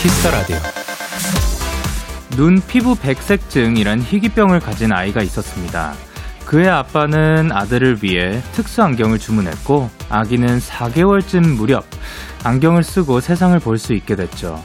Kiss 0.00 0.17
the 0.17 0.30
Radio. 0.30 0.56
눈 2.36 2.60
피부 2.66 2.94
백색증이란 2.94 4.00
희귀병을 4.00 4.60
가진 4.60 4.92
아이가 4.92 5.22
있었습니다. 5.22 5.94
그의 6.46 6.68
아빠는 6.68 7.52
아들을 7.52 7.98
위해 8.02 8.40
특수 8.52 8.82
안경을 8.82 9.18
주문했고 9.18 9.90
아기는 10.08 10.58
4개월쯤 10.60 11.56
무렵 11.56 11.84
안경을 12.44 12.84
쓰고 12.84 13.20
세상을 13.20 13.58
볼 13.60 13.78
수 13.78 13.92
있게 13.92 14.16
됐죠. 14.16 14.62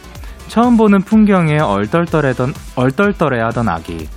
처음 0.48 0.78
보는 0.78 1.02
풍경에 1.02 1.58
얼떨떨하던 1.60 2.54
얼떨떨해하던 2.76 3.70
아기. 3.70 4.08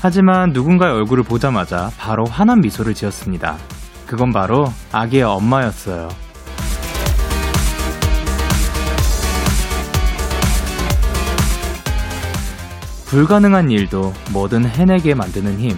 하지만 0.00 0.52
누군가의 0.52 0.94
얼굴을 0.94 1.22
보자마자 1.22 1.90
바로 1.98 2.24
환한 2.24 2.60
미소를 2.60 2.94
지었습니다. 2.94 3.56
그건 4.06 4.32
바로 4.32 4.72
아기의 4.90 5.22
엄마였어요. 5.24 6.08
불가능한 13.12 13.70
일도 13.70 14.10
뭐든 14.32 14.64
해내게 14.64 15.14
만드는 15.14 15.58
힘. 15.58 15.76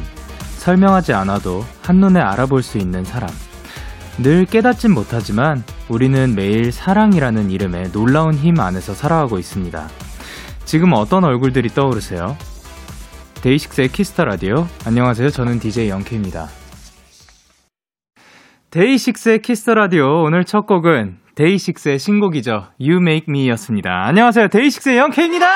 설명하지 0.59 1.15
않아도 1.15 1.65
한눈에 1.83 2.21
알아볼 2.21 2.63
수 2.63 2.79
있는 2.79 3.03
사람. 3.03 3.29
늘 4.19 4.45
깨닫진 4.45 4.95
못하지만 4.95 5.65
우리는 5.89 6.37
매일 6.37 6.71
사랑이라는 6.71 7.51
이름의 7.51 7.91
놀라운 7.91 8.35
힘 8.35 8.61
안에서 8.61 8.95
살아가고 8.95 9.41
있습니다. 9.41 9.89
지금 10.65 10.93
어떤 10.93 11.25
얼굴들이 11.25 11.71
떠오르세요? 11.71 12.37
데이식스의 13.43 13.89
Kiss 13.89 14.10
the 14.10 14.27
Radio. 14.27 14.69
안녕하세요. 14.87 15.31
저는 15.31 15.59
DJ 15.59 15.89
영케입니다. 15.89 16.47
데이식스의 18.71 19.43
Kiss 19.43 19.61
the 19.61 19.75
Radio. 19.75 20.23
오늘 20.23 20.45
첫 20.45 20.67
곡은 20.67 21.17
데이식스의 21.35 21.99
신곡이죠. 21.99 22.69
You 22.81 22.99
Make 23.01 23.27
Me였습니다. 23.29 24.05
안녕하세요. 24.07 24.47
데이식스의 24.47 24.99
영케입니다. 24.99 25.47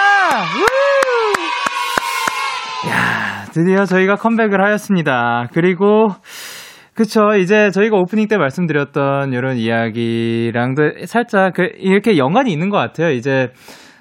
야, 2.86 3.44
드디어 3.52 3.84
저희가 3.84 4.14
컴백을 4.14 4.62
하였습니다. 4.64 5.48
그리고 5.52 6.08
그쵸. 6.94 7.34
이제 7.36 7.70
저희가 7.70 7.96
오프닝 7.96 8.28
때 8.28 8.36
말씀드렸던 8.36 9.32
이런 9.32 9.56
이야기랑도 9.56 11.06
살짝 11.06 11.54
그 11.54 11.70
이렇게 11.78 12.18
연관이 12.18 12.52
있는 12.52 12.70
것 12.70 12.76
같아요. 12.76 13.10
이제 13.10 13.50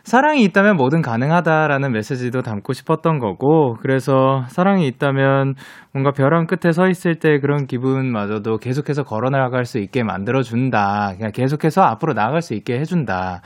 사랑이 0.03 0.43
있다면 0.45 0.77
뭐든 0.77 1.01
가능하다라는 1.01 1.91
메시지도 1.91 2.41
담고 2.41 2.73
싶었던 2.73 3.19
거고, 3.19 3.75
그래서 3.81 4.45
사랑이 4.47 4.87
있다면 4.87 5.55
뭔가 5.91 6.11
벼랑 6.11 6.47
끝에 6.47 6.71
서 6.71 6.87
있을 6.87 7.15
때 7.15 7.39
그런 7.39 7.67
기분마저도 7.67 8.57
계속해서 8.57 9.03
걸어 9.03 9.29
나갈 9.29 9.65
수 9.65 9.79
있게 9.79 10.03
만들어준다. 10.03 11.15
그냥 11.17 11.31
계속해서 11.33 11.81
앞으로 11.81 12.13
나아갈 12.13 12.41
수 12.41 12.53
있게 12.53 12.79
해준다. 12.79 13.41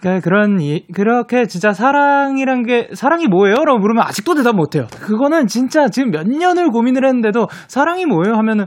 그러니까 0.00 0.22
그런 0.24 0.60
이, 0.60 0.86
그렇게 0.94 1.46
진짜 1.46 1.72
사랑이란 1.72 2.64
게 2.64 2.88
사랑이 2.94 3.26
뭐예요? 3.28 3.56
라고 3.64 3.78
물으면 3.78 4.02
아직도 4.02 4.34
대답 4.34 4.56
못 4.56 4.74
해요. 4.74 4.86
그거는 5.00 5.46
진짜 5.46 5.88
지금 5.88 6.10
몇 6.10 6.26
년을 6.26 6.70
고민을 6.70 7.04
했는데도 7.04 7.48
사랑이 7.68 8.06
뭐예요? 8.06 8.36
하면은 8.36 8.66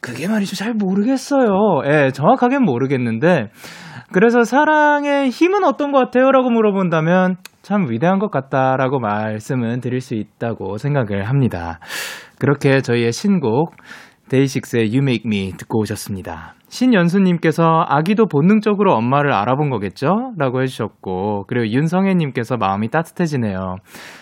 그게 0.00 0.28
말이죠. 0.28 0.56
잘 0.56 0.74
모르겠어요. 0.74 1.48
예, 1.86 2.10
정확하게는 2.12 2.64
모르겠는데 2.64 3.50
그래서 4.12 4.42
사랑의 4.44 5.30
힘은 5.30 5.64
어떤 5.64 5.92
것 5.92 5.98
같아요? 5.98 6.30
라고 6.32 6.50
물어본다면 6.50 7.36
참 7.62 7.86
위대한 7.88 8.18
것 8.18 8.30
같다라고 8.30 8.98
말씀은 8.98 9.80
드릴 9.80 10.00
수 10.00 10.14
있다고 10.14 10.78
생각을 10.78 11.28
합니다. 11.28 11.78
그렇게 12.38 12.80
저희의 12.80 13.12
신곡 13.12 13.74
데이식스의 14.30 14.88
You 14.88 14.98
Make 14.98 15.22
Me 15.26 15.52
듣고 15.56 15.80
오셨습니다. 15.80 16.54
신연수님께서 16.68 17.84
아기도 17.88 18.26
본능적으로 18.26 18.94
엄마를 18.94 19.32
알아본 19.32 19.70
거겠죠? 19.70 20.32
라고 20.38 20.62
해주셨고, 20.62 21.46
그리고 21.48 21.66
윤성혜님께서 21.68 22.56
마음이 22.56 22.88
따뜻해지네요. 22.88 23.76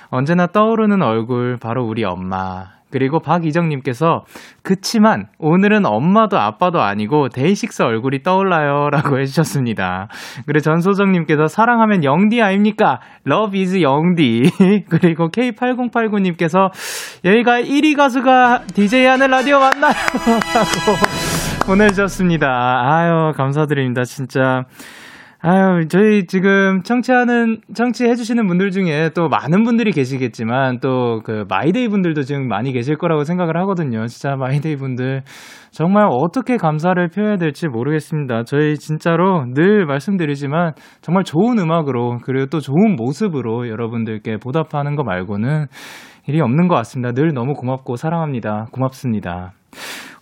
언제나 0.09 0.47
떠오르는 0.47 1.03
얼굴, 1.03 1.59
바로 1.59 1.85
우리 1.87 2.05
엄마. 2.05 2.78
그리고 2.91 3.21
박이정님께서 3.21 4.25
그치만 4.63 5.27
오늘은 5.39 5.87
엄마도 5.87 6.39
아빠도 6.39 6.81
아니고 6.81 7.29
데이식스 7.29 7.83
얼굴이 7.83 8.23
떠올라요 8.23 8.91
라고 8.91 9.19
해주셨습니다. 9.19 10.09
그리고 10.47 10.61
전소정님께서 10.61 11.47
사랑하면 11.47 12.05
영디 12.05 12.41
아닙니까? 12.43 13.01
Love 13.27 13.61
is 13.61 13.81
영디. 13.83 14.51
그리고 14.89 15.31
K8089님께서 15.31 16.71
여기가 17.25 17.61
1위 17.61 17.97
가수가 17.97 18.65
DJ 18.75 19.05
하는 19.05 19.31
라디오 19.31 19.59
맞나요? 19.61 19.93
라고 20.55 21.67
보내주셨습니다. 21.67 22.49
아유 22.49 23.33
감사드립니다 23.37 24.05
진짜. 24.05 24.65
아유, 25.41 25.87
저희 25.89 26.27
지금 26.27 26.83
청취하는, 26.83 27.61
청취해주시는 27.73 28.49
분들 28.49 28.73
중에 28.73 29.11
또 29.15 29.29
많은 29.29 29.63
분들이 29.63 29.93
계시겠지만 29.93 30.81
또 30.81 31.21
그 31.25 31.45
마이데이 31.49 31.89
분들도 31.89 32.23
지금 32.23 32.49
많이 32.49 32.73
계실 32.73 32.97
거라고 32.97 33.25
생각을 33.25 33.57
하거든요. 33.59 34.07
진짜 34.07 34.35
마이데이 34.37 34.77
분들. 34.77 35.23
정말 35.71 36.09
어떻게 36.11 36.57
감사를 36.57 37.07
표해야 37.09 37.37
될지 37.37 37.69
모르겠습니다. 37.69 38.45
저희 38.45 38.77
진짜로 38.77 39.45
늘 39.55 39.87
말씀드리지만 39.87 40.73
정말 41.03 41.25
좋은 41.25 41.59
음악으로 41.59 42.19
그리고 42.25 42.47
또 42.47 42.61
좋은 42.61 42.97
모습으로 42.97 43.69
여러분들께 43.69 44.39
보답하는 44.39 44.97
거 44.97 45.05
말고는 45.05 45.67
길이 46.27 46.41
없는 46.41 46.69
것 46.69 46.75
같습니다. 46.77 47.13
늘 47.13 47.33
너무 47.33 47.55
고맙고 47.55 47.97
사랑합니다. 47.97 48.67
고맙습니다. 48.73 49.53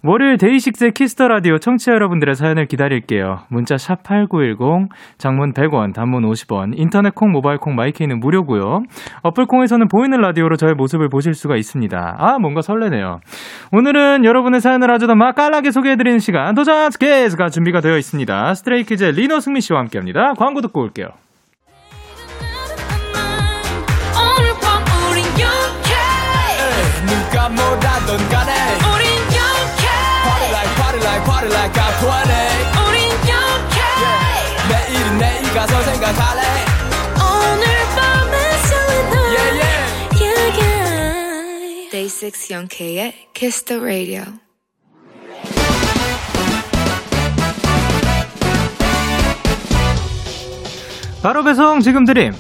월요일 0.08 0.36
데이식스의 0.36 0.92
Kiss 0.92 1.12
the 1.12 1.26
Radio 1.26 1.58
청취자 1.58 1.90
여러분들의 1.90 2.36
사연을 2.36 2.66
기다릴게요. 2.66 3.40
문자 3.48 3.76
샵 3.76 4.04
8910, 4.04 4.88
장문 5.18 5.52
100원, 5.52 5.92
단문 5.94 6.22
50원, 6.22 6.74
인터넷 6.76 7.12
콩, 7.12 7.32
모바일 7.32 7.58
콩, 7.58 7.74
마이K는 7.74 8.20
무료고요. 8.20 8.82
어플 9.22 9.46
콩에서는 9.46 9.88
보이는 9.88 10.16
라디오로 10.16 10.54
저의 10.54 10.74
모습을 10.74 11.08
보실 11.08 11.34
수가 11.34 11.56
있습니다. 11.56 12.16
아, 12.18 12.38
뭔가 12.38 12.60
설레네요. 12.60 13.18
오늘은 13.72 14.24
여러분의 14.24 14.60
사연을 14.60 14.92
아주 14.92 15.08
더 15.08 15.16
맛깔나게 15.16 15.72
소개해 15.72 15.96
드리는 15.96 16.20
시간, 16.20 16.54
도전 16.54 16.92
스키즈가 16.92 17.48
준비가 17.48 17.80
되어 17.80 17.96
있습니다. 17.96 18.54
스트레이키즈의 18.54 19.10
리노 19.12 19.40
승민 19.40 19.60
씨와 19.60 19.80
함께 19.80 19.98
합니다. 19.98 20.34
광고 20.38 20.60
듣고 20.60 20.82
올게요. 20.82 21.08
Party 31.36 31.52
like 31.52 31.76
I'm 31.76 31.92
20 32.00 32.32
우린 32.88 33.10
yeah. 33.28 34.56
내일은 34.70 35.18
내일 35.18 35.42
가서 35.52 35.82
생각할래 35.82 36.42
오늘 37.20 37.64
밤에 37.94 38.34
설레는 38.68 39.12
yeah, 39.36 39.50
yeah. 39.60 39.82
yeah, 40.22 40.60
yeah. 40.60 41.90
Day 41.90 42.08
6 42.08 42.50
영케의 42.50 43.12
Kiss 43.34 43.64
the 43.64 43.82
Radio 43.82 44.22
바로 51.22 51.42
배송 51.42 51.80
지금 51.80 52.04
드림 52.06 52.32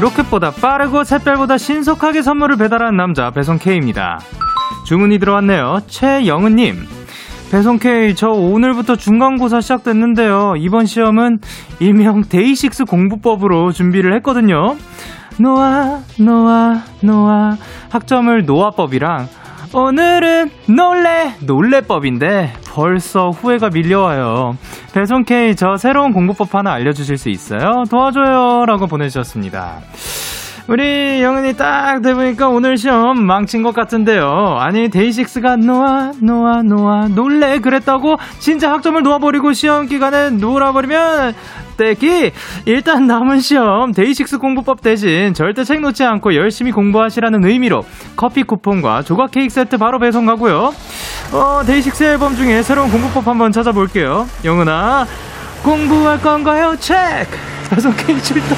로켓보다 0.00 0.50
빠르고 0.50 1.04
샛별보다 1.04 1.56
신속하게 1.56 2.22
선물을 2.22 2.56
배달하는 2.56 2.96
남자 2.96 3.30
배송 3.30 3.58
K입니다. 3.58 4.18
주문이 4.84 5.18
들어왔네요. 5.18 5.80
최영은님. 5.86 6.86
배송 7.50 7.78
K, 7.78 8.14
저 8.14 8.30
오늘부터 8.30 8.96
중간고사 8.96 9.60
시작됐는데요. 9.60 10.54
이번 10.56 10.86
시험은 10.86 11.40
일명 11.80 12.22
데이식스 12.22 12.86
공부법으로 12.86 13.72
준비를 13.72 14.14
했거든요. 14.16 14.76
놓아, 15.38 16.00
놓아, 16.18 16.82
놓아. 17.00 17.56
학점을 17.90 18.46
놓아법이랑 18.46 19.28
오늘은 19.74 20.50
놀래, 20.66 21.34
놀래법인데 21.40 22.54
벌써 22.68 23.30
후회가 23.30 23.70
밀려와요. 23.70 24.56
배송 24.94 25.24
K, 25.24 25.54
저 25.56 25.76
새로운 25.76 26.12
공부법 26.12 26.54
하나 26.54 26.72
알려주실 26.72 27.18
수 27.18 27.28
있어요? 27.28 27.84
도와줘요. 27.90 28.64
라고 28.66 28.86
보내주셨습니다. 28.86 29.80
우리 30.68 31.20
영은이 31.22 31.56
딱 31.56 32.00
돼보니까 32.02 32.48
오늘 32.48 32.76
시험 32.76 33.20
망친 33.24 33.62
것 33.62 33.74
같은데요. 33.74 34.56
아니, 34.60 34.88
데이식스가 34.88 35.56
놓아, 35.56 36.12
놓아, 36.20 36.62
놓아, 36.62 37.08
놀래 37.08 37.58
그랬다고 37.58 38.16
진짜 38.38 38.70
학점을 38.70 39.02
놓아버리고 39.02 39.52
시험 39.52 39.86
기간에 39.86 40.30
놀아버리면 40.30 41.34
떼끼 41.76 42.32
일단 42.66 43.06
남은 43.06 43.40
시험 43.40 43.92
데이식스 43.92 44.38
공부법 44.38 44.82
대신 44.82 45.34
절대 45.34 45.64
책 45.64 45.80
놓지 45.80 46.04
않고 46.04 46.36
열심히 46.36 46.70
공부하시라는 46.70 47.44
의미로 47.44 47.84
커피 48.14 48.44
쿠폰과 48.44 49.02
조각 49.02 49.32
케이크 49.32 49.52
세트 49.52 49.78
바로 49.78 49.98
배송 49.98 50.26
가고요. 50.26 50.72
어, 51.32 51.62
데이식스 51.66 52.04
앨범 52.04 52.36
중에 52.36 52.62
새로운 52.62 52.90
공부법 52.90 53.26
한번 53.26 53.50
찾아볼게요. 53.52 54.28
영은아, 54.44 55.06
공부할 55.64 56.20
건가요? 56.20 56.76
체크! 56.78 57.36
배송 57.70 57.92
K 57.96 58.22
출동! 58.22 58.56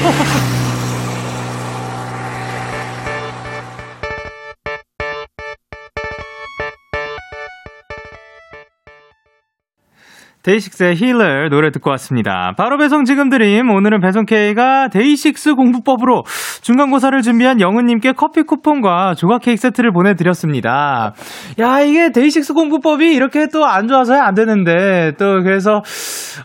데이식스의 10.44 10.94
Healer 10.96 11.48
노래 11.48 11.70
듣고 11.70 11.90
왔습니다. 11.90 12.52
바로 12.56 12.78
배송 12.78 13.04
지금 13.04 13.28
드림. 13.30 13.70
오늘은 13.70 14.00
배송 14.00 14.24
K가 14.26 14.88
데이식스 14.88 15.54
공부법으로 15.54 16.22
중간고사를 16.62 17.20
준비한 17.22 17.60
영은님께 17.60 18.12
커피 18.12 18.42
쿠폰과 18.42 19.14
조각 19.14 19.42
케이크 19.42 19.60
세트를 19.60 19.92
보내드렸습니다. 19.92 21.14
야, 21.58 21.80
이게 21.80 22.12
데이식스 22.12 22.52
공부법이 22.54 23.12
이렇게 23.12 23.48
또 23.48 23.64
안 23.64 23.88
좋아서야 23.88 24.22
안 24.22 24.34
되는데, 24.34 25.12
또 25.18 25.42
그래서, 25.42 25.82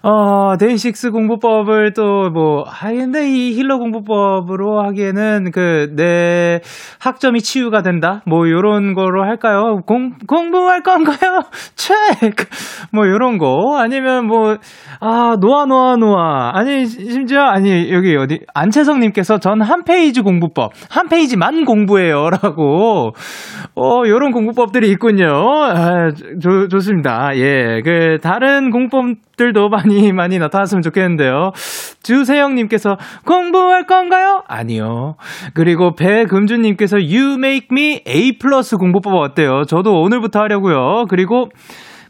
어, 0.02 0.57
데이식스 0.57 1.12
공부법을 1.12 1.94
또 1.94 2.30
뭐, 2.31 2.63
아, 2.66 2.90
근데 2.90 3.30
이 3.30 3.54
힐러 3.54 3.78
공부법으로 3.78 4.81
하기에는 4.86 5.52
그, 5.54 5.94
내 5.95 6.62
학점이 7.00 7.42
치유가 7.42 7.81
된다? 7.81 8.22
뭐, 8.25 8.50
요런 8.50 8.94
거로 8.94 9.24
할까요? 9.24 9.81
공, 9.86 10.13
공부할 10.28 10.81
건가요? 10.81 11.42
체크! 11.75 12.45
뭐, 12.94 13.06
요런 13.06 13.38
거. 13.38 13.78
아니면 13.90 14.28
뭐, 14.28 14.58
아, 15.00 15.36
노아, 15.40 15.66
노아, 15.66 15.96
노아. 15.96 16.52
아니, 16.54 16.86
심지어, 16.86 17.42
아니, 17.42 17.92
여기 17.92 18.16
어디, 18.16 18.40
안채성님께서 18.54 19.40
전 19.40 19.60
한 19.60 19.84
페이지 19.84 20.22
공부법, 20.22 20.72
한 20.90 21.10
페이지만 21.10 21.66
공부해요. 21.66 22.30
라고, 22.30 23.12
어, 23.76 24.04
요런 24.08 24.32
공부법들이 24.32 24.90
있군요. 24.92 25.28
아, 25.28 26.12
좋, 26.42 26.70
좋습니다. 26.70 27.32
예, 27.36 27.82
그, 27.84 28.20
다른 28.22 28.70
공부법들도 28.70 29.70
많이, 29.70 30.14
많이 30.14 30.38
나타났으면 30.40 30.82
좋겠는데요. 30.84 31.52
주세영님께서 32.04 32.98
공부할 33.26 33.86
건가요? 33.86 34.44
아니요. 34.48 35.16
그리고 35.54 35.94
배금주님께서 35.96 36.98
You 36.98 37.34
make 37.34 37.68
me 37.72 38.02
A 38.08 38.38
플러스 38.38 38.78
공부법 38.78 39.16
어때요? 39.16 39.64
저도 39.68 40.00
오늘부터 40.02 40.40
하려고요. 40.40 41.06
그리고 41.10 41.50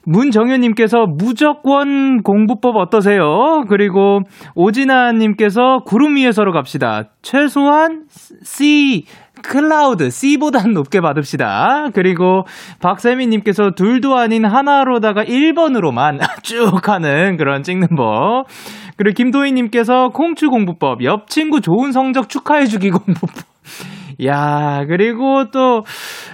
문정현님께서 0.05 1.05
무조건 1.07 2.21
공부법 2.23 2.75
어떠세요? 2.77 3.63
그리고 3.69 4.21
오진아님께서 4.55 5.79
구름 5.85 6.15
위에서로 6.15 6.51
갑시다. 6.51 7.09
최소한 7.21 8.05
C 8.43 9.05
클라우드 9.41 10.09
C보단 10.09 10.73
높게 10.73 11.01
받읍시다. 11.01 11.89
그리고 11.93 12.43
박세미님께서 12.81 13.71
둘도 13.71 14.17
아닌 14.17 14.45
하나로다가 14.45 15.23
1번으로만 15.23 16.19
쭉 16.43 16.87
하는 16.87 17.37
그런 17.37 17.63
찍는 17.63 17.89
법. 17.95 18.45
그리고 18.97 19.15
김도희님께서 19.15 20.09
콩추 20.09 20.49
공부법, 20.49 21.03
옆 21.03 21.29
친구 21.29 21.61
좋은 21.61 21.91
성적 21.91 22.27
축하해주기 22.27 22.89
공부법. 22.89 23.29
야, 24.25 24.83
그리고 24.87 25.49
또, 25.51 25.83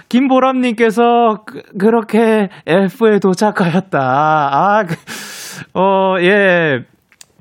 김보람 0.08 0.60
님께서 0.60 1.44
그, 1.46 1.62
그렇게 1.78 2.48
F에 2.66 3.18
도착하였다. 3.18 3.98
아, 4.00 4.84
그, 4.84 4.94
어, 5.78 6.16
예. 6.20 6.84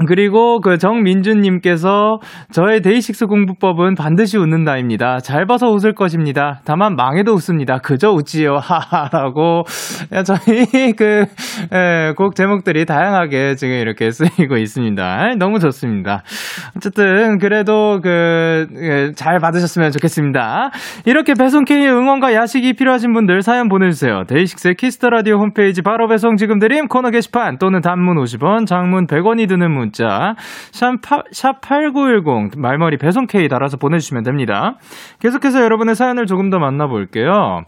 그리고 0.08 0.60
그 0.60 0.78
정민준님께서 0.78 2.20
저의 2.52 2.82
데이식스 2.82 3.28
공부법은 3.28 3.96
반드시 3.96 4.38
웃는다입니다. 4.38 5.20
잘 5.20 5.46
봐서 5.46 5.70
웃을 5.70 5.94
것입니다. 5.94 6.60
다만 6.66 6.96
망해도 6.98 7.32
웃습니다. 7.32 7.78
그저 7.78 8.12
웃지요. 8.12 8.58
하하라고 8.62 9.64
저희 10.26 10.66
그곡 10.94 11.72
예, 11.72 12.14
제목들이 12.36 12.86
다양하게 12.86 13.56
지금 13.56 13.76
이렇게 13.76 14.12
쓰이고 14.12 14.58
있습니다. 14.58 15.36
너무 15.40 15.60
좋습니다. 15.60 16.24
어쨌든 16.76 17.38
그래도 17.38 18.02
그잘 18.02 19.36
예, 19.36 19.40
받으셨으면 19.40 19.92
좋겠습니다. 19.92 20.72
이렇게 21.06 21.34
배송 21.40 21.64
K의 21.64 21.90
응원과 21.90 22.34
야식이 22.34 22.74
필요하신 22.74 23.14
분들 23.14 23.44
사연 23.44 23.70
보내주세요. 23.70 24.24
데이식스의 24.28 24.76
키스 24.76 24.97
더 24.97 25.10
라디오 25.10 25.38
홈페이지 25.38 25.82
바로 25.82 26.10
배송 26.10 26.36
지금 26.36 26.60
드림 26.60 26.90
코너 26.90 27.12
게시판 27.12 27.60
또는 27.60 27.80
단문 27.80 28.18
50원, 28.18 28.66
장문 28.66 29.08
100원이 29.08 29.48
드는 29.48 29.72
문 29.72 29.85
문자 29.86 30.36
샵8910 30.72 32.58
말머리 32.58 32.98
배송 32.98 33.28
K 33.28 33.48
달아서 33.48 33.78
보내주시면 33.78 34.24
됩니다. 34.24 34.76
계속해서 35.20 35.62
여러분의 35.62 35.96
사연을 35.96 36.26
조금 36.26 36.50
더 36.50 36.60
만나볼게요. 36.60 37.64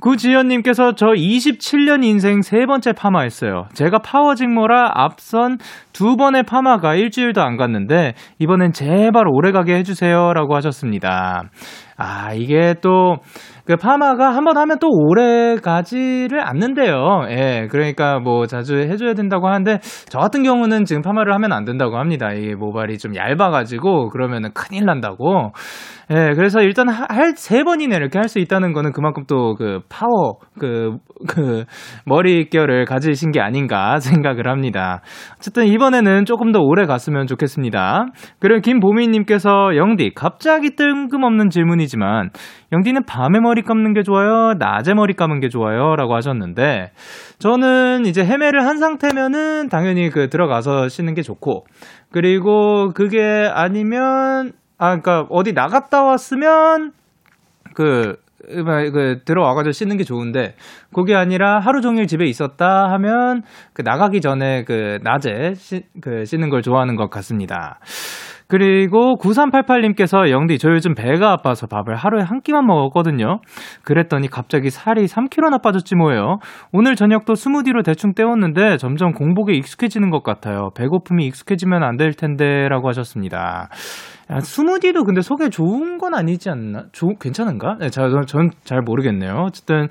구지연님께서 0.00 0.92
저 0.92 1.06
27년 1.06 2.04
인생 2.04 2.42
세 2.42 2.66
번째 2.66 2.92
파마했어요. 2.92 3.66
제가 3.72 3.98
파워직모라 4.00 4.92
앞선 4.94 5.58
두 5.92 6.16
번의 6.16 6.42
파마가 6.44 6.94
일주일도 6.94 7.42
안 7.42 7.56
갔는데 7.56 8.14
이번엔 8.38 8.72
제발 8.72 9.24
오래 9.28 9.52
가게 9.52 9.76
해주세요라고 9.76 10.54
하셨습니다. 10.56 11.44
아 11.96 12.34
이게 12.34 12.74
또 12.82 13.16
그 13.66 13.76
파마가 13.76 14.30
한 14.34 14.44
번 14.46 14.56
하면 14.58 14.78
또 14.78 14.88
오래 14.88 15.56
가지를 15.56 16.40
않는데요. 16.40 17.22
예, 17.30 17.66
그러니까 17.68 18.20
뭐 18.20 18.46
자주 18.46 18.76
해줘야 18.76 19.14
된다고 19.14 19.48
하는데 19.48 19.80
저 20.08 20.18
같은 20.20 20.44
경우는 20.44 20.84
지금 20.84 21.02
파마를 21.02 21.34
하면 21.34 21.52
안 21.52 21.64
된다고 21.64 21.98
합니다. 21.98 22.32
이게 22.32 22.54
모발이 22.54 22.98
좀 22.98 23.16
얇아가지고 23.16 24.10
그러면은 24.10 24.50
큰일 24.54 24.84
난다고. 24.84 25.50
예, 26.12 26.34
그래서 26.36 26.60
일단 26.62 26.88
할 26.88 27.34
세 27.36 27.64
번이나 27.64 27.96
이렇게 27.96 28.18
할 28.18 28.28
수 28.28 28.38
있다는 28.38 28.72
거는 28.72 28.92
그만큼 28.92 29.24
또 29.26 29.54
그 29.56 29.80
파워, 29.88 30.38
그, 30.60 30.98
그 31.28 31.64
머릿결을 32.04 32.84
가지신 32.84 33.30
게 33.32 33.40
아닌가 33.40 33.98
생각을 34.00 34.48
합니다. 34.48 35.00
어쨌든 35.36 35.66
이번에는 35.66 36.24
조금 36.24 36.52
더 36.52 36.60
오래 36.60 36.84
갔으면 36.86 37.26
좋겠습니다. 37.26 38.06
그리고 38.38 38.60
김보미님께서 38.60 39.76
영디, 39.76 40.12
갑자기 40.14 40.76
뜬금없는 40.76 41.50
질문이지만 41.50 42.30
영디는 42.72 43.04
밤에 43.06 43.40
머리 43.40 43.55
감는 43.62 43.94
게 43.94 44.02
좋아요? 44.02 44.54
낮에 44.58 44.94
머리 44.94 45.14
감은 45.14 45.40
게 45.40 45.48
좋아요? 45.48 45.96
라고 45.96 46.14
하셨는데 46.14 46.92
저는 47.38 48.06
이제 48.06 48.24
헤매를 48.24 48.64
한 48.64 48.78
상태면은 48.78 49.68
당연히 49.68 50.10
그 50.10 50.30
들어가서 50.30 50.88
씻는 50.88 51.14
게 51.14 51.22
좋고 51.22 51.66
그리고 52.10 52.92
그게 52.94 53.50
아니면 53.52 54.52
아, 54.78 54.90
그니까, 54.90 55.26
어디 55.30 55.52
나갔다 55.52 56.02
왔으면, 56.02 56.92
그, 57.74 58.16
그, 58.46 59.22
들어와가지고 59.24 59.72
씻는 59.72 59.96
게 59.96 60.04
좋은데, 60.04 60.54
그게 60.92 61.14
아니라 61.14 61.60
하루 61.60 61.80
종일 61.80 62.06
집에 62.06 62.26
있었다 62.26 62.90
하면, 62.92 63.42
그, 63.72 63.80
나가기 63.82 64.20
전에 64.20 64.64
그, 64.64 64.98
낮에 65.02 65.54
씻, 65.54 65.86
그, 66.02 66.26
씻는 66.26 66.50
걸 66.50 66.60
좋아하는 66.60 66.94
것 66.96 67.08
같습니다. 67.08 67.80
그리고 68.48 69.16
9388님께서 69.18 70.30
영디 70.30 70.58
저 70.58 70.70
요즘 70.70 70.94
배가 70.94 71.32
아파서 71.32 71.66
밥을 71.66 71.96
하루에 71.96 72.22
한 72.22 72.40
끼만 72.40 72.64
먹었거든요. 72.64 73.40
그랬더니 73.82 74.28
갑자기 74.28 74.70
살이 74.70 75.06
3kg나 75.06 75.60
빠졌지 75.60 75.96
뭐예요. 75.96 76.38
오늘 76.72 76.94
저녁도 76.94 77.34
스무디로 77.34 77.82
대충 77.82 78.14
때웠는데 78.14 78.76
점점 78.76 79.10
공복에 79.12 79.52
익숙해지는 79.54 80.10
것 80.10 80.22
같아요. 80.22 80.70
배고픔이 80.76 81.26
익숙해지면 81.26 81.82
안 81.82 81.96
될 81.96 82.12
텐데라고 82.12 82.88
하셨습니다. 82.88 83.70
야, 84.30 84.40
스무디도 84.40 85.04
근데 85.04 85.22
속에 85.22 85.48
좋은 85.48 85.96
건 85.96 86.14
아니지 86.14 86.50
않나? 86.50 86.84
조, 86.92 87.08
괜찮은가? 87.18 87.76
네, 87.80 87.88
전잘 87.88 88.82
모르겠네요. 88.84 89.44
어쨌든 89.46 89.88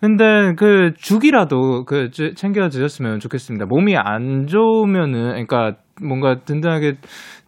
근데 0.00 0.54
그 0.56 0.92
죽이라도 0.96 1.84
그 1.84 2.10
챙겨 2.10 2.68
드셨으면 2.68 3.20
좋겠습니다. 3.20 3.66
몸이 3.66 3.96
안 3.96 4.46
좋으면은 4.46 5.46
그러니까 5.46 5.74
뭔가 6.02 6.36
든든하게 6.44 6.96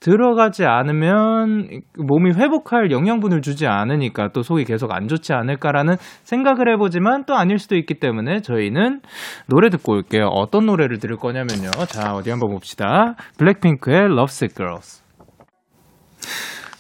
들어가지 0.07 0.65
않으면 0.65 1.81
몸이 1.99 2.31
회복할 2.31 2.93
영양분을 2.93 3.43
주지 3.43 3.67
않으니까 3.67 4.29
또 4.33 4.45
속이 4.45 4.65
계속 4.65 4.93
안 4.93 5.09
좋지 5.09 5.33
않을까라는 5.33 5.97
생각을 6.23 6.73
해보지만 6.73 7.25
또 7.25 7.35
아닐 7.35 7.59
수도 7.59 7.75
있기 7.75 7.95
때문에 7.95 8.41
저희는 8.41 9.01
노래 9.49 9.69
듣고 9.69 9.95
올게요. 9.95 10.29
어떤 10.29 10.67
노래를 10.67 11.01
들을 11.01 11.17
거냐면요. 11.17 11.71
자, 11.89 12.15
어디 12.15 12.31
한번 12.31 12.51
봅시다. 12.51 13.17
블랙핑크의 13.37 14.05
Lovesick 14.13 14.55
Girls. 14.55 15.03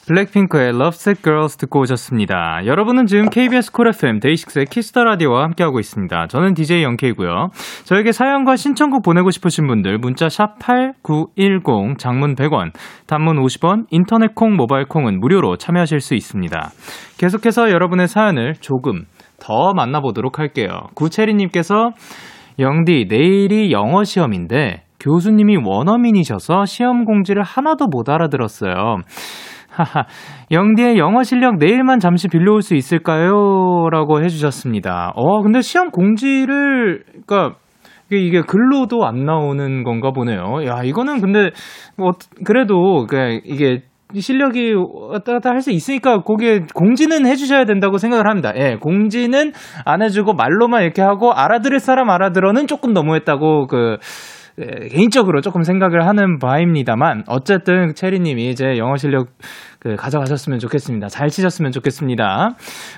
블랙핑크의 0.06 0.68
Lovesick 0.68 1.22
Girls 1.22 1.56
듣고 1.56 1.80
오셨습니다. 1.80 2.60
여러분은 2.64 3.06
지금 3.06 3.28
KBS 3.28 3.72
쿨 3.72 3.88
FM 3.88 4.20
데이식스의 4.20 4.66
키스 4.66 4.89
더 4.89 5.02
라디오와 5.02 5.42
함께하고 5.42 5.80
있습니다. 5.80 6.28
저는 6.28 6.54
DJ 6.54 6.84
영케이고요. 6.84 7.48
저에게 7.84 8.12
사연과 8.12 8.54
신청곡 8.54 9.02
보내고 9.02 9.30
싶으신 9.30 9.66
분들 9.66 9.98
문자 9.98 10.28
샵 10.28 10.60
#8910 10.60 11.98
장문 11.98 12.36
100원, 12.36 12.70
단문 13.08 13.42
50원, 13.42 13.86
인터넷 13.90 14.32
콩, 14.36 14.54
모바일 14.54 14.86
콩은 14.86 15.18
무료로 15.18 15.56
참여하실 15.56 16.00
수 16.00 16.14
있습니다. 16.14 16.70
계속해서 17.18 17.72
여러분의 17.72 18.06
사연을 18.06 18.54
조금 18.60 19.06
더 19.40 19.72
만나보도록 19.74 20.38
할게요. 20.38 20.68
구체리님께서 20.94 21.90
영디 22.60 23.06
내일이 23.08 23.72
영어 23.72 24.04
시험인데 24.04 24.84
교수님이 25.00 25.56
원어민이셔서 25.64 26.64
시험 26.64 27.04
공지를 27.04 27.42
하나도 27.42 27.86
못 27.88 28.08
알아들었어요. 28.08 28.98
하하, 29.76 30.06
영디의 30.50 30.96
영어 30.98 31.22
실력 31.22 31.58
내일만 31.58 31.98
잠시 32.00 32.28
빌려올 32.28 32.62
수 32.62 32.74
있을까요? 32.74 33.88
라고 33.90 34.22
해주셨습니다. 34.22 35.12
어, 35.14 35.42
근데 35.42 35.60
시험 35.60 35.90
공지를, 35.90 37.04
그니까, 37.12 37.56
이게 38.10 38.40
글로도 38.40 39.04
안 39.04 39.24
나오는 39.24 39.82
건가 39.84 40.12
보네요. 40.12 40.64
야, 40.64 40.82
이거는 40.82 41.20
근데, 41.20 41.50
뭐, 41.96 42.12
그래도, 42.44 43.06
그, 43.06 43.40
이게, 43.44 43.82
실력이 44.14 44.74
왔다 45.10 45.32
갔다 45.32 45.50
할 45.50 45.60
수 45.60 45.72
있으니까 45.72 46.22
거기에 46.22 46.60
공지는 46.74 47.26
해주셔야 47.26 47.64
된다고 47.64 47.98
생각을 47.98 48.28
합니다. 48.28 48.52
예, 48.54 48.76
공지는 48.80 49.50
안 49.84 50.00
해주고 50.00 50.32
말로만 50.34 50.84
이렇게 50.84 51.02
하고 51.02 51.32
알아들을 51.32 51.80
사람 51.80 52.08
알아들어는 52.10 52.68
조금 52.68 52.92
너무했다고 52.92 53.66
그 53.66 53.96
예, 54.58 54.88
개인적으로 54.88 55.42
조금 55.42 55.62
생각을 55.62 56.06
하는 56.06 56.38
바입니다만 56.38 57.24
어쨌든 57.26 57.94
체리님이 57.94 58.48
이제 58.48 58.78
영어 58.78 58.96
실력 58.96 59.28
그 59.78 59.96
가져가셨으면 59.96 60.58
좋겠습니다. 60.58 61.08
잘 61.08 61.28
치셨으면 61.28 61.72
좋겠습니다. 61.72 62.50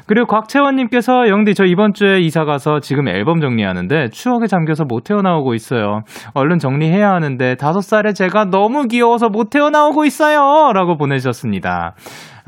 그리고 0.07 0.27
곽채원님께서 0.27 1.29
영디 1.29 1.55
저 1.55 1.65
이번 1.65 1.93
주에 1.93 2.21
이사 2.21 2.45
가서 2.45 2.79
지금 2.81 3.09
앨범 3.09 3.41
정리하는데 3.41 4.11
추억에 4.11 4.47
잠겨서 4.47 4.85
못 4.85 5.03
태어나오고 5.03 5.55
있어요. 5.55 6.03
얼른 6.35 6.59
정리해야 6.59 7.11
하는데 7.11 7.57
다섯 7.57 7.81
살에 7.81 8.13
제가 8.13 8.47
너무 8.47 8.87
귀여워서 8.87 9.29
못 9.29 9.51
태어나오고 9.51 10.05
있어요.라고 10.05 10.97
보내주셨습니다. 10.97 11.95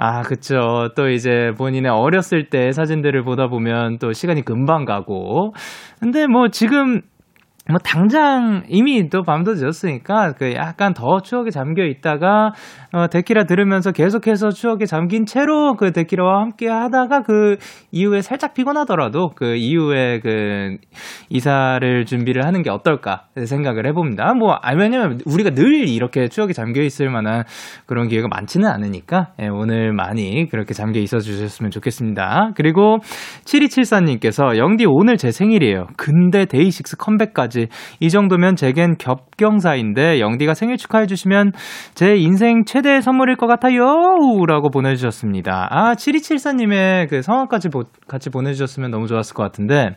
아, 0.03 0.23
그쵸. 0.23 0.89
또 0.97 1.11
이제 1.11 1.51
본인의 1.59 1.91
어렸을 1.93 2.49
때 2.49 2.73
사진들을 2.73 3.23
보다 3.23 3.49
보면 3.49 3.99
또 3.99 4.13
시간이 4.13 4.47
금방 4.47 4.87
가고. 4.87 5.53
근데 6.01 6.27
뭐 6.27 6.49
지금 6.49 7.03
뭐 7.71 7.79
당장 7.79 8.65
이미 8.69 9.09
또 9.09 9.23
밤도 9.23 9.53
늦었으니까 9.53 10.33
그 10.33 10.55
약간 10.55 10.93
더 10.95 11.21
추억에 11.21 11.51
잠겨 11.51 11.85
있다가 11.85 12.53
어 12.93 13.07
데키라 13.09 13.45
들으면서 13.45 13.93
계속해서 13.93 14.51
추억에 14.51 14.85
잠긴 14.85 15.25
채로 15.25 15.75
그 15.77 15.93
데키라와 15.93 16.41
함께 16.41 16.69
하다가 16.69 17.23
그 17.23 17.57
이후에 17.93 18.21
살짝 18.21 18.55
피곤하더라도 18.55 19.31
그 19.37 19.55
이후에 19.55 20.21
그 20.21 20.77
이사를 21.29 22.05
준비를 22.05 22.45
하는 22.45 22.63
게 22.63 22.71
어떨까 22.71 23.27
생각을 23.45 23.87
해봅니다. 23.87 24.35
뭐 24.35 24.55
아, 24.61 24.75
왜냐면 24.75 25.21
우리가 25.25 25.51
늘 25.51 25.89
이렇게 25.89 26.29
추억에 26.29 26.53
잠겨 26.53 26.83
있을 26.83 27.11
만한 27.11 27.45
그런 27.87 28.09
기회가 28.09 28.29
많지는 28.29 28.69
않으니까 28.69 29.33
예, 29.41 29.49
오늘 29.49 29.93
많이 29.93 30.49
그렇게 30.51 30.75
잠겨 30.75 30.99
있어 31.01 31.19
주셨으면 31.19 31.71
좋겠습니다. 31.71 32.53
그리고 32.57 32.99
7274님께서 33.45 34.57
영디 34.57 34.87
오늘 34.89 35.17
제 35.17 35.31
생일이에요. 35.31 35.87
근데 35.97 36.45
데이식스 36.45 36.97
컴백까지 36.97 37.60
까지. 37.61 37.69
이 38.01 38.09
정도면 38.09 38.57
제겐 38.57 38.97
겹경사인데 38.97 40.21
영디가 40.21 40.55
생일 40.55 40.79
축하해 40.79 41.07
주시면 41.07 41.53
제 41.95 42.17
인생 42.17 42.65
최대의 42.65 43.03
선물일 43.03 43.37
것 43.37 43.47
같아요. 43.47 43.85
라고 44.47 44.71
보내주셨습니다. 44.71 45.69
아, 45.71 45.95
7274님의 45.95 47.09
그 47.11 47.21
성함까지 47.23 47.69
보, 47.69 47.85
같이 48.09 48.31
보내주셨으면 48.31 48.91
너무 48.91 49.07
좋았을 49.07 49.35
것 49.35 49.43
같은데 49.43 49.97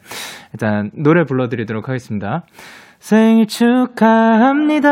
일단 0.53 0.91
노래 0.93 1.23
불러드리도록 1.23 1.87
하겠습니다. 1.87 2.43
생일 2.99 3.47
축하합니다. 3.47 4.89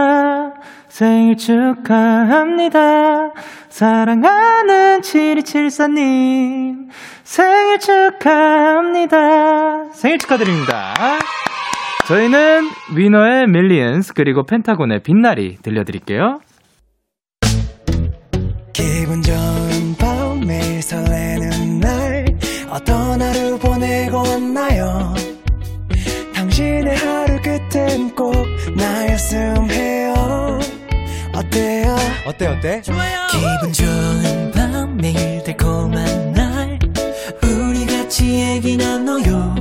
생일 0.90 1.38
축하합니다. 1.38 2.80
사랑하는 3.70 5.00
7274님. 5.00 6.90
생일 7.24 7.80
축하합니다. 7.80 9.18
생일 9.94 10.18
축하드립니다. 10.18 10.94
저희는 12.12 12.68
위너의 12.94 13.48
밀리언스 13.48 14.12
그리고 14.14 14.44
펜타곤의 14.44 15.02
빛나리 15.02 15.56
들려드릴게요. 15.62 16.42
기분 18.74 19.22
좋은 19.22 19.96
밤 19.98 20.42
매일 20.46 20.82
설레는 20.82 21.80
날 21.80 22.26
어떤 22.70 23.22
하루 23.22 23.58
보내고 23.58 24.18
왔나요? 24.18 25.14
당신의 26.36 26.98
하루 26.98 27.40
끝엔 27.42 28.14
꼭 28.14 28.36
나였음 28.76 29.72
해요. 29.72 30.60
어때요? 31.34 31.96
어때 32.28 32.48
어때? 32.48 32.82
좋아요. 32.82 33.28
기분 33.32 33.72
좋은 33.72 34.52
밤 34.52 34.98
매일 34.98 35.42
달콤한 35.46 36.34
날. 36.34 36.78
우리 37.42 37.86
같이 37.86 38.34
얘기 38.34 38.76
나눠요. 38.76 39.56
밤 39.56 39.61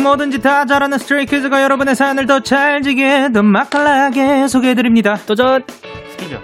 뭐든지 0.00 0.40
다 0.40 0.64
잘하는 0.64 0.98
스트레이키즈가 0.98 1.62
여러분의 1.62 1.94
사연을 1.94 2.26
더 2.26 2.40
찰지게 2.40 3.32
더 3.32 3.42
맛깔나게 3.42 4.48
소개해드립니다. 4.48 5.16
도전! 5.26 5.64
스키즈. 6.10 6.40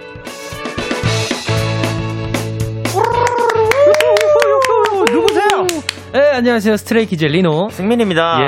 누구세요? 5.11 5.67
네, 6.13 6.31
안녕하세요. 6.35 6.77
스트레이키즈 6.77 7.25
리노. 7.25 7.69
승민입니다. 7.71 8.39
예. 8.41 8.45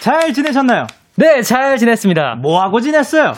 잘 0.00 0.32
지내셨나요? 0.32 0.86
네, 1.16 1.42
잘 1.42 1.76
지냈습니다. 1.78 2.36
뭐하고 2.40 2.80
지냈어요? 2.80 3.34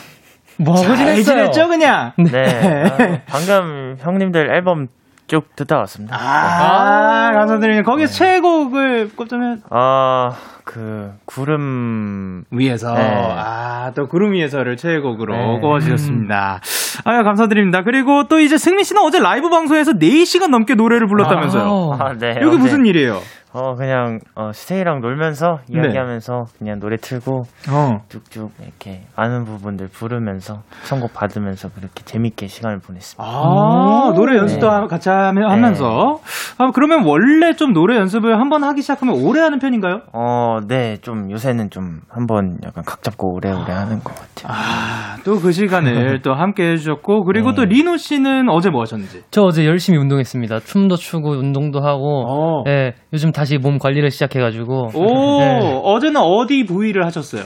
뭐하고 0.59 0.95
지냈어요? 0.97 1.23
지냈죠, 1.23 1.69
그냥? 1.69 2.13
네. 2.17 2.45
아, 2.45 3.19
방금 3.27 3.97
형님들 4.01 4.55
앨범 4.55 4.89
쭉 5.27 5.55
듣다 5.57 5.79
왔습니다. 5.79 6.17
아, 6.17 7.29
아~ 7.29 7.33
감사드립니다. 7.33 7.91
거기서 7.91 8.13
네. 8.13 8.19
최애곡을 8.19 9.11
꼽자면? 9.17 9.63
아, 9.71 10.33
그, 10.65 11.13
구름 11.25 12.45
위에서. 12.51 12.93
네. 12.95 13.03
아, 13.03 13.93
또 13.95 14.07
구름 14.07 14.33
위에서를 14.33 14.77
최애곡으로 14.77 15.35
네. 15.35 15.61
꼽아 15.61 15.81
주셨습니다. 15.81 16.61
아, 17.05 17.23
감사드립니다. 17.23 17.83
그리고 17.83 18.29
또 18.29 18.41
이제 18.41 18.59
승민 18.59 18.85
씨는 18.85 19.03
어제 19.03 19.21
라이브 19.21 19.49
방송에서 19.49 19.93
4시간 19.93 20.51
넘게 20.51 20.75
노래를 20.75 21.07
불렀다면서요? 21.07 21.97
아, 21.99 22.13
네. 22.19 22.39
여기 22.41 22.59
무슨 22.59 22.85
일이에요? 22.85 23.21
어 23.55 23.75
그냥 23.75 24.19
어 24.35 24.51
스테이랑 24.53 25.01
놀면서 25.01 25.59
네. 25.69 25.79
이야기하면서 25.79 26.45
네. 26.47 26.59
그냥 26.59 26.81
노래 26.81 26.97
틀고 26.97 27.43
어. 27.71 27.99
쭉쭉 28.09 28.51
이렇게 28.63 29.03
아는 29.15 29.45
부분들 29.45 29.89
부르면서 29.89 30.63
선곡 30.85 31.13
받으면서 31.13 31.69
그렇게 31.69 32.03
재밌게 32.05 32.47
시간을 32.47 32.79
보냈습니다. 32.79 33.23
아 33.23 34.13
노래 34.15 34.39
연습도 34.39 34.71
네. 34.71 34.87
같이 34.87 35.11
하면서 35.11 35.85
네. 35.85 36.65
아, 36.65 36.71
그러면 36.75 37.05
원래 37.05 37.53
좀 37.53 37.75
노래 37.75 37.97
연습을 37.97 38.41
한번 38.41 38.65
하기 38.65 38.81
시작하면 38.81 39.23
오래 39.23 39.41
하는 39.41 39.59
편인가요? 39.59 40.01
어네 40.13 40.99
좀 41.03 41.31
요새는 41.31 41.69
좀 41.69 42.01
한번 42.09 42.57
약간 42.65 42.83
각 42.87 43.03
잡고 43.03 43.35
오래오래 43.37 43.71
아. 43.71 43.81
하는 43.81 44.01
것 44.01 44.15
같아요. 44.15 44.51
아또 44.51 45.41
그 45.41 45.53
시간을 45.53 46.23
또 46.25 46.33
함께 46.33 46.71
해주셨고 46.71 47.25
그리고 47.25 47.51
네. 47.51 47.57
또 47.57 47.65
리노 47.67 47.99
씨는 47.99 48.49
어제 48.49 48.71
뭐 48.71 48.81
하셨는지? 48.81 49.25
저 49.31 49.43
어제 49.43 49.67
열심히 49.67 49.99
운동했습니다. 49.99 50.61
춤도 50.61 50.97
추고 50.97 51.33
운동도 51.33 51.81
하고 51.81 52.25
어. 52.29 52.65
네 52.65 52.95
요즘 53.13 53.31
다 53.31 53.42
다시 53.43 53.59
몸 53.59 53.79
관리를 53.79 54.13
시작해가지고. 54.13 54.91
오, 54.95 55.39
네. 55.41 55.81
어제는 55.83 56.21
어디 56.21 56.65
부위를 56.65 57.05
하셨어요? 57.07 57.43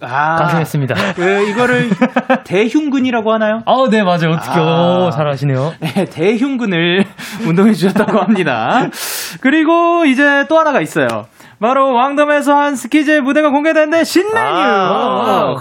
아, 0.00 0.36
가능했습니다. 0.36 0.94
그 1.14 1.48
이거를 1.48 1.90
대흉근이라고 2.44 3.32
하나요? 3.32 3.62
아, 3.66 3.74
네 3.90 4.04
맞아요. 4.04 4.30
어떻게 4.30 4.60
아, 4.60 5.10
잘 5.12 5.26
아시네요. 5.26 5.72
네, 5.80 6.04
대흉근을 6.04 7.04
운동해 7.48 7.72
주셨다고 7.72 8.20
합니다. 8.20 8.86
그리고 9.40 10.04
이제 10.04 10.44
또 10.48 10.56
하나가 10.60 10.80
있어요. 10.80 11.08
바로 11.60 11.92
왕덤에서 11.92 12.54
한 12.54 12.76
스키즈의 12.76 13.22
무대가 13.22 13.50
공개됐는데 13.50 14.04
신메뉴. 14.04 14.38
아, 14.40 15.54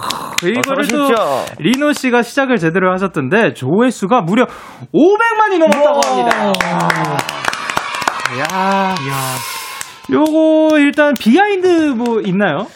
이거를 0.43 0.87
또 0.87 1.09
리노 1.57 1.93
씨가 1.93 2.21
시작을 2.21 2.57
제대로 2.57 2.93
하셨던데 2.93 3.55
조회수가 3.55 4.21
무려 4.21 4.45
500만이 4.45 5.57
넘었다고 5.57 5.99
합니다. 6.05 6.53
야. 8.37 8.43
야. 8.43 8.95
요거 10.11 10.79
일단 10.79 11.13
behind 11.19 11.67
뭐 11.95 12.21
있나요? 12.21 12.67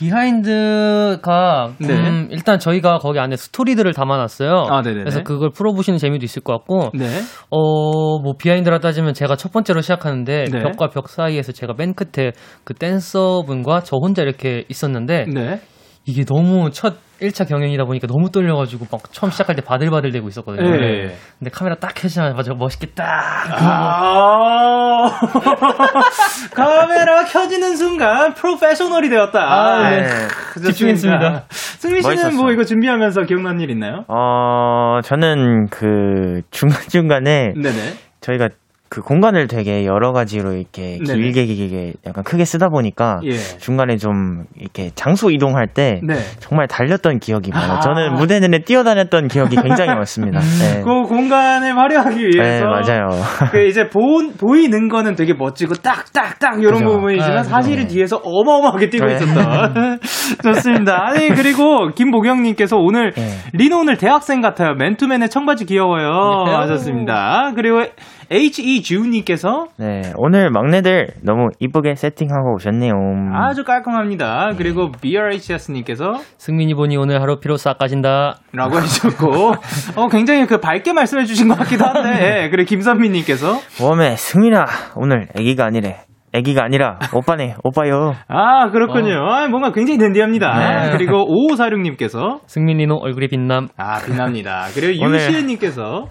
behind가 0.00 1.72
네. 1.78 1.92
음, 1.92 2.28
일단 2.30 2.58
저희가 2.58 2.98
거기 2.98 3.18
안에 3.18 3.36
스토리들을 3.36 3.92
담아놨어요. 3.92 4.66
아, 4.70 4.80
그래서 4.82 5.22
그걸 5.22 5.50
풀어보시는 5.50 5.98
재미도 5.98 6.24
있을 6.24 6.42
것 6.42 6.54
같고, 6.54 6.90
네. 6.94 7.06
어 7.50 7.79
뭐 7.79 8.36
behind라 8.38 8.78
따지면 8.78 9.12
제가 9.12 9.36
첫 9.36 9.52
번째로 9.52 9.82
시작하는데 9.82 10.44
네. 10.50 10.62
벽과 10.62 10.88
벽 10.88 11.10
사이에서 11.10 11.52
제가 11.52 11.74
맨 11.76 11.92
끝에 11.92 12.32
그 12.64 12.72
댄서분과 12.72 13.82
저 13.82 13.96
혼자 13.96 14.22
이렇게 14.22 14.64
있었는데 14.70 15.26
네. 15.26 15.60
이게 16.06 16.24
너무 16.24 16.70
첫 16.70 16.94
1차 17.20 17.48
경연이다 17.48 17.84
보니까 17.84 18.06
너무 18.06 18.30
떨려가지고 18.30 18.86
막 18.90 19.12
처음 19.12 19.30
시작할 19.30 19.54
때 19.54 19.62
바들바들 19.62 20.10
대고 20.12 20.28
있었거든요. 20.28 20.70
네. 20.70 21.14
근데 21.38 21.50
카메라 21.52 21.76
딱 21.76 21.94
켜지자마자 21.94 22.54
멋있게 22.54 22.88
딱. 22.94 23.06
아~ 23.50 25.10
카메라 26.54 27.24
켜지는 27.24 27.76
순간 27.76 28.34
프로페셔널이 28.34 29.08
되었다. 29.08 29.40
아, 29.40 29.90
네. 29.90 30.02
네. 30.02 30.62
집중했습니다. 30.62 31.44
승민 31.50 32.02
씨는 32.02 32.16
멋있었어. 32.16 32.42
뭐 32.42 32.52
이거 32.52 32.64
준비하면서 32.64 33.22
기억난 33.22 33.60
일 33.60 33.70
있나요? 33.70 34.04
어, 34.08 35.00
저는 35.02 35.66
그 35.70 36.42
중간중간에 36.50 37.54
네네. 37.54 37.94
저희가 38.20 38.48
그 38.90 39.02
공간을 39.02 39.46
되게 39.46 39.86
여러 39.86 40.12
가지로 40.12 40.52
이렇게 40.52 40.98
길게 40.98 41.46
길게 41.46 41.92
약간 42.08 42.24
크게 42.24 42.44
쓰다 42.44 42.70
보니까 42.70 43.20
예. 43.24 43.34
중간에 43.36 43.96
좀 43.96 44.46
이렇게 44.58 44.90
장소 44.96 45.30
이동할 45.30 45.68
때 45.68 46.00
네. 46.02 46.14
정말 46.40 46.66
달렸던 46.66 47.20
기억이 47.20 47.52
많아요. 47.52 47.76
아. 47.76 47.80
저는 47.80 48.14
무대 48.14 48.40
내내 48.40 48.64
뛰어다녔던 48.64 49.28
기억이 49.28 49.54
굉장히 49.54 49.94
많습니다. 49.94 50.40
네. 50.40 50.82
그 50.82 51.02
공간을 51.02 51.78
활용하기 51.78 52.18
위해서 52.34 52.42
네, 52.42 52.62
맞아요. 52.64 53.10
그 53.52 53.64
이제 53.64 53.88
보, 53.88 54.00
보이는 54.36 54.88
거는 54.88 55.14
되게 55.14 55.34
멋지고 55.34 55.74
딱딱딱 55.74 56.60
이런 56.60 56.74
그죠. 56.74 56.86
부분이지만 56.86 57.38
아, 57.38 57.42
사실은 57.44 57.84
네. 57.84 57.94
뒤에서 57.94 58.20
어마어마하게 58.24 58.90
뛰고 58.90 59.06
네. 59.06 59.14
있었던 59.14 60.00
좋습니다. 60.42 61.06
아니 61.06 61.28
그리고 61.28 61.90
김보경님께서 61.94 62.76
오늘 62.76 63.12
네. 63.12 63.22
리노 63.52 63.78
오늘 63.78 63.96
대학생 63.96 64.40
같아요. 64.40 64.74
맨투맨의 64.74 65.28
청바지 65.28 65.66
귀여워요. 65.66 66.44
네. 66.46 66.52
하셨습니다. 66.54 67.52
그리고 67.54 67.84
H.E. 68.32 68.82
지우님께서 68.82 69.66
네, 69.76 70.12
오늘 70.16 70.50
막내들 70.50 71.08
너무 71.22 71.48
이쁘게 71.58 71.96
세팅하고 71.96 72.54
오셨네요. 72.54 72.92
아주 73.34 73.64
깔끔합니다. 73.64 74.50
네. 74.50 74.56
그리고 74.56 74.92
BRHS님께서 74.92 76.14
승민이 76.38 76.74
보니 76.74 76.96
오늘 76.96 77.20
하루 77.20 77.40
피로 77.40 77.56
싹 77.56 77.78
가신다. 77.78 78.38
라고 78.52 78.76
해주셨고, 78.76 79.52
어, 79.96 80.08
굉장히 80.08 80.46
그 80.46 80.60
밝게 80.60 80.92
말씀해 80.92 81.24
주신 81.24 81.48
것 81.48 81.56
같기도 81.58 81.84
한데, 81.84 82.10
네, 82.10 82.50
그리고 82.50 82.68
김선미님께서 82.68 83.60
웜에 83.82 84.14
승민아, 84.16 84.64
오늘 84.94 85.26
애기가 85.34 85.64
아니래. 85.64 86.04
애기가 86.32 86.62
아니라 86.64 86.98
오빠네, 87.12 87.56
오빠요. 87.64 88.14
아, 88.28 88.70
그렇군요. 88.70 89.14
어. 89.20 89.32
아, 89.32 89.48
뭔가 89.48 89.72
굉장히 89.72 89.98
댄디합니다. 89.98 90.84
네. 90.84 90.90
그리고 90.92 91.26
5546님께서 91.26 92.40
승민이노 92.46 92.96
얼굴이 92.96 93.28
빛남. 93.28 93.68
아, 93.76 94.00
빛납니다. 94.04 94.66
그리고 94.74 95.04
유시은님께서 95.12 96.06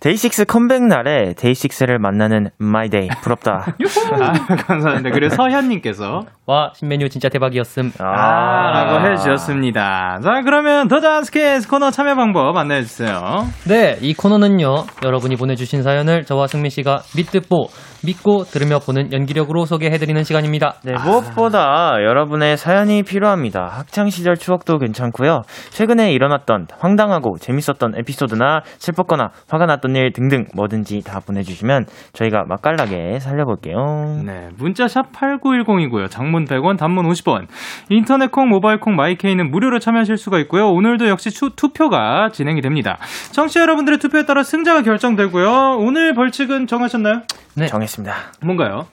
데이식스 0.00 0.46
컴백 0.46 0.82
날에 0.82 1.34
데이식스를 1.34 1.98
만나는 1.98 2.48
마이데이. 2.58 3.08
부럽다. 3.22 3.74
아, 4.20 4.32
감사합니다. 4.56 5.10
그리고 5.10 5.28
서현님께서 5.34 6.22
와, 6.50 6.72
신메뉴 6.74 7.08
진짜 7.08 7.28
대박이었음. 7.28 7.92
아, 8.00 8.72
라고 8.72 9.06
해주셨습니다. 9.06 10.18
자, 10.20 10.40
그러면 10.44 10.88
더잔스케스 10.88 11.68
코너 11.68 11.92
참여 11.92 12.16
방법 12.16 12.56
안내해주세요. 12.56 13.20
네, 13.68 13.98
이 14.00 14.14
코너는요, 14.14 14.74
여러분이 15.04 15.36
보내주신 15.36 15.84
사연을 15.84 16.24
저와 16.24 16.48
승민 16.48 16.70
씨가 16.70 17.02
믿듣보 17.14 17.68
믿고 18.02 18.44
들으며 18.44 18.78
보는 18.78 19.12
연기력으로 19.12 19.64
소개해드리는 19.66 20.24
시간입니다. 20.24 20.74
네, 20.82 20.94
무엇보다 21.04 21.92
여러분의 22.02 22.56
사연이 22.56 23.04
필요합니다. 23.04 23.68
학창시절 23.70 24.36
추억도 24.36 24.78
괜찮고요. 24.78 25.42
최근에 25.70 26.10
일어났던 26.12 26.66
황당하고 26.78 27.36
재밌었던 27.38 27.92
에피소드나 27.98 28.62
슬펐거나 28.78 29.28
화가 29.50 29.66
났던 29.66 29.94
일 29.94 30.12
등등 30.12 30.46
뭐든지 30.56 31.02
다 31.04 31.20
보내주시면 31.24 31.84
저희가 32.14 32.44
맛깔나게 32.48 33.20
살려볼게요. 33.20 34.22
네, 34.24 34.48
문자 34.56 34.88
샵 34.88 35.12
8910이고요. 35.12 36.10
장문 36.10 36.39
100원, 36.46 36.78
단문 36.78 37.08
50원. 37.08 37.46
인터넷 37.88 38.30
콩, 38.30 38.48
모바일 38.48 38.80
콩, 38.80 38.96
마이케이는 38.96 39.50
무료로 39.50 39.78
참여하실 39.78 40.16
수가 40.16 40.38
있고요. 40.40 40.70
오늘도 40.70 41.08
역시 41.08 41.30
추, 41.30 41.50
투표가 41.54 42.30
진행이 42.32 42.60
됩니다. 42.60 42.98
청취자 43.32 43.60
여러분들의 43.60 43.98
투표에 43.98 44.26
따라 44.26 44.42
승자가 44.42 44.82
결정되고요. 44.82 45.76
오늘 45.78 46.14
벌칙은 46.14 46.66
정하셨나요? 46.66 47.22
네. 47.54 47.66
정했습니다. 47.66 48.14
뭔가요? 48.42 48.86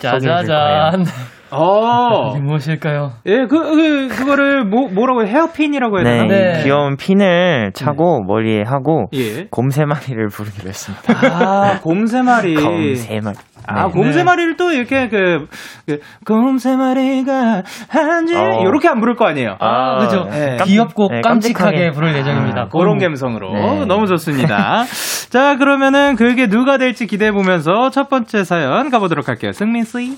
짜자잔. 0.00 1.06
어. 1.50 2.36
무엇일까요? 2.38 3.12
예, 3.26 3.46
그, 3.46 3.48
그, 3.48 4.08
그거를 4.08 4.64
뭐, 4.64 4.88
뭐라고 4.88 5.26
헤어핀이라고 5.26 5.98
해야 5.98 6.04
되나? 6.04 6.26
네, 6.26 6.52
네. 6.52 6.62
귀여운 6.62 6.96
핀을 6.96 7.72
차고 7.74 8.20
네. 8.20 8.24
머리에 8.26 8.62
하고 8.62 9.06
예. 9.14 9.46
곰새마리를 9.50 10.28
부르기로 10.28 10.68
했습니다. 10.68 11.14
아, 11.32 11.80
곰새마리. 11.80 12.54
곰새마리. 12.54 13.36
아, 13.66 13.86
네. 13.86 13.92
곰새마리를 13.92 14.56
또 14.56 14.72
이렇게 14.72 15.08
그, 15.08 15.46
그 15.86 16.00
곰새마리가 16.26 17.62
한지 17.88 18.34
어. 18.34 18.62
이렇게 18.62 18.88
안 18.88 19.00
부를 19.00 19.14
거 19.16 19.26
아니에요. 19.26 19.56
아, 19.60 19.98
그죠. 19.98 20.24
네. 20.30 20.56
귀엽고 20.64 21.08
네, 21.10 21.20
깜찍하게, 21.20 21.70
깜찍하게 21.70 21.90
부를 21.92 22.14
예정입니다. 22.16 22.62
아, 22.62 22.68
그런 22.68 22.98
감성으로 22.98 23.52
네. 23.52 23.84
너무 23.86 24.06
좋습니다. 24.06 24.84
자, 25.30 25.56
그러면은 25.56 26.16
그게 26.16 26.48
누가 26.48 26.78
될지 26.78 27.06
기대해 27.06 27.32
보면서 27.32 27.90
첫 27.90 28.08
번째 28.08 28.44
사연 28.44 28.90
가보도록 28.90 29.28
할게요. 29.28 29.52
승민 29.52 29.84
씨. 29.84 30.16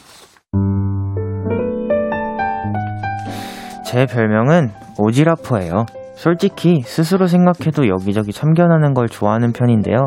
제 3.92 4.06
별명은 4.06 4.70
오지라퍼예요. 4.98 5.84
솔직히 6.14 6.80
스스로 6.82 7.26
생각해도 7.26 7.88
여기저기 7.88 8.32
참견하는 8.32 8.94
걸 8.94 9.06
좋아하는 9.06 9.52
편인데요. 9.52 10.06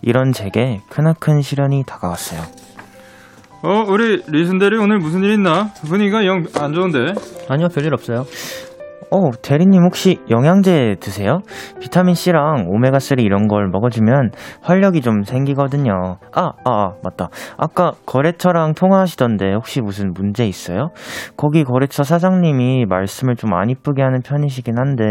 이런 0.00 0.32
제게 0.32 0.80
크나큰 0.88 1.42
시련이 1.42 1.84
다가왔어요. 1.86 2.40
어, 3.64 3.84
우리 3.86 4.22
리슨 4.28 4.56
대리 4.58 4.78
오늘 4.78 4.98
무슨 4.98 5.22
일 5.24 5.32
있나? 5.34 5.68
분위기가 5.86 6.24
영 6.24 6.44
안 6.58 6.72
좋은데. 6.72 7.12
아니요, 7.50 7.68
별일 7.68 7.92
없어요. 7.92 8.24
어, 9.14 9.30
대리님 9.42 9.82
혹시 9.84 10.18
영양제 10.30 10.96
드세요? 11.00 11.40
비타민 11.80 12.14
C랑 12.14 12.66
오메가 12.68 12.98
3 12.98 13.18
이런 13.20 13.46
걸 13.46 13.68
먹어주면 13.68 14.30
활력이 14.62 15.02
좀 15.02 15.22
생기거든요. 15.22 16.16
아, 16.34 16.52
아, 16.64 16.70
아, 16.70 16.92
맞다. 17.04 17.28
아까 17.58 17.92
거래처랑 18.06 18.72
통화하시던데 18.74 19.52
혹시 19.52 19.80
무슨 19.82 20.12
문제 20.14 20.46
있어요? 20.46 20.88
거기 21.36 21.62
거래처 21.64 22.02
사장님이 22.04 22.86
말씀을 22.86 23.36
좀 23.36 23.52
안 23.52 23.68
이쁘게 23.68 24.00
하는 24.02 24.22
편이시긴 24.22 24.78
한데 24.78 25.04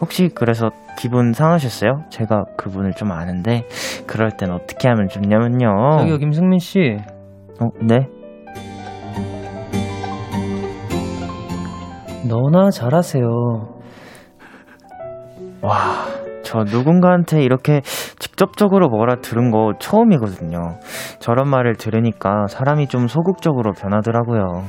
혹시 0.00 0.30
그래서 0.34 0.70
기분 0.98 1.34
상하셨어요? 1.34 2.04
제가 2.08 2.44
그분을 2.56 2.92
좀 2.92 3.12
아는데 3.12 3.64
그럴 4.06 4.30
땐 4.30 4.50
어떻게 4.52 4.88
하면 4.88 5.08
좋냐면요. 5.08 5.98
저기요, 5.98 6.16
김승민 6.16 6.58
씨. 6.60 6.96
어, 7.60 7.66
네? 7.82 8.08
너나 12.28 12.70
잘하세요. 12.70 13.24
와, 15.62 16.06
저 16.42 16.64
누군가한테 16.64 17.42
이렇게 17.42 17.80
직접적으로 18.18 18.88
뭐라 18.88 19.16
들은 19.16 19.50
거 19.50 19.72
처음이거든요. 19.78 20.78
저런 21.18 21.48
말을 21.48 21.76
들으니까 21.76 22.46
사람이 22.48 22.88
좀 22.88 23.08
소극적으로 23.08 23.72
변하더라고요. 23.72 24.64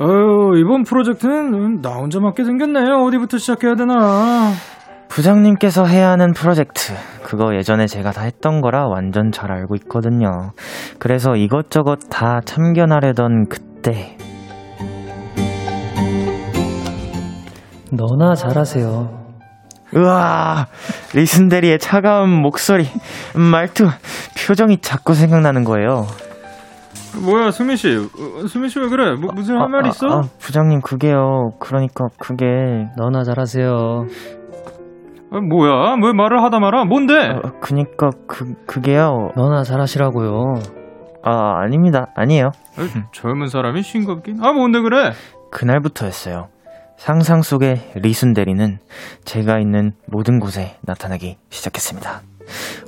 어, 0.00 0.56
이번 0.56 0.82
프로젝트는 0.84 1.80
나 1.80 1.90
혼자 1.90 2.20
맡게 2.20 2.44
생겼네요. 2.44 3.04
어디부터 3.04 3.38
시작해야 3.38 3.74
되나? 3.74 4.50
부장님께서 5.08 5.84
해야 5.84 6.10
하는 6.10 6.32
프로젝트. 6.32 6.94
그거 7.22 7.54
예전에 7.54 7.86
제가 7.86 8.12
다 8.12 8.22
했던 8.22 8.60
거라 8.60 8.86
완전 8.86 9.30
잘 9.30 9.52
알고 9.52 9.74
있거든요. 9.76 10.52
그래서 10.98 11.36
이것저것 11.36 11.98
다 12.08 12.40
참견하려던 12.44 13.48
그때 13.48 14.16
너나 17.92 18.34
잘하세요. 18.34 19.18
우와, 19.94 20.66
리슨데리의 21.14 21.78
차가운 21.80 22.30
목소리, 22.30 22.86
말투, 23.34 23.88
표정이 24.46 24.78
자꾸 24.78 25.14
생각나는 25.14 25.64
거예요. 25.64 26.06
뭐야, 27.24 27.50
수민 27.50 27.74
씨. 27.76 27.88
어, 27.96 28.46
수민 28.46 28.68
씨 28.68 28.78
왜 28.78 28.88
그래? 28.88 29.14
뭐, 29.16 29.32
무슨 29.34 29.56
아, 29.56 29.62
할말 29.62 29.84
아, 29.84 29.88
있어? 29.88 30.06
아, 30.06 30.20
부장님, 30.38 30.80
그게요. 30.82 31.50
그러니까 31.58 32.06
그게. 32.18 32.44
너나 32.96 33.24
잘하세요. 33.24 34.04
아, 35.32 35.40
뭐야? 35.40 35.96
왜 36.04 36.12
말을 36.12 36.40
하다 36.44 36.60
말아? 36.60 36.84
뭔데? 36.84 37.14
아, 37.14 37.40
그니까 37.60 38.10
그 38.28 38.54
그게요. 38.66 39.30
너나 39.36 39.64
잘하시라고요. 39.64 40.54
아, 41.24 41.60
아닙니다. 41.62 42.06
아니에요. 42.14 42.50
아, 42.76 42.88
젊은 43.12 43.48
사람이 43.48 43.82
싱겁긴. 43.82 44.38
아, 44.42 44.52
뭔데 44.52 44.80
그래? 44.80 45.10
그날부터였어요. 45.50 46.46
상상 47.00 47.40
속의 47.40 47.92
리순 47.94 48.34
대리는 48.34 48.76
제가 49.24 49.58
있는 49.58 49.92
모든 50.06 50.38
곳에 50.38 50.76
나타나기 50.82 51.38
시작했습니다. 51.48 52.20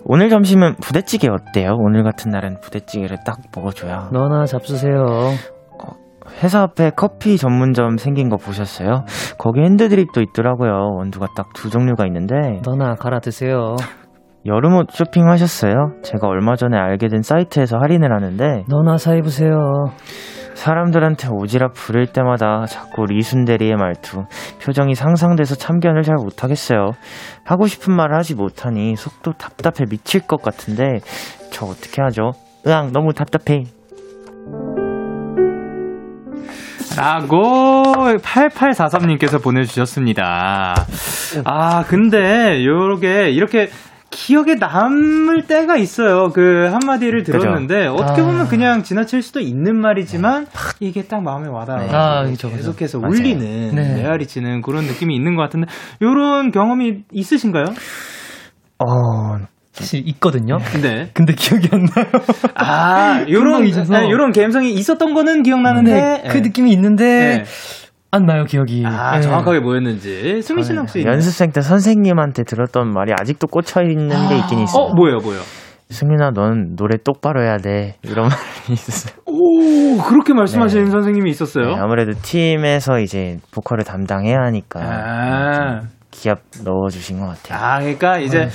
오늘 0.04 0.28
점심은 0.28 0.74
부대찌개 0.82 1.28
어때요? 1.30 1.76
오늘 1.78 2.02
같은 2.04 2.30
날은 2.30 2.60
부대찌개를 2.60 3.16
딱 3.24 3.38
먹어줘야. 3.56 4.10
너나 4.12 4.44
잡수세요. 4.44 5.02
어, 5.02 5.96
회사 6.42 6.60
앞에 6.60 6.90
커피 6.94 7.38
전문점 7.38 7.96
생긴 7.96 8.28
거 8.28 8.36
보셨어요? 8.36 9.06
거기 9.38 9.62
핸드드립도 9.62 10.20
있더라고요. 10.20 10.72
원두가 10.98 11.28
딱 11.34 11.46
두 11.54 11.70
종류가 11.70 12.04
있는데. 12.08 12.34
너나 12.66 12.96
갈아 12.96 13.18
드세요. 13.18 13.76
여름 14.44 14.74
옷 14.76 14.88
쇼핑하셨어요? 14.90 16.00
제가 16.02 16.26
얼마 16.28 16.54
전에 16.56 16.76
알게 16.76 17.08
된 17.08 17.22
사이트에서 17.22 17.78
할인을 17.78 18.12
하는데. 18.12 18.64
너나 18.68 18.98
사 18.98 19.14
입으세요. 19.14 19.56
사람들한테 20.62 21.26
오지랖 21.26 21.74
부릴 21.74 22.06
때마다 22.12 22.66
자꾸 22.66 23.04
리순대리의 23.06 23.74
말투, 23.74 24.26
표정이 24.62 24.94
상상돼서 24.94 25.56
참견을 25.56 26.02
잘 26.02 26.14
못하겠어요. 26.14 26.92
하고 27.44 27.66
싶은 27.66 27.92
말을 27.92 28.16
하지 28.16 28.36
못하니 28.36 28.94
속도 28.94 29.32
답답해 29.32 29.88
미칠 29.90 30.20
것 30.20 30.40
같은데 30.40 31.00
저 31.50 31.66
어떻게 31.66 32.00
하죠? 32.00 32.30
으앙 32.64 32.92
너무 32.92 33.12
답답해. 33.12 33.64
라고 36.96 37.82
8843님께서 38.18 39.42
보내주셨습니다. 39.42 40.74
아, 41.44 41.82
근데 41.88 42.64
요게 42.64 43.30
이렇게 43.30 43.68
기억에 44.12 44.54
남을 44.54 45.46
때가 45.48 45.76
있어요. 45.76 46.28
그 46.28 46.68
한마디를 46.70 47.24
들었는데 47.24 47.88
그죠? 47.88 47.94
어떻게 47.94 48.22
보면 48.22 48.42
아. 48.42 48.48
그냥 48.48 48.82
지나칠 48.82 49.22
수도 49.22 49.40
있는 49.40 49.80
말이지만 49.80 50.46
이게 50.78 51.02
딱 51.02 51.22
마음에 51.22 51.48
와닿아. 51.48 51.78
네. 51.78 51.88
아, 51.90 52.22
그쵸, 52.24 52.50
계속해서 52.50 53.00
그쵸. 53.00 53.10
울리는 53.10 53.74
네. 53.74 54.02
메아리치는 54.02 54.62
그런 54.62 54.84
느낌이 54.84 55.16
있는 55.16 55.34
것 55.34 55.42
같은데 55.42 55.66
이런 56.00 56.52
경험이 56.52 57.04
있으신가요? 57.10 57.64
어, 58.78 59.38
사실 59.72 60.06
있거든요. 60.08 60.58
네. 60.82 61.08
근데 61.14 61.34
기억이 61.34 61.68
안 61.72 61.86
나요. 61.86 62.06
아, 62.54 63.24
요런, 63.30 63.64
네, 63.64 64.10
요런 64.10 64.32
감성이 64.32 64.74
있었던 64.74 65.14
거는 65.14 65.42
기억나는데. 65.42 65.92
네, 65.92 66.22
그 66.28 66.38
느낌이 66.38 66.70
있는데. 66.72 67.04
네. 67.04 67.44
안 68.14 68.26
나요, 68.26 68.44
기억이. 68.44 68.84
아, 68.84 69.16
네. 69.16 69.22
정확하게 69.22 69.60
뭐였는지. 69.60 70.42
승민 70.42 70.64
씨는 70.64 70.82
혹시. 70.82 71.02
연습생 71.02 71.50
때 71.50 71.62
선생님한테 71.62 72.44
들었던 72.44 72.92
말이 72.92 73.10
아직도 73.18 73.46
꽂혀 73.46 73.80
있는 73.82 74.14
아~ 74.14 74.28
게 74.28 74.36
있긴 74.36 74.58
있어요. 74.60 74.84
어, 74.84 74.94
뭐예요, 74.94 75.16
뭐예요? 75.16 75.40
승민아, 75.88 76.32
넌 76.32 76.76
노래 76.76 76.98
똑바로 77.02 77.42
해야 77.42 77.56
돼. 77.56 77.96
이런 78.02 78.28
말이 78.28 78.72
있었어요. 78.74 79.14
오, 79.24 79.96
그렇게 80.02 80.34
말씀하시는 80.34 80.84
네. 80.84 80.90
선생님이 80.90 81.30
있었어요? 81.30 81.68
네, 81.68 81.74
아무래도 81.78 82.12
팀에서 82.20 82.98
이제 83.00 83.38
보컬을 83.50 83.84
담당해야 83.84 84.36
하니까. 84.42 84.80
아~ 84.82 85.80
기합 86.10 86.40
넣어주신 86.62 87.18
것 87.18 87.28
같아요. 87.28 87.64
아, 87.64 87.78
그러니까 87.80 88.18
이제. 88.18 88.48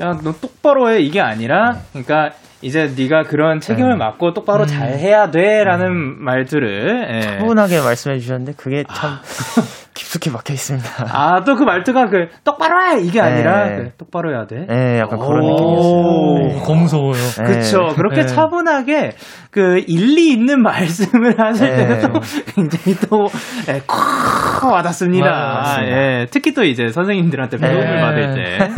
야, 0.00 0.18
너 0.22 0.32
똑바로 0.32 0.90
해. 0.90 1.00
이게 1.00 1.20
아니라, 1.20 1.80
그러니까 1.92 2.32
이제 2.62 2.92
네가 2.96 3.24
그런 3.24 3.60
책임을 3.60 3.90
네. 3.90 3.96
맡고 3.96 4.34
똑바로 4.34 4.64
음. 4.64 4.66
잘 4.66 4.98
해야 4.98 5.30
돼라는 5.30 5.86
음. 5.86 6.16
말들을 6.24 7.08
예. 7.10 7.20
차분하게 7.20 7.80
말씀해 7.80 8.18
주셨는데 8.18 8.54
그게 8.56 8.84
참 8.92 9.10
아. 9.10 9.22
깊숙이 9.96 10.30
막혀 10.30 10.52
있습니다. 10.52 10.88
아 11.10 11.40
또 11.44 11.56
그 11.56 11.64
말투가 11.64 12.08
그 12.10 12.28
똑바로 12.44 12.74
해 12.86 13.00
이게 13.00 13.20
아니라 13.20 13.66
네. 13.68 13.76
그 13.76 13.90
똑바로 13.96 14.30
해야 14.30 14.46
돼. 14.46 14.66
네, 14.68 14.98
약간 15.00 15.18
그런 15.18 15.40
느낌이었어요. 15.40 16.64
네. 16.68 16.74
무서워요. 16.74 17.14
그렇죠. 17.36 17.86
그렇게 17.96 18.20
네. 18.22 18.26
차분하게 18.26 19.12
그 19.50 19.78
일리 19.86 20.30
있는 20.32 20.60
말씀을 20.62 21.40
하실 21.40 21.68
네. 21.68 21.76
때는 21.76 22.00
또 22.12 22.20
굉장히 22.54 22.94
또콕 23.08 23.32
예, 23.68 24.66
와닿습니다. 24.72 25.26
아, 25.28 25.82
예. 25.84 26.26
특히 26.30 26.52
또 26.52 26.62
이제 26.64 26.88
선생님들한테 26.88 27.56
배움을 27.56 28.00
받을 28.00 28.34
때. 28.34 28.70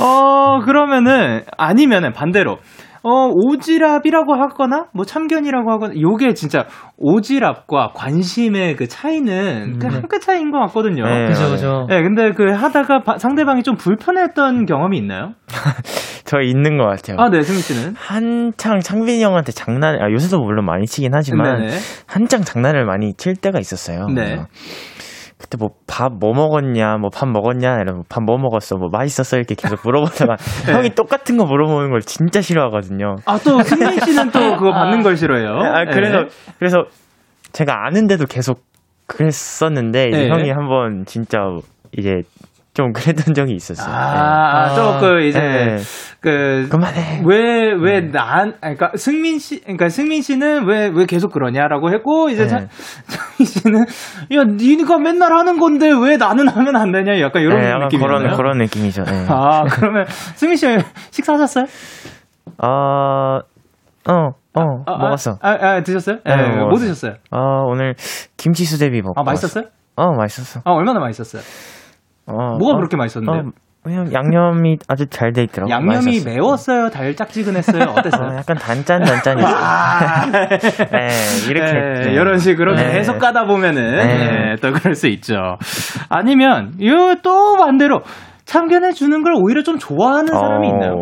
어 0.00 0.60
그러면은 0.64 1.42
아니면은 1.56 2.12
반대로. 2.12 2.58
어, 3.02 3.30
오지랖이라고 3.30 4.36
하거나, 4.36 4.86
뭐 4.92 5.04
참견이라고 5.04 5.70
하거나, 5.70 5.94
요게 6.00 6.34
진짜 6.34 6.66
오지랖과 6.98 7.92
관심의 7.94 8.76
그 8.76 8.88
차이는 8.88 9.74
음. 9.74 9.78
그한 9.78 10.08
끗 10.08 10.20
차이인 10.20 10.50
것 10.50 10.58
같거든요. 10.66 11.04
네, 11.04 11.26
그죠, 11.26 11.50
그죠. 11.50 11.86
네, 11.88 12.02
근데 12.02 12.32
그 12.32 12.50
하다가 12.50 13.02
바, 13.02 13.18
상대방이 13.18 13.62
좀 13.62 13.76
불편했던 13.76 14.66
경험이 14.66 14.98
있나요? 14.98 15.34
저 16.24 16.40
있는 16.40 16.76
것 16.76 16.86
같아요. 16.86 17.16
아, 17.18 17.30
네, 17.30 17.42
승민 17.42 17.62
씨는? 17.62 17.94
한창 17.96 18.80
창빈이 18.80 19.22
형한테 19.22 19.52
장난, 19.52 20.00
아, 20.00 20.10
요새도 20.10 20.38
물론 20.40 20.66
많이 20.66 20.86
치긴 20.86 21.12
하지만, 21.14 21.60
네네. 21.60 21.72
한창 22.06 22.42
장난을 22.42 22.84
많이 22.84 23.14
칠 23.14 23.34
때가 23.34 23.58
있었어요. 23.58 24.06
네. 24.08 24.44
그때 25.38 25.56
뭐 25.56 25.70
밥 25.86 26.12
뭐 26.18 26.32
먹었냐, 26.34 26.96
뭐 26.98 27.10
밥 27.10 27.28
먹었냐, 27.28 27.76
이러면 27.80 28.02
밥 28.08 28.22
뭐 28.22 28.38
먹었어, 28.38 28.76
뭐 28.76 28.88
맛있었어 28.90 29.36
이렇게 29.36 29.54
계속 29.54 29.78
물어보다가 29.84 30.36
네. 30.66 30.72
형이 30.72 30.90
똑같은 30.94 31.36
거 31.36 31.44
물어보는 31.44 31.90
걸 31.90 32.00
진짜 32.00 32.40
싫어하거든요. 32.40 33.16
아 33.24 33.38
또 33.38 33.62
승민 33.62 33.98
씨는 34.00 34.30
또 34.30 34.38
그거 34.58 34.72
받는 34.72 35.02
걸 35.02 35.16
싫어해요. 35.16 35.50
아 35.60 35.84
그래서 35.84 36.22
네. 36.22 36.28
그래서 36.58 36.84
제가 37.52 37.86
아는데도 37.86 38.26
계속 38.26 38.62
그랬었는데 39.06 40.08
네. 40.10 40.28
형이 40.28 40.50
한번 40.50 41.04
진짜 41.06 41.38
이제 41.96 42.22
좀 42.78 42.92
그랬던 42.92 43.34
적이 43.34 43.54
있었어요. 43.54 43.92
아, 43.92 44.68
네. 44.68 44.76
또그 44.76 45.22
이제 45.26 45.40
네. 45.40 45.76
그 46.20 46.68
그만해. 46.70 47.22
왜 47.26 47.72
왜난 47.72 48.50
네. 48.52 48.56
그러니까 48.60 48.92
승민 48.94 49.40
씨 49.40 49.60
그러니까 49.62 49.88
승민 49.88 50.22
씨는 50.22 50.64
왜 50.68 50.88
왜 50.88 51.04
계속 51.06 51.32
그러냐라고 51.32 51.90
했고 51.92 52.28
이제 52.30 52.46
네. 52.46 52.68
승민 52.70 53.44
씨는 53.44 53.80
야 53.80 54.44
니가 54.44 54.98
맨날 54.98 55.32
하는 55.32 55.58
건데 55.58 55.90
왜 55.90 56.16
나는 56.16 56.46
하면 56.46 56.76
안 56.76 56.92
되냐 56.92 57.20
약간 57.20 57.42
이런 57.42 57.60
네, 57.60 57.74
느낌이 57.84 58.00
그런 58.00 58.36
그런 58.36 58.58
느낌이죠. 58.58 59.02
네. 59.02 59.26
아 59.28 59.64
그러면 59.64 60.04
승민 60.36 60.56
씨 60.56 60.66
식사하셨어요? 61.10 61.64
아 62.58 63.40
어, 64.08 64.12
어, 64.54 64.60
아, 64.86 64.92
아, 64.92 64.98
먹었어. 64.98 65.38
아, 65.42 65.50
아 65.50 65.82
드셨어요? 65.82 66.18
네, 66.24 66.36
네 66.36 66.56
뭐 66.60 66.78
드셨어요? 66.78 67.14
아, 67.32 67.38
오늘 67.66 67.94
김치 68.36 68.64
수제비 68.64 69.02
먹고. 69.02 69.20
아, 69.20 69.24
맛있었어요? 69.24 69.64
어, 69.96 70.12
맛있었어. 70.12 70.60
아, 70.64 70.70
얼마나 70.70 71.00
맛있었어요? 71.00 71.42
어, 72.28 72.56
뭐가 72.58 72.74
어, 72.74 72.76
그렇게 72.76 72.96
맛있었는데? 72.96 73.48
어, 73.48 73.50
그냥 73.82 74.12
양념이 74.12 74.76
아주 74.88 75.06
잘 75.06 75.32
돼 75.32 75.44
있더라고요. 75.44 75.74
양념이 75.74 76.04
맛있었어요. 76.04 76.34
매웠어요? 76.34 76.90
달짝지근했어요? 76.90 77.82
어땠어요? 77.96 78.28
어, 78.28 78.36
약간 78.36 78.56
단짠 78.56 79.02
단짠이었어요. 79.02 79.56
아~ 79.56 80.26
네, 80.30 81.08
이렇게 81.48 81.72
네, 81.72 82.00
네. 82.06 82.12
이런 82.12 82.38
식으로 82.38 82.74
네. 82.74 82.92
계속 82.92 83.18
가다 83.18 83.46
보면은 83.46 83.96
네. 83.96 84.06
네, 84.06 84.54
또 84.60 84.72
그럴 84.72 84.94
수 84.94 85.06
있죠. 85.08 85.56
아니면 86.10 86.72
이거 86.78 87.16
또 87.22 87.56
반대로 87.56 88.00
참견해 88.44 88.92
주는 88.92 89.22
걸 89.22 89.34
오히려 89.36 89.62
좀 89.62 89.78
좋아하는 89.78 90.26
사람이 90.26 90.66
어, 90.66 90.70
있나요? 90.70 90.92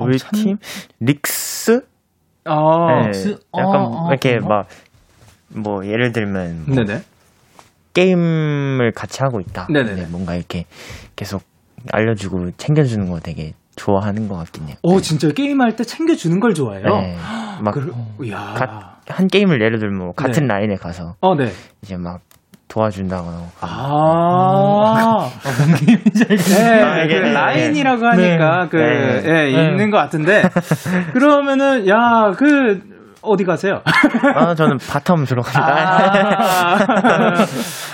우리 0.00 0.14
어, 0.14 0.18
참... 0.18 0.30
팀 0.32 0.56
릭스? 1.00 1.82
아, 2.46 3.10
네, 3.12 3.34
약간 3.56 3.92
아, 3.92 4.08
이렇게 4.08 4.38
막뭐 4.38 5.84
예를 5.86 6.12
들면 6.12 6.64
뭐 6.66 6.76
네네. 6.76 7.00
게임을 7.98 8.92
같이 8.92 9.22
하고 9.22 9.40
있다. 9.40 9.66
네네. 9.72 10.06
뭔가 10.10 10.36
이렇게 10.36 10.66
계속 11.16 11.42
알려주고 11.92 12.52
챙겨주는 12.56 13.10
거 13.10 13.18
되게 13.18 13.54
좋아하는 13.74 14.28
것 14.28 14.36
같긴 14.36 14.68
해요. 14.68 14.76
오, 14.82 14.96
네. 14.96 15.00
진짜 15.00 15.28
게임할 15.28 15.74
때 15.74 15.82
챙겨주는 15.82 16.38
걸 16.38 16.54
좋아해요? 16.54 16.84
네. 16.84 17.16
막, 17.60 17.74
그, 17.74 17.92
야. 18.30 18.54
가, 18.56 18.98
한 19.08 19.26
게임을 19.26 19.60
예를 19.60 19.80
들면 19.80 19.98
뭐 19.98 20.12
같은 20.12 20.46
네. 20.46 20.54
라인에 20.54 20.76
가서. 20.76 21.14
어, 21.20 21.34
네. 21.34 21.50
이제 21.82 21.96
막 21.96 22.20
도와준다거나. 22.68 23.36
아, 23.60 23.66
아, 23.66 25.30
뭔 25.58 25.74
게임인지 25.76 26.24
알겠네. 26.28 26.82
아, 26.82 27.06
그 27.06 27.12
라인이라고 27.12 28.06
하니까 28.06 28.62
네. 28.62 28.68
그, 28.68 28.76
네. 28.76 29.22
예, 29.26 29.50
있는 29.50 29.90
것 29.90 29.96
같은데. 29.96 30.42
그러면은, 31.12 31.88
야, 31.88 32.32
그, 32.36 32.80
어디 33.22 33.44
가세요? 33.44 33.82
아, 34.34 34.54
저는 34.54 34.78
bottom 34.78 35.26
들어갑니다. 35.26 36.86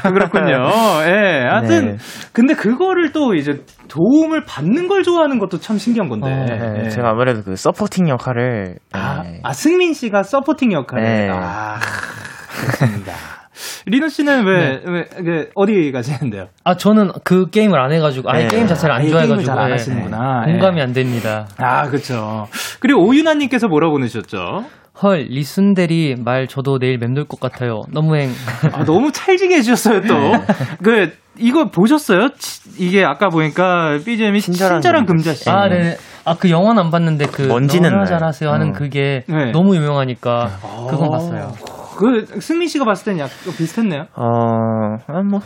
아, 0.02 0.10
그렇군요. 0.10 0.68
예. 1.06 1.10
네, 1.10 1.46
하여튼, 1.48 1.86
네. 1.92 1.96
근데 2.32 2.54
그거를 2.54 3.12
또 3.12 3.34
이제 3.34 3.62
도움을 3.88 4.44
받는 4.44 4.88
걸 4.88 5.02
좋아하는 5.02 5.38
것도 5.38 5.58
참 5.60 5.78
신기한 5.78 6.08
건데. 6.08 6.26
어, 6.30 6.44
네, 6.44 6.84
예. 6.84 6.88
제가 6.90 7.10
아무래도 7.10 7.42
그 7.42 7.56
supporting 7.56 8.08
역할을. 8.08 8.76
아, 8.92 9.22
네. 9.24 9.40
아 9.42 9.52
승민 9.52 9.94
씨가 9.94 10.22
supporting 10.22 10.72
역할을. 10.72 11.04
네. 11.04 11.30
아, 11.32 11.78
그렇습니다. 12.50 13.12
리노 13.86 14.08
씨는 14.08 14.46
왜, 14.46 14.58
네. 14.58 14.82
왜, 14.86 15.04
그, 15.04 15.50
어디 15.54 15.92
가시는데요? 15.92 16.46
아, 16.64 16.74
저는 16.74 17.12
그 17.22 17.50
게임을 17.50 17.78
안 17.78 17.92
해가지고, 17.92 18.30
아예 18.30 18.42
네. 18.42 18.48
게임 18.48 18.66
자체를 18.66 18.94
안 18.94 19.06
좋아해가지고. 19.06 19.42
잘 19.42 19.60
안 19.60 19.72
하시는구나. 19.72 20.44
공감이 20.46 20.80
안 20.82 20.92
됩니다. 20.92 21.46
아, 21.58 21.88
그쵸. 21.88 22.48
그리고 22.80 23.06
오윤아님께서 23.06 23.68
뭐라고 23.68 23.92
보내셨죠? 23.92 24.64
헐, 25.02 25.26
리순대리 25.28 26.16
말 26.24 26.46
저도 26.46 26.78
내일 26.78 26.98
맴돌 26.98 27.24
것 27.24 27.40
같아요. 27.40 27.82
너무행. 27.90 28.30
아, 28.72 28.84
너무 28.84 29.10
찰지게 29.10 29.56
해주셨어요, 29.56 30.02
또. 30.02 30.14
네. 30.14 30.40
그, 30.82 31.12
이거 31.36 31.68
보셨어요? 31.68 32.28
이게 32.78 33.04
아까 33.04 33.28
보니까 33.28 33.98
BGM이 34.04 34.40
친절한, 34.40 34.80
친절한 34.80 35.04
금자씨. 35.04 35.50
아, 35.50 35.68
네. 35.68 35.96
아, 36.24 36.36
그 36.36 36.48
영화는 36.48 36.84
안 36.84 36.90
봤는데 36.90 37.26
그. 37.26 37.42
먼지는 37.42 38.04
잘하세요 38.06 38.50
하는 38.50 38.68
어. 38.68 38.72
그게 38.72 39.24
네. 39.26 39.50
너무 39.50 39.74
유명하니까 39.74 40.58
그건 40.88 41.10
봤어요. 41.10 41.52
그, 41.96 42.26
승민 42.40 42.68
씨가 42.68 42.84
봤을 42.84 43.04
땐 43.04 43.18
약간 43.18 43.34
비슷했네요? 43.56 44.06
어, 44.14 44.24
아, 45.08 45.22
뭐. 45.28 45.40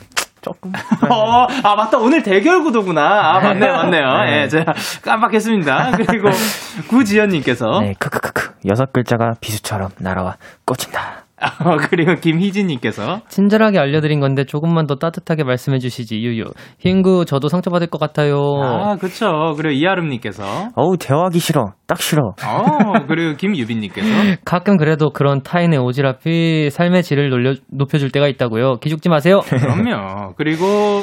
조금. 0.49 0.73
어, 1.11 1.47
아, 1.63 1.75
맞다. 1.77 1.99
오늘 1.99 2.23
대결 2.23 2.63
구도구나. 2.63 3.35
아, 3.37 3.41
맞네요, 3.41 3.73
맞네요. 3.73 4.23
네. 4.25 4.43
예, 4.43 4.49
제가 4.49 4.73
깜빡했습니다. 5.03 5.91
그리고 6.07 6.31
구지연님께서. 6.89 7.81
네, 7.81 7.95
크크크크. 7.99 8.55
여섯 8.67 8.93
글자가 8.93 9.35
비수처럼 9.41 9.91
날아와 9.99 10.37
꽂힌다. 10.65 11.25
어, 11.40 11.77
그리고 11.88 12.14
김희진님께서. 12.14 13.20
친절하게 13.29 13.79
알려드린 13.79 14.20
건데 14.20 14.44
조금만 14.44 14.87
더 14.87 14.96
따뜻하게 14.96 15.44
말씀해 15.44 15.79
주시지 15.79 16.16
유유. 16.16 16.44
흰구 16.79 17.24
저도 17.27 17.48
상처받을 17.48 17.88
것 17.88 18.01
같아요. 18.01 18.38
아 18.62 18.96
그쵸. 18.96 19.55
그리고 19.57 19.70
이아름님께서. 19.72 20.70
어우 20.74 20.96
대화하기 20.98 21.38
싫어. 21.38 21.72
딱 21.87 22.01
싫어. 22.01 22.35
어 22.44 23.07
그리고 23.07 23.37
김유빈님께서. 23.37 24.09
가끔 24.44 24.77
그래도 24.77 25.11
그런 25.11 25.42
타인의 25.42 25.79
오지랖이 25.79 26.70
삶의 26.70 27.03
질을 27.03 27.31
놀려, 27.31 27.55
높여줄 27.70 28.11
때가 28.11 28.27
있다고요. 28.29 28.77
기죽지 28.77 29.09
마세요. 29.09 29.40
그럼요. 29.48 30.35
그리고 30.37 31.03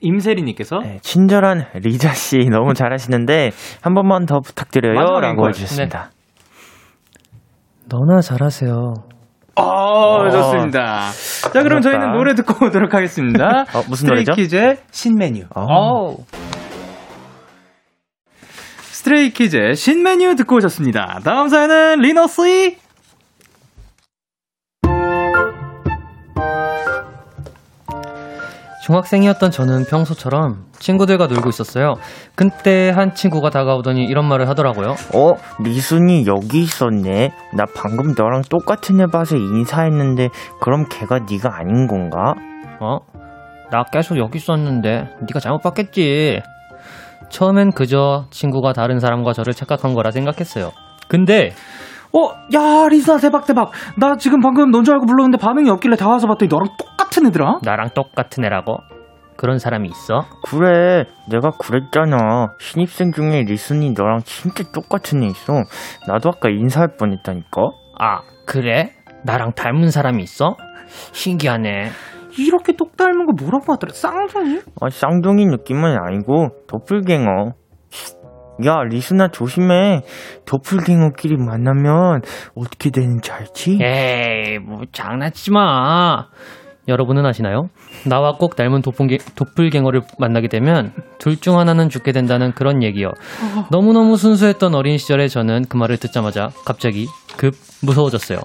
임세리님께서. 0.00 0.78
네, 0.78 0.98
친절한 1.02 1.66
리자 1.74 2.10
씨 2.10 2.38
너무 2.50 2.74
잘하시는데 2.74 3.50
한 3.82 3.94
번만 3.94 4.24
더 4.26 4.40
부탁드려요라고 4.40 5.48
해주셨습니다. 5.48 6.10
네. 6.10 6.14
너나 7.86 8.20
잘하세요. 8.20 8.94
어, 9.56 10.30
좋습니다. 10.30 11.10
자, 11.52 11.62
그럼 11.62 11.80
저희는 11.80 12.12
노래 12.12 12.34
듣고 12.34 12.66
오도록 12.66 12.94
하겠습니다. 12.94 13.64
어, 13.74 13.82
무슨 13.88 14.08
노래죠? 14.08 14.32
스트레이키즈의 14.32 14.76
신메뉴. 14.90 15.44
어. 15.54 16.16
스트레이키즈의 18.80 19.74
신메뉴 19.76 20.34
듣고 20.36 20.56
오셨습니다. 20.56 21.20
다음 21.24 21.48
사연은 21.48 22.00
리노 22.00 22.43
씨 22.43 22.76
중학생이었던 28.84 29.50
저는 29.50 29.86
평소처럼 29.86 30.66
친구들과 30.78 31.26
놀고 31.26 31.48
있었어요. 31.48 31.94
그때 32.34 32.90
한 32.90 33.14
친구가 33.14 33.48
다가오더니 33.48 34.04
이런 34.04 34.28
말을 34.28 34.46
하더라고요. 34.50 34.94
어, 35.14 35.34
리순이 35.62 36.26
여기 36.26 36.60
있었네. 36.60 37.30
나 37.54 37.64
방금 37.74 38.14
너랑 38.14 38.42
똑같은 38.50 39.00
애 39.00 39.06
봐서 39.06 39.36
인사했는데 39.36 40.28
그럼 40.60 40.84
걔가 40.90 41.20
네가 41.20 41.56
아닌 41.56 41.86
건가? 41.86 42.34
어? 42.78 42.98
나 43.70 43.84
계속 43.84 44.18
여기 44.18 44.36
있었는데 44.36 44.90
네가 44.90 45.40
잘못 45.40 45.62
봤겠지. 45.62 46.42
처음엔 47.30 47.72
그저 47.72 48.26
친구가 48.30 48.74
다른 48.74 49.00
사람과 49.00 49.32
저를 49.32 49.54
착각한 49.54 49.94
거라 49.94 50.10
생각했어요. 50.10 50.72
근데 51.08 51.54
어, 52.16 52.30
야, 52.54 52.88
리사 52.88 53.16
대박 53.18 53.44
대박. 53.44 53.72
나 53.98 54.16
지금 54.16 54.40
방금 54.40 54.70
넌줄 54.70 54.94
알고 54.94 55.06
불렀는데 55.06 55.38
반응이 55.38 55.68
없길래 55.70 55.96
다 55.96 56.08
와서 56.08 56.28
봤더니 56.28 56.48
너랑 56.48 56.68
똑같은 56.78 57.26
애더라. 57.26 57.58
나랑 57.64 57.90
똑같은 57.94 58.44
애라고? 58.44 58.78
그런 59.36 59.58
사람이 59.58 59.88
있어? 59.88 60.22
그래, 60.46 61.06
내가 61.28 61.50
그랬잖아. 61.50 62.54
신입생 62.60 63.10
중에 63.10 63.42
리순이 63.42 63.90
너랑 63.90 64.20
진짜 64.24 64.62
똑같은 64.72 65.24
애 65.24 65.26
있어. 65.26 65.64
나도 66.06 66.30
아까 66.36 66.50
인사할 66.50 66.96
뻔했다니까. 66.96 67.62
아, 67.98 68.20
그래? 68.46 68.92
나랑 69.24 69.54
닮은 69.54 69.90
사람이 69.90 70.22
있어? 70.22 70.56
신기하네. 71.12 71.90
이렇게 72.38 72.74
똑 72.76 72.96
닮은 72.96 73.26
거 73.26 73.32
뭐라고 73.32 73.72
하더라? 73.72 73.92
쌍둥이? 73.92 74.60
아, 74.80 74.88
쌍둥이 74.88 75.46
느낌은 75.46 75.96
아니고 75.98 76.50
도플갱어. 76.68 77.54
야, 78.66 78.82
리스나 78.88 79.28
조심해. 79.28 80.02
도플갱어끼리 80.46 81.36
만나면 81.36 82.22
어떻게 82.54 82.90
되는지 82.90 83.32
알지? 83.32 83.78
에이, 83.82 84.58
뭐 84.60 84.82
장난치지 84.92 85.50
마. 85.50 86.26
여러분은 86.86 87.24
아시나요? 87.26 87.68
나와 88.08 88.32
꼭 88.32 88.56
닮은 88.56 88.82
도플갱, 88.82 89.18
도플갱어를 89.34 90.02
만나게 90.18 90.48
되면 90.48 90.92
둘 91.18 91.36
중 91.40 91.58
하나는 91.58 91.88
죽게 91.88 92.12
된다는 92.12 92.52
그런 92.52 92.82
얘기요. 92.82 93.10
너무너무 93.70 94.16
순수했던 94.16 94.74
어린 94.74 94.98
시절에 94.98 95.28
저는 95.28 95.64
그 95.68 95.76
말을 95.76 95.96
듣자마자 95.96 96.50
갑자기 96.66 97.06
급 97.38 97.54
무서워졌어요. 97.82 98.38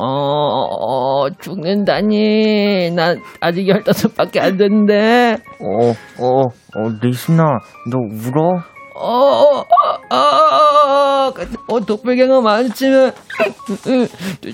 어, 0.00 0.04
어, 0.06 1.28
죽는다니. 1.40 2.90
나 2.94 3.14
아직 3.40 3.66
15밖에 3.66 4.38
안 4.40 4.56
됐는데. 4.56 5.38
어, 5.60 5.88
어, 6.22 6.42
어, 6.42 6.88
리스나, 7.02 7.44
너 7.90 7.98
울어? 7.98 8.62
어, 9.00 9.60
어, 9.60 9.64
어, 10.10 10.16
어, 10.16 11.32
어, 11.68 11.80
독불갱어 11.80 12.40
마주치면, 12.40 13.12
둘 13.82 14.08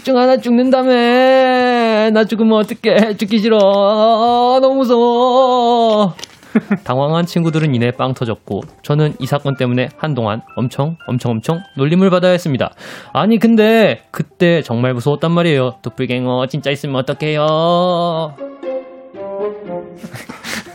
중 0.05 0.19
하나 0.19 0.37
죽는다며. 0.37 2.11
나 2.11 2.25
죽으면 2.25 2.59
어떡해. 2.59 3.17
죽기 3.17 3.39
싫어. 3.39 3.59
어, 3.59 4.59
너무 4.61 4.77
무서워. 4.77 6.15
당황한 6.85 7.27
친구들은 7.27 7.75
이내 7.75 7.91
빵 7.91 8.15
터졌고, 8.15 8.63
저는 8.83 9.15
이 9.19 9.27
사건 9.27 9.57
때문에 9.57 9.89
한동안 9.97 10.43
엄청, 10.57 10.97
엄청, 11.07 11.33
엄청 11.33 11.61
놀림을 11.77 12.11
받아야 12.11 12.33
했습니다. 12.33 12.71
아니, 13.13 13.39
근데, 13.39 14.03
그때 14.11 14.63
정말 14.63 14.95
무서웠단 14.95 15.33
말이에요. 15.33 15.77
독불갱어 15.83 16.47
진짜 16.49 16.71
있으면 16.71 16.97
어떡해요. 16.97 18.35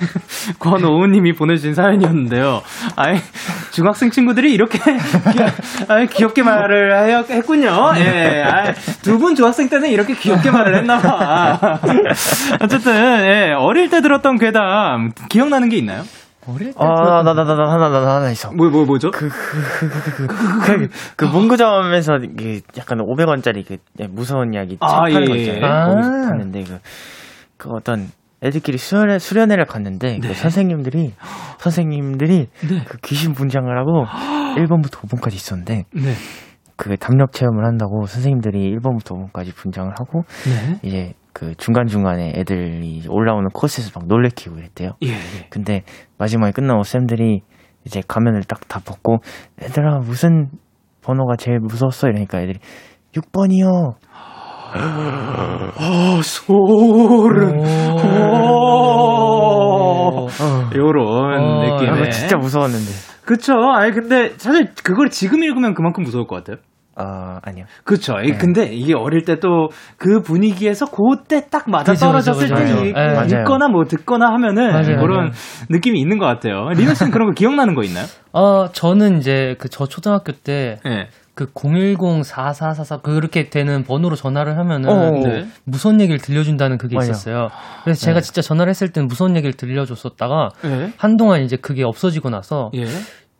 권오우님이 0.59 1.33
보내주신 1.33 1.73
사연이었는데요. 1.73 2.61
아이, 2.95 3.17
중학생 3.71 4.09
친구들이 4.09 4.53
이렇게 4.53 4.79
아이, 5.87 6.07
귀엽게 6.07 6.43
말을 6.43 7.25
했군요. 7.29 7.91
예, 7.97 8.43
두분 9.01 9.35
중학생 9.35 9.69
때는 9.69 9.89
이렇게 9.89 10.15
귀엽게 10.15 10.51
말을 10.51 10.77
했나봐. 10.77 11.79
어쨌든, 12.61 12.93
예, 13.25 13.53
어릴 13.57 13.89
때 13.89 14.01
들었던 14.01 14.37
괴담, 14.37 15.11
기억나는 15.29 15.69
게 15.69 15.77
있나요? 15.77 16.03
어릴 16.47 16.71
때? 16.71 16.77
아, 16.77 17.21
나, 17.23 17.33
나, 17.33 17.43
나, 17.43 17.55
나, 17.55 17.71
하나, 17.71 17.89
나, 17.89 18.15
하나 18.15 18.31
있어. 18.31 18.51
뭐, 18.51 18.69
뭐, 18.69 18.85
뭐죠? 18.85 19.11
그, 19.11 19.29
그, 19.29 19.59
그, 19.79 19.89
그, 19.89 20.27
그, 20.27 20.27
그, 20.27 20.89
그, 21.15 21.25
문구점에서 21.25 22.19
그 22.37 22.61
약간 22.77 22.99
500원짜리 22.99 23.65
그 23.67 23.77
무서운 24.09 24.53
이야기 24.53 24.71
책 24.71 24.81
아, 24.81 25.01
파는 25.01 25.25
거 25.25 25.35
있잖아요. 25.35 25.65
아. 25.65 25.85
거기서 25.89 26.09
샀는데 26.09 26.63
그, 26.63 26.79
그 27.57 27.69
어떤 27.71 28.09
애들끼리 28.43 28.77
수련회, 28.77 29.19
수련회를 29.19 29.65
갔는데 29.65 30.19
그 30.19 30.27
네. 30.27 30.27
그 30.29 30.33
선생님들이 30.33 31.13
선생님들이 31.59 32.47
네. 32.69 32.83
그 32.87 32.97
귀신 33.03 33.33
분장을 33.33 33.69
하고 33.77 34.05
1번부터 34.55 35.01
5번까지 35.07 35.33
있었는데 35.33 35.85
네. 35.91 36.13
그 36.75 36.95
담력 36.97 37.33
체험을 37.33 37.65
한다고 37.65 38.05
선생님들이 38.05 38.75
1번부터 38.75 39.31
5번까지 39.31 39.53
분장을 39.55 39.91
하고 39.99 40.23
네. 40.45 40.79
이제 40.83 41.13
그 41.33 41.53
중간 41.55 41.87
중간에 41.87 42.33
애들이 42.35 43.05
올라오는 43.07 43.47
코스에서 43.53 43.91
막 43.99 44.07
놀래키고 44.07 44.55
그랬대요. 44.55 44.91
예, 45.03 45.09
예. 45.09 45.47
근데 45.49 45.83
마지막에 46.17 46.51
끝나고 46.51 46.83
쌤들이 46.83 47.41
이제 47.85 48.01
가면을 48.07 48.43
딱 48.43 48.59
다 48.67 48.79
벗고 48.79 49.17
애들아 49.61 49.99
무슨 49.99 50.49
번호가 51.01 51.35
제일 51.37 51.59
무서웠어 51.59 52.07
이러니까 52.07 52.39
애들이 52.41 52.59
6번이요. 53.13 53.95
아, 54.73 56.21
소름. 56.23 57.59
요런 60.75 61.41
어, 61.41 61.63
느낌의. 61.63 62.07
아, 62.07 62.09
진짜 62.09 62.37
무서웠는데. 62.37 62.91
그쵸. 63.25 63.53
아니, 63.73 63.91
근데 63.91 64.33
사실 64.37 64.69
그걸 64.83 65.09
지금 65.09 65.43
읽으면 65.43 65.73
그만큼 65.73 66.03
무서울 66.03 66.25
것 66.27 66.37
같아요. 66.37 66.57
어, 67.01 67.37
아니요. 67.43 67.63
그쵸. 67.85 68.17
네. 68.17 68.31
근데 68.37 68.65
이게 68.73 68.93
어릴 68.93 69.23
때 69.23 69.35
또 69.39 69.69
그 69.97 70.21
분위기에서 70.21 70.85
그때 70.87 71.47
딱 71.49 71.69
맞아 71.69 71.93
그쵸, 71.93 72.07
떨어졌을 72.07 72.49
그쵸, 72.49 72.55
그쵸, 72.55 72.83
때 72.83 72.91
네. 72.93 73.39
읽거나 73.39 73.69
뭐 73.69 73.85
듣거나 73.85 74.25
하면은 74.33 74.71
맞아요, 74.73 74.97
그런 74.99 75.17
맞아요. 75.17 75.31
느낌이 75.69 75.97
있는 75.99 76.17
것 76.17 76.25
같아요. 76.25 76.69
리너 76.75 76.93
씨는 76.93 77.11
그런 77.11 77.29
거 77.29 77.33
기억나는 77.35 77.73
거 77.75 77.83
있나요? 77.83 78.05
어, 78.33 78.67
저는 78.73 79.19
이제 79.19 79.55
그 79.59 79.69
저 79.69 79.85
초등학교 79.85 80.33
때 80.33 80.79
네. 80.83 81.07
그010-4444 81.47 83.01
그렇게 83.01 83.49
되는 83.49 83.83
번호로 83.83 84.15
전화를 84.15 84.57
하면은 84.57 84.89
어, 84.89 85.11
네. 85.11 85.45
무서운 85.65 85.99
얘기를 86.01 86.19
들려준다는 86.19 86.77
그게 86.77 86.95
맞아요. 86.95 87.11
있었어요. 87.11 87.47
그래서 87.83 88.05
제가 88.05 88.19
네. 88.19 88.25
진짜 88.25 88.41
전화를 88.41 88.69
했을 88.69 88.91
때는 88.91 89.07
무서운 89.07 89.35
얘기를 89.35 89.53
들려줬었다가 89.53 90.49
네. 90.63 90.93
한동안 90.97 91.41
이제 91.43 91.55
그게 91.55 91.83
없어지고 91.83 92.29
나서 92.29 92.71
예. 92.75 92.85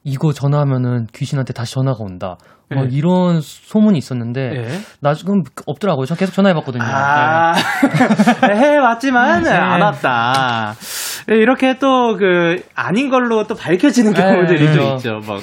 이거 0.03 0.31
전화하면은 0.33 1.07
귀신한테 1.13 1.53
다시 1.53 1.73
전화가 1.75 1.97
온다. 2.03 2.37
뭐 2.73 2.83
네. 2.83 2.89
이런 2.91 3.41
소문이 3.41 3.97
있었는데 3.97 4.49
네. 4.49 4.67
나 5.01 5.13
지금 5.13 5.41
없더라고요. 5.65 6.05
저 6.05 6.15
계속 6.15 6.33
전화해봤거든요. 6.33 6.83
아~ 6.83 7.53
네. 8.47 8.55
해봤지만 8.55 9.43
네. 9.43 9.49
안 9.51 9.81
왔다. 9.81 10.73
이렇게 11.27 11.77
또 11.79 12.09
그 12.19 12.57
아닌 12.75 13.09
걸로 13.09 13.45
또 13.45 13.55
밝혀지는 13.55 14.13
네, 14.13 14.21
경우들이 14.21 14.73
좀 14.73 14.95
있죠. 14.95 15.19
막 15.27 15.39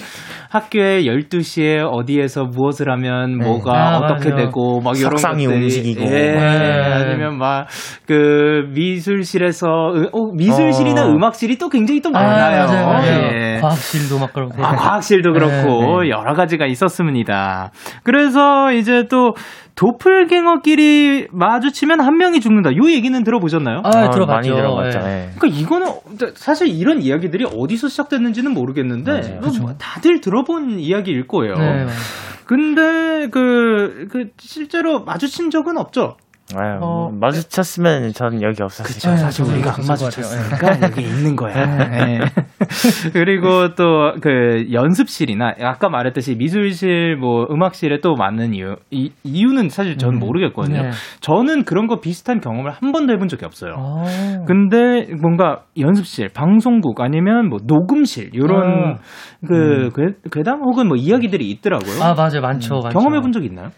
학교에 0.50 1.02
12시에 1.02 1.86
어디에서 1.90 2.44
무엇을 2.44 2.90
하면 2.92 3.38
네. 3.38 3.44
뭐가 3.44 3.72
아, 3.72 3.96
어떻게 3.98 4.30
맞아. 4.30 4.44
되고 4.44 4.80
막 4.80 4.96
이런 4.96 5.10
것들이 5.14 5.46
움직이고 5.46 6.02
예, 6.02 6.08
네. 6.08 6.92
아니면 6.92 7.38
막 7.38 7.66
그 8.06 8.68
미술실에서 8.72 9.66
어, 10.12 10.32
미술실이나 10.34 11.06
어. 11.06 11.10
음악실이 11.10 11.58
또 11.58 11.68
굉장히 11.68 12.00
또 12.00 12.10
많아요. 12.10 12.62
아, 12.62 12.66
맞아요, 12.66 12.86
맞아요. 12.86 13.32
예. 13.34 13.58
과학실도 13.60 14.18
막 14.18 14.32
그렇고 14.32 14.64
아, 14.64 14.76
과학실도 14.76 15.32
그렇고 15.32 16.02
네, 16.02 16.04
네. 16.04 16.10
여러 16.10 16.34
가지가 16.34 16.66
있었 16.66 16.88
습니다. 17.16 17.70
그래서 18.02 18.72
이제 18.72 19.06
또 19.08 19.34
도플갱어끼리 19.74 21.28
마주치면 21.30 22.00
한 22.00 22.16
명이 22.16 22.40
죽는다. 22.40 22.76
요 22.76 22.90
얘기는 22.90 23.22
들어보셨나요? 23.22 23.82
아, 23.84 23.88
아 23.88 24.10
들어봤죠. 24.10 24.26
많이 24.26 24.48
들어봤죠. 24.48 24.98
네. 25.00 25.30
그러니까 25.38 25.60
이거는 25.60 25.86
사실 26.34 26.68
이런 26.68 27.02
이야기들이 27.02 27.44
어디서 27.44 27.88
시작됐는지는 27.88 28.52
모르겠는데 28.52 29.40
뭐 29.60 29.74
다들 29.78 30.20
들어본 30.20 30.78
이야기일 30.78 31.26
거예요. 31.26 31.54
네, 31.56 31.86
근데 32.44 33.28
그, 33.28 34.08
그 34.10 34.30
실제로 34.38 35.04
마주친 35.04 35.50
적은 35.50 35.76
없죠. 35.76 36.16
아유, 36.54 36.78
어, 36.80 37.10
마주쳤으면 37.12 38.12
저는 38.12 38.40
여기 38.42 38.62
없었어요. 38.62 38.86
그쵸, 38.86 39.16
사실 39.16 39.44
우리가 39.44 39.74
안 39.76 39.84
마주쳤으니까 39.86 40.80
여기 40.82 41.02
있는 41.02 41.34
거야. 41.34 41.66
네. 41.88 42.20
그리고 43.12 43.74
또 43.74 43.96
그 44.22 44.66
연습실이나 44.72 45.54
아까 45.60 45.88
말했듯이 45.88 46.36
미술실 46.36 47.16
뭐 47.16 47.46
음악실에 47.50 48.00
또 48.00 48.14
맞는 48.14 48.54
이유 48.54 48.76
이, 48.90 49.10
이유는 49.24 49.68
사실 49.68 49.98
저는 49.98 50.16
음, 50.16 50.20
모르겠거든요. 50.20 50.82
네. 50.82 50.90
저는 51.20 51.64
그런 51.64 51.86
거 51.86 52.00
비슷한 52.00 52.40
경험을 52.40 52.70
한 52.70 52.92
번도 52.92 53.12
해본 53.12 53.28
적이 53.28 53.44
없어요. 53.44 53.72
오. 53.72 54.04
아. 54.06 54.44
근데 54.46 55.06
뭔가 55.20 55.62
연습실, 55.78 56.28
방송국 56.32 57.00
아니면 57.00 57.48
뭐 57.48 57.58
녹음실 57.64 58.30
이런 58.32 58.94
아. 58.94 58.98
그 59.46 59.90
음. 59.98 60.12
괴담 60.30 60.60
혹은 60.62 60.86
뭐 60.88 60.96
이야기들이 60.96 61.48
있더라고요. 61.50 62.02
아 62.02 62.14
맞아요, 62.14 62.40
많죠. 62.40 62.76
음, 62.76 62.88
경험해 62.90 63.20
본 63.20 63.32
적 63.32 63.44
있나요? 63.44 63.70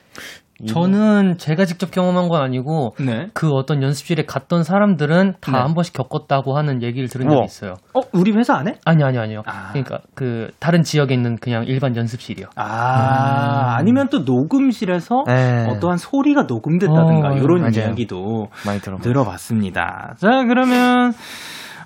저는 0.66 1.38
제가 1.38 1.64
직접 1.64 1.90
경험한 1.90 2.29
건 2.29 2.42
아니고 2.42 2.94
네. 2.99 3.29
그 3.33 3.51
어떤 3.53 3.83
연습실에 3.83 4.25
갔던 4.25 4.64
사람들은 4.64 5.35
다한 5.40 5.68
네. 5.68 5.75
번씩 5.75 5.94
겪었다고 5.94 6.57
하는 6.57 6.83
얘기를 6.83 7.09
들은 7.09 7.29
적이 7.29 7.44
있어요. 7.44 7.75
어, 7.94 8.01
우리 8.12 8.33
회사 8.33 8.57
안에? 8.57 8.75
아니요, 8.85 9.07
아니요, 9.07 9.21
아니요. 9.21 9.42
아. 9.47 9.68
그러니까 9.71 10.01
그 10.14 10.51
다른 10.59 10.83
지역에 10.83 11.14
있는 11.14 11.37
그냥 11.37 11.64
일반 11.66 11.97
연습실이요. 11.97 12.47
아, 12.57 13.75
음. 13.75 13.79
아니면 13.79 14.09
또 14.09 14.21
녹음실에서 14.21 15.25
네. 15.27 15.66
어떠한 15.68 15.99
소리가 15.99 16.42
녹음됐다든가 16.42 17.29
어, 17.29 17.33
이런 17.37 17.61
맞아요. 17.61 17.87
이야기도 17.88 18.49
많이 18.66 18.81
들어봤습니다. 18.81 20.14
자, 20.18 20.44
그러면 20.49 21.12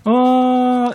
어 0.05 0.91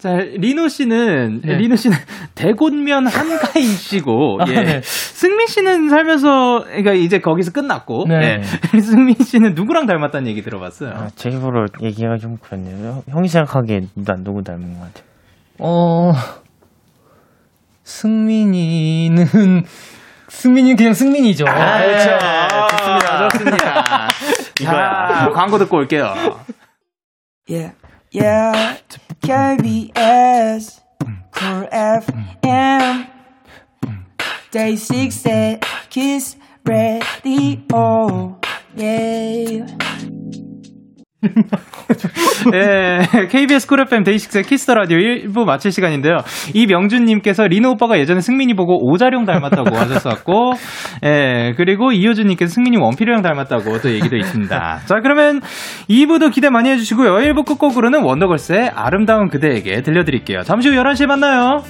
자, 0.00 0.14
리노 0.14 0.68
씨는, 0.68 1.42
네. 1.44 1.56
리노 1.58 1.76
씨는 1.76 1.94
대곤면 2.34 3.06
한가인 3.06 3.66
씨고, 3.66 4.38
아, 4.40 4.46
예. 4.48 4.62
네. 4.62 4.80
승민 4.82 5.46
씨는 5.46 5.90
살면서, 5.90 6.64
그러니까 6.64 6.92
이제 6.94 7.18
거기서 7.18 7.52
끝났고, 7.52 8.06
네. 8.08 8.38
네. 8.38 8.42
승민 8.80 9.14
씨는 9.16 9.52
누구랑 9.54 9.84
닮았다는 9.84 10.26
얘기 10.28 10.40
들어봤어요? 10.40 10.90
아, 10.94 11.08
제 11.16 11.28
입으로 11.28 11.66
얘기가 11.82 12.16
좀 12.16 12.38
그렇네요. 12.38 13.02
형이 13.10 13.28
생각하기에 13.28 13.80
난 14.06 14.24
누구 14.24 14.42
닮은 14.42 14.78
것 14.78 14.86
같아요? 14.86 15.04
어, 15.58 16.12
승민이는, 17.84 19.26
승민이는 20.28 20.76
그냥 20.76 20.94
승민이죠. 20.94 21.44
아, 21.46 21.82
그렇죠. 21.82 22.10
좋습니다. 22.70 23.28
좋습니다. 23.28 24.08
자, 24.64 25.30
광고 25.34 25.58
듣고 25.58 25.76
올게요. 25.76 26.14
Yeah. 27.46 27.74
Yeah, 28.12 28.78
KBS, 29.22 30.80
Cool 31.30 31.68
FM, 31.70 33.06
DAY6의 34.50 35.64
Kiss 35.88 36.14
the 36.14 36.34
Radio, 36.64 38.36
yeah. 38.74 39.66
예, 42.54 43.26
KBS 43.28 43.66
쿨 43.66 43.80
FM 43.80 44.04
데이식스의 44.04 44.44
키스 44.44 44.63
더 44.63 44.74
라디오 44.74 44.98
1부 44.98 45.44
마칠 45.44 45.72
시간인데요. 45.72 46.18
이명준님께서 46.54 47.46
리노 47.46 47.72
오빠가 47.72 47.98
예전에 47.98 48.20
승민이 48.20 48.54
보고 48.54 48.78
오자룡 48.90 49.24
닮았다고 49.24 49.76
하셨었고, 49.76 50.52
예, 51.04 51.52
그리고 51.56 51.92
이효준님께서 51.92 52.52
승민이 52.54 52.76
원필이랑 52.78 53.22
닮았다고 53.22 53.80
또 53.80 53.90
얘기도 53.90 54.16
있습니다. 54.16 54.80
자, 54.84 54.94
그러면 55.02 55.40
2부도 55.88 56.32
기대 56.32 56.50
많이 56.50 56.70
해주시고요. 56.70 57.14
1부 57.14 57.46
끝곡으로는 57.46 58.02
원더걸스의 58.02 58.70
아름다운 58.74 59.28
그대에게 59.28 59.82
들려드릴게요. 59.82 60.42
잠시 60.42 60.68
후 60.68 60.74
11시에 60.76 61.06
만나요. 61.06 61.62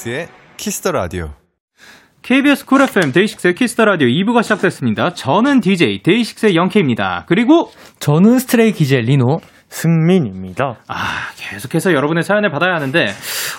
데이식스의 0.00 0.28
키스 0.56 0.79
더 0.79 0.92
라디오. 0.92 1.30
KBS 2.22 2.66
쿨 2.66 2.82
FM 2.82 3.12
데이식스의 3.12 3.54
키스 3.54 3.73
더 3.73 3.84
라디오 3.84 4.08
2부가 4.08 4.42
시작됐습니다. 4.42 5.14
저는 5.14 5.60
DJ 5.60 6.02
데이식스의 6.02 6.54
영케입니다. 6.56 7.24
그리고 7.26 7.70
저는 7.98 8.38
스트레이키즈 8.38 8.98
리노 8.98 9.38
승민입니다. 9.68 10.76
아, 10.88 10.96
계속해서 11.36 11.92
여러분의 11.92 12.22
사연을 12.22 12.50
받아야 12.50 12.74
하는데 12.74 13.06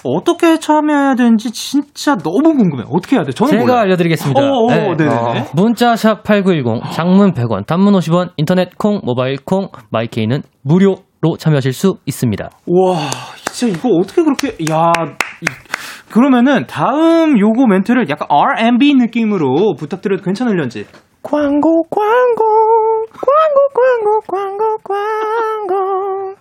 어떻게 0.04 0.60
참여해야 0.60 1.16
되는지 1.16 1.52
진짜 1.52 2.16
너무 2.18 2.56
궁금해. 2.56 2.84
어떻게 2.90 3.16
해야 3.16 3.24
돼? 3.24 3.32
저는 3.32 3.52
제가 3.52 3.64
몰라요. 3.64 3.80
알려드리겠습니다. 3.80 4.42
오, 4.42 4.68
네. 4.70 4.96
네. 4.98 5.08
어, 5.08 5.34
문자 5.54 5.96
샵 5.96 6.24
#8910 6.24 6.92
장문 6.92 7.34
100원, 7.34 7.66
단문 7.66 7.94
50원, 7.94 8.32
인터넷 8.38 8.78
콩, 8.78 9.00
모바일 9.04 9.38
콩, 9.44 9.70
마이케이는 9.90 10.44
무료로 10.64 11.38
참여하실 11.40 11.74
수 11.74 11.98
있습니다. 12.06 12.50
와, 12.66 13.10
진짜 13.52 13.78
이거 13.78 13.90
어떻게 13.90 14.24
그렇게 14.24 14.56
야. 14.72 14.92
그러면은 16.12 16.66
다음 16.68 17.40
요거 17.40 17.68
멘트를 17.68 18.10
약간 18.10 18.28
R&B 18.30 18.96
느낌으로 18.96 19.76
부탁드려도 19.78 20.24
괜찮을런지. 20.24 20.86
광고 21.24 21.84
광고 21.84 22.44
광고 23.12 23.60
광고 23.74 24.20
광고 24.28 24.78
광고 24.84 26.36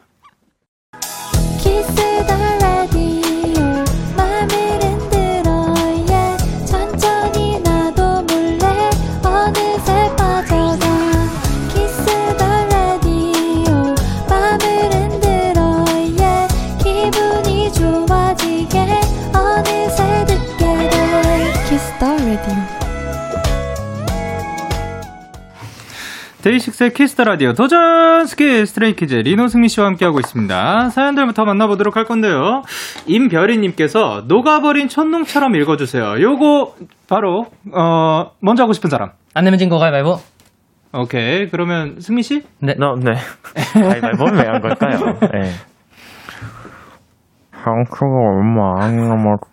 데이식스의 26.43 26.95
키스 26.95 27.13
더 27.14 27.25
라디오 27.25 27.53
도전 27.53 28.27
스킬 28.27 28.67
스트레이키즈 28.67 29.15
리노 29.15 29.49
승민 29.49 29.69
씨와 29.69 29.87
함께하고 29.89 30.21
있습니다. 30.21 30.89
사연들부터 30.91 31.45
만나보도록 31.45 31.97
할 31.97 32.05
건데요. 32.05 32.63
임별이님께서 33.07 34.25
녹아버린 34.27 34.89
촛농처럼 34.89 35.55
읽어주세요. 35.57 36.21
요거 36.21 36.77
바로 37.09 37.47
어 37.73 38.31
먼저 38.41 38.63
하고 38.63 38.73
싶은 38.73 38.89
사람. 38.89 39.11
안 39.35 39.45
내면 39.45 39.59
진거 39.59 39.79
가위바위보. 39.79 40.19
오케이 40.95 41.49
그러면 41.51 42.01
승민 42.01 42.23
씨? 42.23 42.43
네. 42.59 42.75
너, 42.79 42.97
네. 42.97 43.13
가위바위보는 43.75 44.39
왜 44.39 44.47
한 44.49 44.61
걸까요? 44.63 45.19
네. 45.33 45.53
상추가 47.63 48.07
얼마 48.07 48.85
안 48.85 48.97
남았어. 48.97 49.51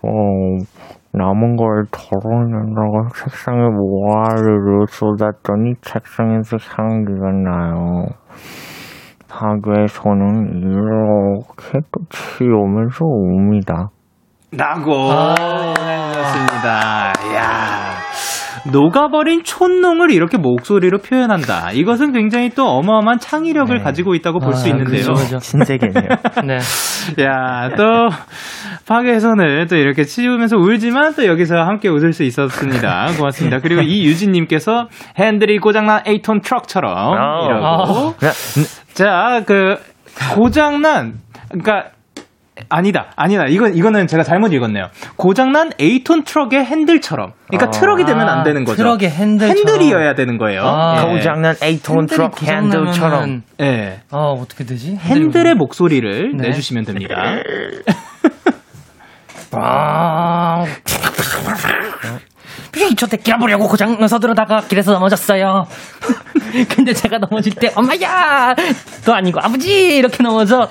남은 1.14 1.56
걸 1.56 1.86
덜어낸다고 1.92 3.08
책상에 3.16 3.60
모아를 3.70 4.86
쏟았더니 4.88 5.74
책상에서 5.82 6.58
향기가 6.76 7.32
나요. 7.32 8.06
파괴에서는 9.30 10.62
이렇게 10.62 11.80
끝이 11.92 12.50
오면서 12.50 13.06
옵니다. 13.06 13.90
나고 14.52 14.94
아~ 15.12 15.36
좋습니다. 16.14 17.10
야 17.36 17.77
녹아버린 18.72 19.44
촌농을 19.44 20.12
이렇게 20.12 20.38
목소리로 20.38 21.00
표현한다. 21.00 21.72
이것은 21.72 22.14
굉장히 22.14 22.50
또 22.50 22.66
어마어마한 22.68 23.20
창의력을 23.20 23.78
네. 23.78 23.84
가지고 23.84 24.16
있다고 24.16 24.40
볼수 24.40 24.66
아, 24.66 24.70
있는데요. 24.70 25.14
그렇죠, 25.14 25.40
신세계네요. 25.40 26.10
네. 26.46 26.58
야, 27.24 27.70
또 27.76 28.10
파괴선을 28.88 29.68
또 29.68 29.76
이렇게 29.76 30.04
치우면서 30.04 30.58
울지만 30.58 31.14
또 31.16 31.26
여기서 31.26 31.56
함께 31.56 31.90
웃을 31.90 32.14
수 32.14 32.24
있었습니다. 32.24 33.08
고맙습니다. 33.18 33.60
그리고 33.60 33.82
이유진님께서 33.82 34.88
핸들이 35.18 35.60
고장난 35.60 36.02
eight톤 36.06 36.42
트럭처럼 36.42 36.96
아. 36.96 37.46
이라고. 37.46 37.66
아. 37.66 38.14
자, 38.94 39.44
그 39.46 39.76
고장난 40.34 41.20
그러니까 41.50 41.92
아니다, 42.70 43.12
아니다. 43.16 43.46
이건 43.48 43.76
이거는 43.76 44.08
제가 44.08 44.24
잘못 44.24 44.54
읽었네요. 44.54 44.88
고장난 45.16 45.72
eight톤 45.80 46.24
트럭의 46.24 46.66
핸들처럼. 46.66 47.34
그러니까 47.48 47.68
아, 47.68 47.70
트럭이 47.72 48.06
되면 48.06 48.28
안 48.28 48.44
되는 48.44 48.64
거죠. 48.64 48.78
트럭의 48.78 49.10
핸들 49.10 49.50
핸들이어야 49.50 50.16
되는 50.16 50.38
거예요. 50.38 50.64
아, 50.66 51.04
예. 51.06 51.14
고장난 51.14 51.56
eight톤 51.62 52.08
트럭 52.08 52.42
핸들처럼. 52.42 53.44
예. 53.62 54.02
아 54.12 54.18
어떻게 54.18 54.64
되지? 54.64 54.96
핸들의 54.96 55.56
목소리를 55.56 56.38
네. 56.38 56.48
내주시면 56.48 56.86
됩니다. 56.86 57.16
아. 59.52 60.66
저 62.98 63.06
새끼라 63.06 63.38
보려고 63.38 63.68
고장서 63.68 64.20
들어다가 64.20 64.62
길에서 64.62 64.92
넘어졌어요. 64.92 65.68
근데 66.70 66.94
제가 66.94 67.20
넘어질 67.20 67.54
때 67.54 67.72
엄마야 67.76 68.56
또 69.06 69.14
아니고 69.14 69.40
아버지 69.40 69.98
이렇게 69.98 70.24
넘어져 70.24 70.68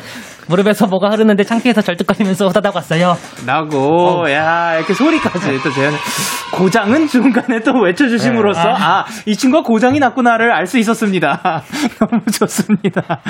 무릎에서 0.48 0.86
뭐가 0.86 1.10
흐르는데 1.10 1.42
창피해서 1.44 1.82
절뚝거리면서 1.82 2.46
오다다 2.46 2.70
왔어요. 2.74 3.16
나고, 3.46 4.22
어. 4.24 4.30
야, 4.30 4.76
이렇게 4.76 4.94
소리까지 4.94 5.62
또 5.62 5.70
제가 5.72 5.90
고장은 6.52 7.08
중간에 7.08 7.60
또 7.60 7.72
외쳐주심으로써, 7.80 8.62
네. 8.62 8.74
아, 8.78 9.04
이 9.26 9.34
친구가 9.34 9.62
고장이 9.64 9.98
났구나를 9.98 10.52
알 10.52 10.66
수 10.66 10.78
있었습니다. 10.78 11.62
너무 12.00 12.22
좋습니다. 12.26 13.20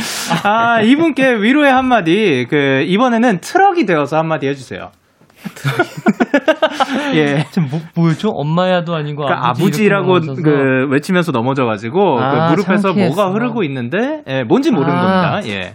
아, 0.42 0.80
이분께 0.80 1.34
위로의 1.34 1.70
한마디, 1.70 2.46
그, 2.48 2.82
이번에는 2.86 3.40
트럭이 3.40 3.84
되어서 3.84 4.16
한마디 4.16 4.46
해주세요. 4.48 4.90
예. 7.14 7.44
지금 7.50 7.68
뭐, 7.70 7.80
뭐였죠? 7.94 8.30
엄마야도 8.30 8.94
아니고 8.94 9.24
그러니까 9.24 9.48
아버지 9.48 9.88
라고 9.88 10.18
그 10.20 10.86
외치면서 10.90 11.30
넘어져가지고 11.30 12.20
아, 12.20 12.30
그 12.30 12.50
무릎에서 12.50 12.88
창피했어. 12.88 13.14
뭐가 13.14 13.32
흐르고 13.32 13.62
있는데 13.64 14.22
예, 14.26 14.42
뭔지 14.42 14.72
모르는 14.72 14.92
아. 14.96 15.30
겁니다. 15.30 15.48
예. 15.54 15.74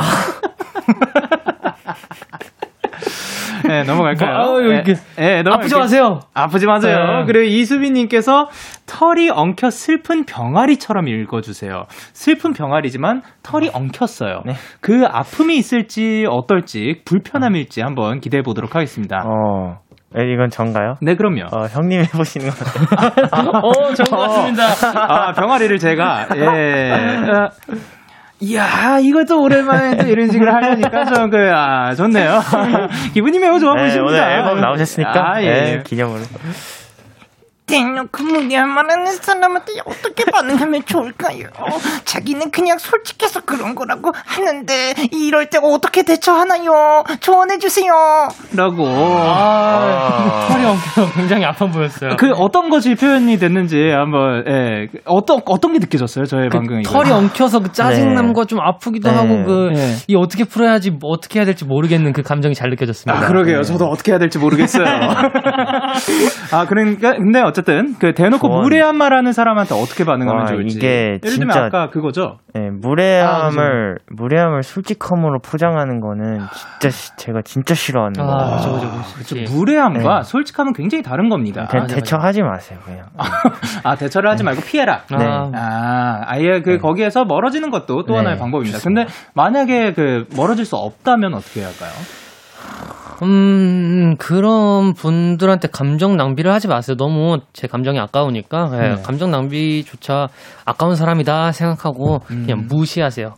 네, 3.68 3.82
넘어갈까요? 3.84 4.32
뭐, 4.32 4.58
아, 4.58 4.62
이렇게. 4.62 4.94
네, 5.16 5.42
네, 5.42 5.50
아프지 5.50 5.76
마세요. 5.76 6.20
아프지 6.34 6.66
마세요. 6.66 6.96
네. 6.96 7.24
그리고 7.26 7.44
이수빈님께서 7.44 8.48
털이 8.86 9.30
엉켜 9.30 9.70
슬픈 9.70 10.24
병아리처럼 10.24 11.08
읽어주세요. 11.08 11.84
슬픈 12.12 12.52
병아리지만 12.52 13.22
털이 13.42 13.70
엉켰어요. 13.72 14.42
네. 14.46 14.54
그 14.80 15.04
아픔이 15.06 15.56
있을지 15.56 16.26
어떨지 16.28 17.02
불편함일지 17.04 17.82
한번 17.82 18.20
기대해 18.20 18.42
보도록 18.42 18.74
하겠습니다. 18.74 19.22
어. 19.24 19.78
네, 20.12 20.24
이건 20.32 20.50
전가요? 20.50 20.94
네, 21.00 21.14
그럼요. 21.14 21.44
어, 21.52 21.66
형님 21.66 22.00
해보시는 22.00 22.50
것 22.50 22.58
같아요. 22.58 23.30
어, 23.62 23.94
좋은 23.94 24.10
것 24.10 24.16
같습니다. 24.16 24.64
아, 24.98 25.32
병아리를 25.32 25.78
제가, 25.78 26.26
예. 26.34 26.90
어, 28.40 28.46
이야, 28.46 28.98
이것도 29.00 29.40
오랜만에 29.42 29.96
또 29.96 30.06
이런 30.08 30.30
식으로 30.30 30.50
하려니까 30.52 31.04
좀, 31.04 31.30
그, 31.30 31.36
아, 31.52 31.94
좋네요. 31.94 32.40
기분이 33.12 33.38
매우 33.38 33.58
좋아 33.58 33.74
네, 33.74 33.82
보이십니다. 33.82 34.06
오늘 34.08 34.32
앨범 34.38 34.60
나오셨으니까. 34.60 35.12
아, 35.14 35.42
예. 35.42 35.46
네, 35.46 35.82
기념으로. 35.84 36.22
대놓고 37.70 38.22
무리한 38.24 38.68
말하는 38.68 39.06
사람한테 39.06 39.72
어떻게 39.86 40.24
반응하면 40.30 40.82
좋을까요? 40.84 41.46
자기는 42.04 42.50
그냥 42.50 42.78
솔직해서 42.78 43.42
그런 43.42 43.74
거라고 43.74 44.12
하는데 44.26 44.94
이럴 45.12 45.46
때 45.48 45.58
어떻게 45.62 46.02
대처하나요? 46.02 47.04
조언해 47.20 47.58
주세요. 47.58 47.92
라고. 48.56 48.86
아, 48.88 50.48
털이 50.50 50.64
엉켜 50.66 51.12
굉장히 51.14 51.44
아파 51.44 51.66
보였어요. 51.66 52.16
그 52.18 52.32
어떤 52.32 52.70
것이 52.70 52.94
표현이 52.94 53.38
됐는지 53.38 53.76
한번, 53.90 54.44
예. 54.48 54.88
어떤, 55.04 55.40
어떤 55.46 55.72
게 55.72 55.78
느껴졌어요? 55.78 56.24
저의 56.24 56.48
그 56.50 56.58
방금. 56.58 56.82
털이 56.82 57.10
엉켜서 57.10 57.60
그 57.60 57.70
짜증남과 57.72 58.42
네. 58.42 58.46
좀 58.46 58.60
아프기도 58.60 59.10
네. 59.10 59.16
하고 59.16 59.44
그, 59.44 59.70
네. 59.74 59.94
이 60.08 60.16
어떻게 60.16 60.44
풀어야지, 60.44 60.90
뭐 60.90 61.10
어떻게 61.10 61.38
해야 61.38 61.46
될지 61.46 61.64
모르겠는 61.64 62.12
그 62.12 62.22
감정이 62.22 62.54
잘 62.54 62.70
느껴졌습니다. 62.70 63.24
아, 63.24 63.28
그러게요. 63.28 63.58
네. 63.58 63.62
저도 63.62 63.86
어떻게 63.86 64.12
해야 64.12 64.18
될지 64.18 64.38
모르겠어요. 64.38 64.84
아, 66.52 66.66
그러니까, 66.66 67.12
근데 67.12 67.40
어쨌든 67.40 67.59
어쨌든 67.60 67.94
그 67.98 68.12
대놓고 68.14 68.46
조언. 68.46 68.62
무례한 68.62 68.96
말하는 68.96 69.32
사람한테 69.32 69.74
어떻게 69.74 70.04
반응하면 70.04 70.42
와, 70.42 70.46
좋을지. 70.46 70.78
이게 70.78 70.86
예를 70.88 71.20
들면 71.20 71.50
진짜, 71.50 71.64
아까 71.64 71.88
그거죠. 71.90 72.38
네, 72.54 72.70
무례함을 72.70 73.98
아, 74.00 74.04
무례함을 74.10 74.62
솔직함으로 74.62 75.40
포장하는 75.40 76.00
거는 76.00 76.40
진짜 76.80 77.14
제가 77.16 77.42
진짜 77.44 77.74
싫어하는 77.74 78.14
거예요. 78.14 78.30
아, 78.30 78.56
그죠, 78.56 78.72
그죠, 78.72 79.36
그죠. 79.44 79.54
무례함과 79.54 80.16
네. 80.18 80.22
솔직함은 80.22 80.72
굉장히 80.72 81.02
다른 81.02 81.28
겁니다. 81.28 81.66
대, 81.70 81.78
아, 81.78 81.86
대처하지 81.86 82.42
마세요, 82.42 82.78
그냥. 82.84 83.06
아, 83.84 83.94
대처를 83.96 84.30
하지 84.30 84.42
말고 84.42 84.62
피해라. 84.62 85.02
네. 85.10 85.24
아, 85.26 86.22
아예 86.26 86.60
그 86.62 86.70
네. 86.70 86.78
거기에서 86.78 87.24
멀어지는 87.24 87.70
것도 87.70 88.04
또 88.04 88.16
하나의 88.16 88.36
네, 88.36 88.40
방법입니다. 88.40 88.78
좋습니다. 88.78 89.04
근데 89.04 89.14
만약에 89.34 89.92
그 89.92 90.24
멀어질 90.36 90.64
수 90.64 90.76
없다면 90.76 91.34
어떻게 91.34 91.60
해야 91.60 91.68
할까요? 91.68 91.90
음, 93.22 94.16
그런 94.18 94.94
분들한테 94.94 95.68
감정 95.68 96.16
낭비를 96.16 96.52
하지 96.52 96.68
마세요. 96.68 96.96
너무 96.96 97.38
제 97.52 97.66
감정이 97.66 97.98
아까우니까. 98.00 98.68
네, 98.70 98.94
네. 98.96 99.02
감정 99.02 99.30
낭비조차 99.30 100.28
아까운 100.64 100.96
사람이다 100.96 101.52
생각하고 101.52 102.20
음. 102.30 102.42
그냥 102.46 102.66
무시하세요. 102.68 103.34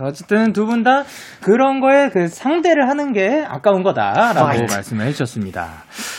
어쨌든 0.00 0.52
두 0.52 0.66
분 0.66 0.84
다 0.84 1.02
그런 1.40 1.80
거에 1.80 2.10
그 2.10 2.28
상대를 2.28 2.88
하는 2.88 3.12
게 3.12 3.44
아까운 3.48 3.82
거다라고 3.82 4.40
right. 4.46 4.72
말씀을 4.74 5.06
해주셨습니다. 5.06 5.68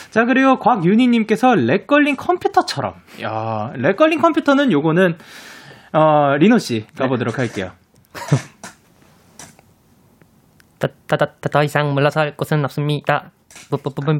자 0.09 0.25
그리고 0.25 0.57
곽윤희님께서 0.59 1.55
렉 1.55 1.87
걸린 1.87 2.17
컴퓨터처럼. 2.17 2.95
야, 3.21 3.71
렉 3.75 3.95
걸린 3.95 4.19
컴퓨터는 4.19 4.71
요거는 4.71 5.17
어 5.93 6.35
리노 6.37 6.57
씨 6.57 6.85
가보도록 6.97 7.35
네. 7.35 7.41
할게요. 7.43 7.71
더, 10.79 11.63
이상 11.63 11.93
물러설 11.93 12.35
곳은 12.35 12.63
없습니다. 12.65 13.31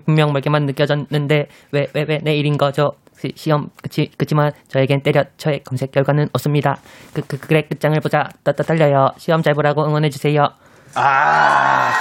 분명 0.06 0.34
멀게만 0.34 0.66
느껴졌는데 0.66 1.48
왜 1.72 1.88
왜 1.94 2.06
왜 2.08 2.18
내일인 2.24 2.58
거죠? 2.58 2.92
시험 3.36 3.68
그치 3.84 4.10
그치만 4.18 4.52
저에겐 4.70 5.02
때려쳐의 5.04 5.62
검색 5.66 5.92
결과는 5.92 6.30
없습니다. 6.34 6.78
그, 7.14 7.22
그 7.28 7.38
그래 7.38 7.64
끝장을 7.64 8.00
보자 8.00 8.30
떠, 8.44 8.54
떠 8.54 8.64
떨려요. 8.64 9.10
시험 9.18 9.42
잘 9.42 9.54
보라고 9.54 9.86
응원해 9.86 10.10
주세요. 10.10 10.48
아 10.96 11.92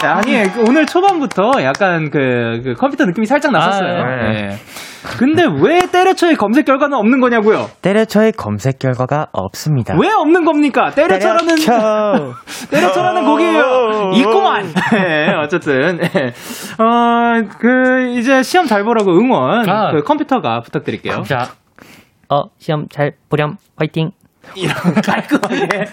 아니 0.02 0.36
오늘 0.66 0.86
초반부터 0.86 1.62
약간 1.62 2.10
그, 2.10 2.60
그 2.64 2.74
컴퓨터 2.74 3.04
느낌이 3.04 3.26
살짝 3.26 3.52
났었어요. 3.52 4.02
아, 4.02 4.16
네. 4.22 4.32
네. 4.32 4.56
근데 5.02 5.44
왜 5.44 5.86
때려쳐의 5.90 6.36
검색 6.36 6.66
결과는 6.66 6.96
없는 6.98 7.20
거냐고요? 7.20 7.68
때려쳐의 7.82 8.32
검색 8.32 8.78
결과가 8.78 9.28
없습니다. 9.32 9.94
왜 10.00 10.10
없는 10.10 10.44
겁니까? 10.44 10.90
때려쳐라는 10.90 11.46
때려쳐. 11.46 12.34
때려쳐라는 12.70 13.24
곡이에요. 13.24 14.10
있구만. 14.14 14.66
네, 14.92 15.32
어쨌든 15.42 15.98
네. 15.98 16.32
어그 16.78 18.14
이제 18.18 18.42
시험 18.42 18.66
잘 18.66 18.84
보라고 18.84 19.12
응원 19.12 19.68
아. 19.68 19.92
그 19.92 20.02
컴퓨터가 20.02 20.60
부탁드릴게요. 20.60 21.22
자, 21.22 21.48
어 22.28 22.44
시험 22.58 22.86
잘 22.90 23.12
보렴 23.28 23.56
화이팅. 23.76 24.10
이런 24.54 24.74
깔끔하게 25.04 25.84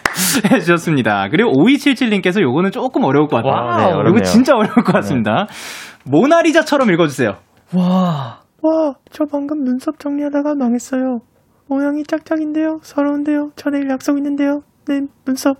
해주셨습니다. 0.51 1.27
그리고 1.29 1.51
5277님께서 1.51 2.41
요거는 2.41 2.71
조금 2.71 3.03
어려울 3.03 3.27
것 3.27 3.43
같아요. 3.43 4.01
네, 4.03 4.09
이거 4.09 4.21
진짜 4.21 4.55
어려울 4.55 4.75
것 4.83 4.93
같습니다. 4.93 5.47
네. 5.49 6.09
모나리자처럼 6.09 6.89
읽어주세요. 6.91 7.35
와. 7.75 8.46
와, 8.67 8.95
저 9.11 9.23
방금 9.23 9.63
눈썹 9.63 9.97
정리하다가 9.97 10.55
망했어요. 10.55 11.21
모양이 11.69 12.03
짝짝인데요. 12.03 12.79
서러운데요. 12.83 13.51
저 13.55 13.69
내일 13.69 13.89
약속 13.89 14.17
있는데요. 14.17 14.61
네, 14.87 15.03
눈썹, 15.25 15.55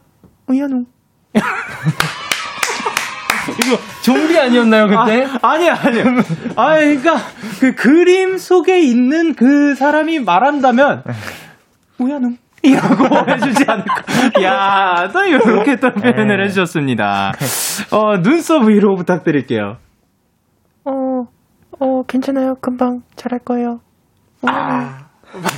우야농. 0.47 0.85
이거 3.63 3.77
좀비 4.03 4.37
아니었나요, 4.37 4.87
그때? 4.87 5.25
아, 5.41 5.51
아니야, 5.51 5.73
아니야. 5.81 6.03
아, 6.57 6.75
그러니까 6.75 7.15
그 7.61 7.75
그림 7.75 8.37
속에 8.37 8.81
있는 8.81 9.35
그 9.35 9.73
사람이 9.75 10.19
말한다면 10.19 11.03
우야농. 11.99 12.35
이라고 12.61 13.05
해주지 13.31 13.63
않을까. 13.67 14.03
야, 14.43 15.09
또 15.13 15.23
이렇게 15.23 15.77
또 15.77 15.93
표현을 15.93 16.37
네. 16.37 16.43
해주셨습니다. 16.43 17.31
어, 17.91 18.21
눈썹 18.21 18.63
위로 18.63 18.95
부탁드릴게요. 18.95 19.77
어, 21.79 21.85
어, 21.85 22.03
괜찮아요. 22.07 22.55
금방 22.61 23.01
잘할 23.15 23.39
거예요. 23.39 23.79
아. 24.43 25.07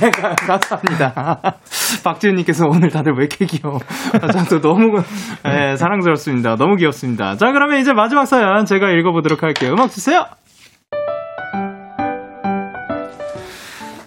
네, 0.00 0.10
감사합니다. 0.10 1.40
박지훈님께서 2.04 2.66
오늘 2.66 2.90
다들 2.90 3.12
왜 3.12 3.24
이렇게 3.24 3.46
귀여워? 3.46 3.78
아, 4.20 4.26
저도 4.32 4.60
너무 4.60 5.00
네, 5.44 5.76
사랑스럽습니다. 5.76 6.56
너무 6.56 6.76
귀엽습니다. 6.76 7.36
자, 7.36 7.52
그러면 7.52 7.78
이제 7.78 7.92
마지막 7.92 8.26
사연 8.26 8.64
제가 8.66 8.90
읽어보도록 8.90 9.42
할게요. 9.42 9.72
음악 9.72 9.90
주세요. 9.90 10.26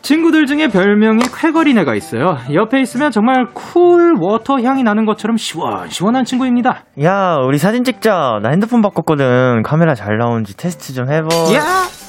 친구들 0.02 0.48
중에 0.48 0.68
별명이 0.68 1.24
쾌거리네가 1.34 1.96
있어요. 1.96 2.36
옆에 2.54 2.82
있으면 2.82 3.10
정말 3.12 3.46
cool 3.54 4.16
water 4.20 4.60
향이 4.62 4.84
나는 4.84 5.06
것처럼 5.06 5.38
시원시원한 5.38 6.26
친구입니다. 6.26 6.84
야, 7.02 7.38
우리 7.48 7.58
사진 7.58 7.86
찍자. 7.86 8.40
나 8.44 8.50
핸드폰 8.50 8.82
바꿨거든. 8.82 9.64
카메라 9.64 9.96
잘 9.96 10.18
나오는지 10.18 10.58
테스트 10.58 10.94
좀 10.94 11.10
해봐. 11.10 11.28
야! 11.56 12.03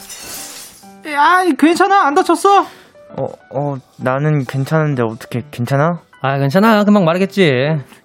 야, 1.15 1.45
괜찮아? 1.59 2.07
안 2.07 2.15
다쳤어? 2.15 2.63
어, 2.63 3.25
어, 3.55 3.75
나는 4.03 4.45
괜찮은데 4.45 5.03
어떻게 5.03 5.43
괜찮아? 5.51 6.01
아, 6.27 6.39
괜찮아. 6.39 6.83
금방 6.85 7.05
말하겠지. 7.05 7.53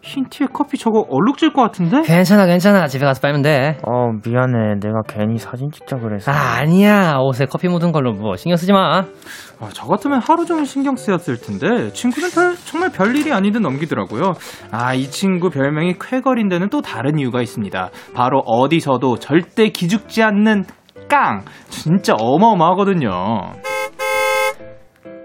흰 0.02 0.26
티에 0.30 0.48
커피 0.52 0.78
저거 0.78 1.06
얼룩질 1.10 1.54
것 1.54 1.62
같은데? 1.62 2.02
괜찮아, 2.02 2.46
괜찮아. 2.48 2.88
집에 2.88 3.06
가서 3.06 3.22
빨면 3.22 3.42
돼. 3.44 3.78
어, 3.88 4.12
미안해. 4.26 4.76
내가 4.82 5.02
괜히 5.08 5.38
사진 5.38 5.72
찍자 5.72 5.98
그래서. 6.00 6.30
아, 6.30 6.58
아니야. 6.60 7.16
옷에 7.20 7.46
커피 7.46 7.70
묻은 7.70 7.94
걸로 7.94 8.12
뭐 8.12 8.36
신경 8.36 8.58
쓰지 8.58 8.74
마. 8.74 9.00
아, 9.00 9.70
저 9.72 9.88
같으면 9.88 10.20
하루 10.22 10.46
종일 10.46 10.66
신경 10.66 10.98
쓰였을 10.98 11.38
텐데 11.38 11.94
친구는 11.94 12.30
별, 12.32 12.58
정말 12.66 12.92
별일이 12.92 13.32
아니듯 13.32 13.62
넘기더라고요. 13.62 14.34
아, 14.72 14.94
이 14.94 15.04
친구 15.10 15.50
별명이 15.50 15.96
쾌거린 16.00 16.50
데는 16.50 16.68
또 16.70 16.82
다른 16.82 17.20
이유가 17.20 17.42
있습니다. 17.42 17.90
바로 18.14 18.40
어디서도 18.40 19.20
절대 19.20 19.70
기죽지 19.70 20.24
않는 20.24 20.66
깡! 21.10 21.44
진짜 21.70 22.14
어마어마하거든요. 22.16 23.54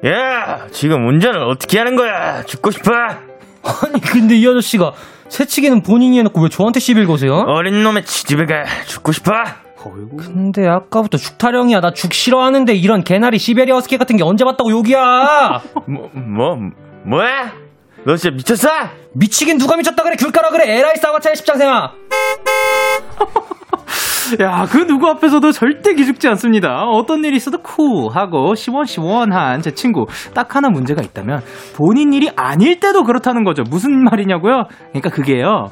야, 0.07 0.67
지금 0.73 1.07
운전을 1.09 1.43
어떻게 1.45 1.79
하는 1.79 1.97
거야? 1.97 2.43
죽고 2.45 2.71
싶어? 2.73 2.91
아니 2.93 4.01
근데 4.03 4.37
이 4.37 4.47
아저씨가 4.47 4.93
새치기는 5.29 5.83
본인이 5.83 6.19
해놓고 6.19 6.43
왜 6.43 6.49
저한테 6.49 6.81
시비를 6.81 7.07
거세요? 7.07 7.35
어린 7.47 7.83
놈의 7.83 8.05
집에 8.05 8.45
가 8.45 8.65
죽고 8.87 9.13
싶어. 9.13 9.33
근데 10.19 10.67
아까부터 10.67 11.19
죽 11.19 11.37
타령이야. 11.39 11.81
나 11.81 11.91
죽 11.93 12.13
싫어하는데 12.15 12.75
이런 12.75 13.05
개나리 13.05 13.39
시베리아 13.39 13.75
허스키 13.77 13.99
같은 13.99 14.17
게 14.17 14.23
언제 14.25 14.45
봤다고 14.45 14.71
욕이야. 14.71 15.61
뭐, 15.87 16.11
뭐, 16.15 16.57
뭐야? 17.07 17.53
너 18.07 18.17
진짜 18.17 18.35
미쳤어? 18.37 18.69
미치긴 19.15 19.57
누가 19.59 19.77
미쳤다 19.77 20.03
그래 20.03 20.17
귤 20.19 20.31
까라 20.31 20.51
그래 20.51 20.79
에라이 20.79 20.97
싸가차의 20.97 21.37
십장생아 21.37 21.93
야, 24.41 24.65
그 24.71 24.87
누구 24.87 25.07
앞에서도 25.09 25.53
절대 25.53 25.95
기죽지 25.95 26.29
않습니다. 26.29 26.85
어떤 26.85 27.25
일이 27.25 27.37
있어도 27.37 27.59
쿨하고 27.59 28.55
시원시원한 28.55 29.61
제 29.61 29.73
친구. 29.73 30.07
딱 30.33 30.57
하나 30.57 30.71
문제가 30.71 31.03
있다면 31.03 31.41
본인 31.77 32.13
일이 32.13 32.31
아닐 32.35 32.81
때도 32.81 33.05
그렇다는 33.05 33.45
거죠. 33.45 33.63
무슨 33.69 34.03
말이냐고요? 34.03 34.65
그러니까 34.91 35.11
그게요. 35.11 35.67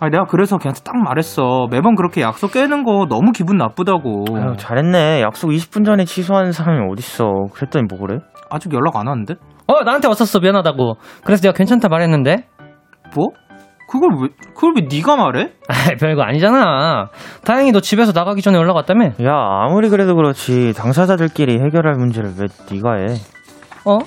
아, 0.00 0.08
내가 0.08 0.24
그래서 0.24 0.58
걔한테 0.58 0.80
딱 0.82 0.96
말했어. 0.96 1.68
매번 1.70 1.94
그렇게 1.94 2.20
약속 2.20 2.52
깨는 2.52 2.82
거 2.84 3.06
너무 3.08 3.30
기분 3.32 3.56
나쁘다고. 3.58 4.24
아유, 4.34 4.54
잘했네. 4.56 5.22
약속 5.22 5.50
20분 5.50 5.84
전에 5.84 6.04
취소하는 6.04 6.52
사람이 6.52 6.80
어딨어. 6.90 7.46
그랬더니 7.52 7.86
뭐 7.88 7.98
그래? 8.00 8.18
아직 8.50 8.72
연락 8.72 8.96
안 8.96 9.06
왔는데? 9.06 9.34
어, 9.68 9.82
나한테 9.84 10.08
왔었어. 10.08 10.40
미안하다고. 10.40 10.96
그래서 11.24 11.42
내가 11.42 11.52
괜찮다 11.54 11.88
말했는데. 11.88 12.46
뭐? 13.14 13.28
그걸 13.88 14.10
왜, 14.20 14.28
그걸 14.54 14.74
왜 14.76 14.88
네가 14.90 15.16
말해? 15.16 15.52
아, 15.68 15.74
별거 16.00 16.22
아니잖아. 16.22 17.08
다행히 17.44 17.72
너 17.72 17.80
집에서 17.80 18.12
나가기 18.12 18.42
전에 18.42 18.56
연락 18.58 18.76
왔다며? 18.76 19.06
야, 19.22 19.32
아무리 19.66 19.88
그래도 19.88 20.14
그렇지. 20.16 20.72
당사자들끼리 20.74 21.60
해결할 21.60 21.94
문제를 21.94 22.32
왜 22.38 22.46
네가 22.72 22.94
해? 22.96 23.06
어? 23.84 23.98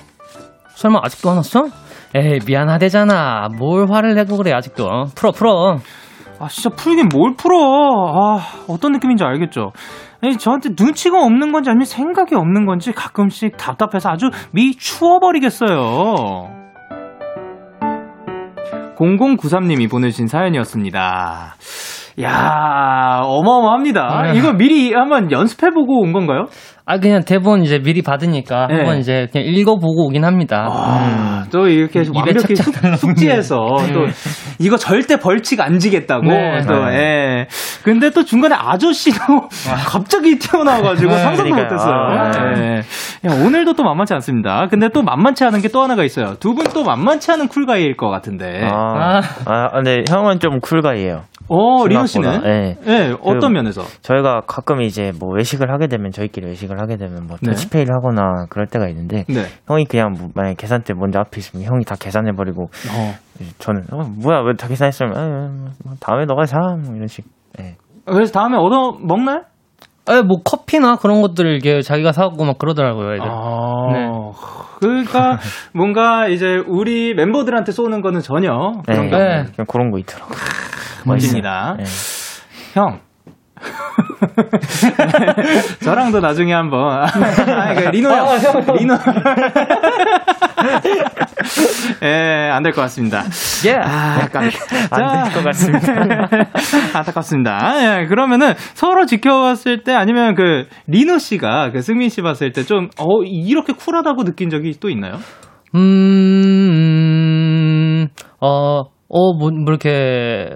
설마 0.74 1.00
아직도 1.02 1.30
안 1.30 1.36
왔어? 1.36 1.66
에이, 2.14 2.38
미안하대잖아. 2.46 3.48
뭘 3.58 3.86
화를 3.90 4.14
내고 4.14 4.36
그래, 4.36 4.52
아직도. 4.52 4.88
풀어, 5.14 5.30
풀어. 5.32 5.78
아, 6.40 6.48
진짜 6.48 6.70
풀긴 6.76 7.08
뭘 7.12 7.34
풀어. 7.36 7.56
아, 7.56 8.38
어떤 8.68 8.92
느낌인지 8.92 9.24
알겠죠? 9.24 9.72
아니, 10.22 10.36
저한테 10.36 10.70
눈치가 10.78 11.22
없는 11.22 11.52
건지 11.52 11.70
아니면 11.70 11.84
생각이 11.84 12.34
없는 12.34 12.66
건지 12.66 12.92
가끔씩 12.92 13.56
답답해서 13.56 14.10
아주 14.10 14.30
미 14.52 14.74
추워버리겠어요. 14.76 16.57
0093님이 18.98 19.88
보내주신 19.88 20.26
사연이었습니다. 20.28 21.56
야 22.22 23.20
어마어마합니다. 23.24 24.22
네. 24.32 24.38
이거 24.38 24.52
미리 24.52 24.92
한번 24.92 25.30
연습해보고 25.30 26.00
온 26.02 26.12
건가요? 26.12 26.46
아 26.90 26.98
그냥 26.98 27.22
대본 27.22 27.62
이제 27.64 27.78
미리 27.78 28.00
받으니까 28.00 28.66
네. 28.68 28.76
한번 28.76 28.98
이제 28.98 29.28
그냥 29.30 29.46
읽어보고 29.46 30.06
오긴 30.06 30.24
합니다. 30.24 30.66
아, 30.70 31.42
음. 31.44 31.48
또 31.52 31.68
이렇게 31.68 32.02
완벽히 32.14 32.56
숙, 32.56 32.74
숙지해서 32.96 33.56
네. 33.86 33.92
또 33.92 34.06
이거 34.58 34.78
절대 34.78 35.18
벌칙 35.18 35.60
안 35.60 35.78
지겠다고 35.78 36.22
네. 36.26 36.62
또 36.66 36.86
네. 36.86 36.94
예. 36.96 37.46
근데 37.84 38.08
또 38.10 38.24
중간에 38.24 38.54
아저씨도 38.58 39.18
갑자기 39.86 40.38
튀어나와가지고 40.38 41.10
네. 41.10 41.18
상상도 41.18 41.54
못했어요. 41.54 41.94
아, 41.94 42.30
예. 42.56 42.76
야, 43.28 43.44
오늘도 43.44 43.74
또 43.74 43.82
만만치 43.84 44.14
않습니다. 44.14 44.66
근데 44.70 44.88
또 44.88 45.02
만만치 45.02 45.44
않은 45.44 45.60
게 45.60 45.68
또 45.68 45.82
하나가 45.82 46.02
있어요. 46.04 46.34
두 46.40 46.54
분 46.54 46.64
또 46.72 46.82
만만치 46.84 47.30
않은 47.32 47.48
쿨가이일 47.48 47.96
것 47.98 48.08
같은데. 48.08 48.66
아, 48.72 49.20
아, 49.44 49.68
근데 49.74 50.02
형은 50.08 50.40
좀 50.40 50.60
쿨가이예요. 50.60 51.22
어, 51.48 51.86
리노 51.86 52.06
씨는? 52.06 52.42
네. 52.42 52.76
네. 52.84 53.16
어떤 53.22 53.52
면에서? 53.52 53.82
저희가 54.02 54.42
가끔 54.46 54.82
이제 54.82 55.12
뭐 55.18 55.30
외식을 55.34 55.70
하게 55.72 55.86
되면 55.86 56.10
저희끼리 56.10 56.46
외식을 56.46 56.78
하게 56.80 56.96
되면 56.96 57.26
뭐 57.26 57.36
네. 57.42 57.50
터치페이를 57.50 57.94
하거나 57.94 58.46
그럴 58.50 58.66
때가 58.66 58.88
있는데 58.88 59.24
네. 59.28 59.44
형이 59.66 59.86
그냥 59.86 60.12
뭐 60.18 60.28
만약 60.34 60.56
계산대 60.56 60.94
먼저 60.94 61.18
앞에 61.20 61.38
있으면 61.38 61.64
형이 61.64 61.84
다 61.84 61.96
계산해 61.98 62.32
버리고 62.32 62.64
어. 62.64 63.14
저는 63.58 63.82
어, 63.92 64.02
뭐야 64.22 64.40
왜 64.40 64.52
다 64.54 64.66
계산했으면 64.68 65.12
에, 65.16 65.72
뭐 65.84 65.94
다음에 66.00 66.24
너가 66.26 66.44
사 66.46 66.58
뭐 66.84 66.94
이런 66.94 67.06
식. 67.06 67.24
네. 67.58 67.76
그래서 68.04 68.32
다음에 68.32 68.56
얻어 68.56 68.96
먹나요? 69.00 69.42
에, 70.10 70.22
뭐 70.22 70.38
커피나 70.42 70.96
그런 70.96 71.20
것들을 71.22 71.54
이게 71.56 71.80
자기가 71.82 72.12
사고 72.12 72.44
막 72.44 72.58
그러더라고요. 72.58 73.14
애들. 73.14 73.26
아, 73.28 73.92
네. 73.92 74.08
그러니까 74.80 75.38
뭔가 75.74 76.28
이제 76.28 76.62
우리 76.66 77.12
멤버들한테 77.14 77.72
쏘는 77.72 78.00
거는 78.00 78.20
전혀 78.20 78.48
그런 78.86 79.04
네. 79.06 79.10
거 79.10 79.18
네. 79.18 79.44
그런 79.68 79.90
거 79.90 79.98
있더라고. 79.98 80.30
멋집니다. 81.14 81.76
네. 81.78 81.84
형. 82.74 83.00
저랑도 85.82 86.20
나중에 86.20 86.52
한번. 86.52 87.02
아, 87.02 87.74
그 87.74 87.80
리노 87.90 88.08
형. 88.08 88.28
아, 88.28 88.36
리노. 88.72 88.94
예, 92.02 92.50
안 92.52 92.62
될 92.62 92.70
것 92.72 92.80
같습니다. 92.82 93.24
예. 93.66 93.74
아, 93.74 94.28
안될 94.90 95.32
것 95.34 95.42
같습니다. 95.44 95.92
안타깝습니다. 96.94 98.02
예, 98.02 98.06
그러면은 98.06 98.54
서로 98.74 99.06
지켜봤을 99.06 99.82
때 99.82 99.92
아니면 99.92 100.34
그 100.36 100.66
리노 100.86 101.18
씨가 101.18 101.72
그 101.72 101.82
승민 101.82 102.10
씨 102.10 102.22
봤을 102.22 102.52
때 102.52 102.62
좀, 102.62 102.90
어, 102.98 103.22
이렇게 103.24 103.72
쿨하다고 103.72 104.22
느낀 104.24 104.50
적이 104.50 104.78
또 104.78 104.88
있나요? 104.88 105.14
음, 106.68 108.08
어, 108.40 108.80
어, 108.80 108.84
뭐, 109.08 109.32
뭐 109.50 109.64
이렇게 109.68 110.50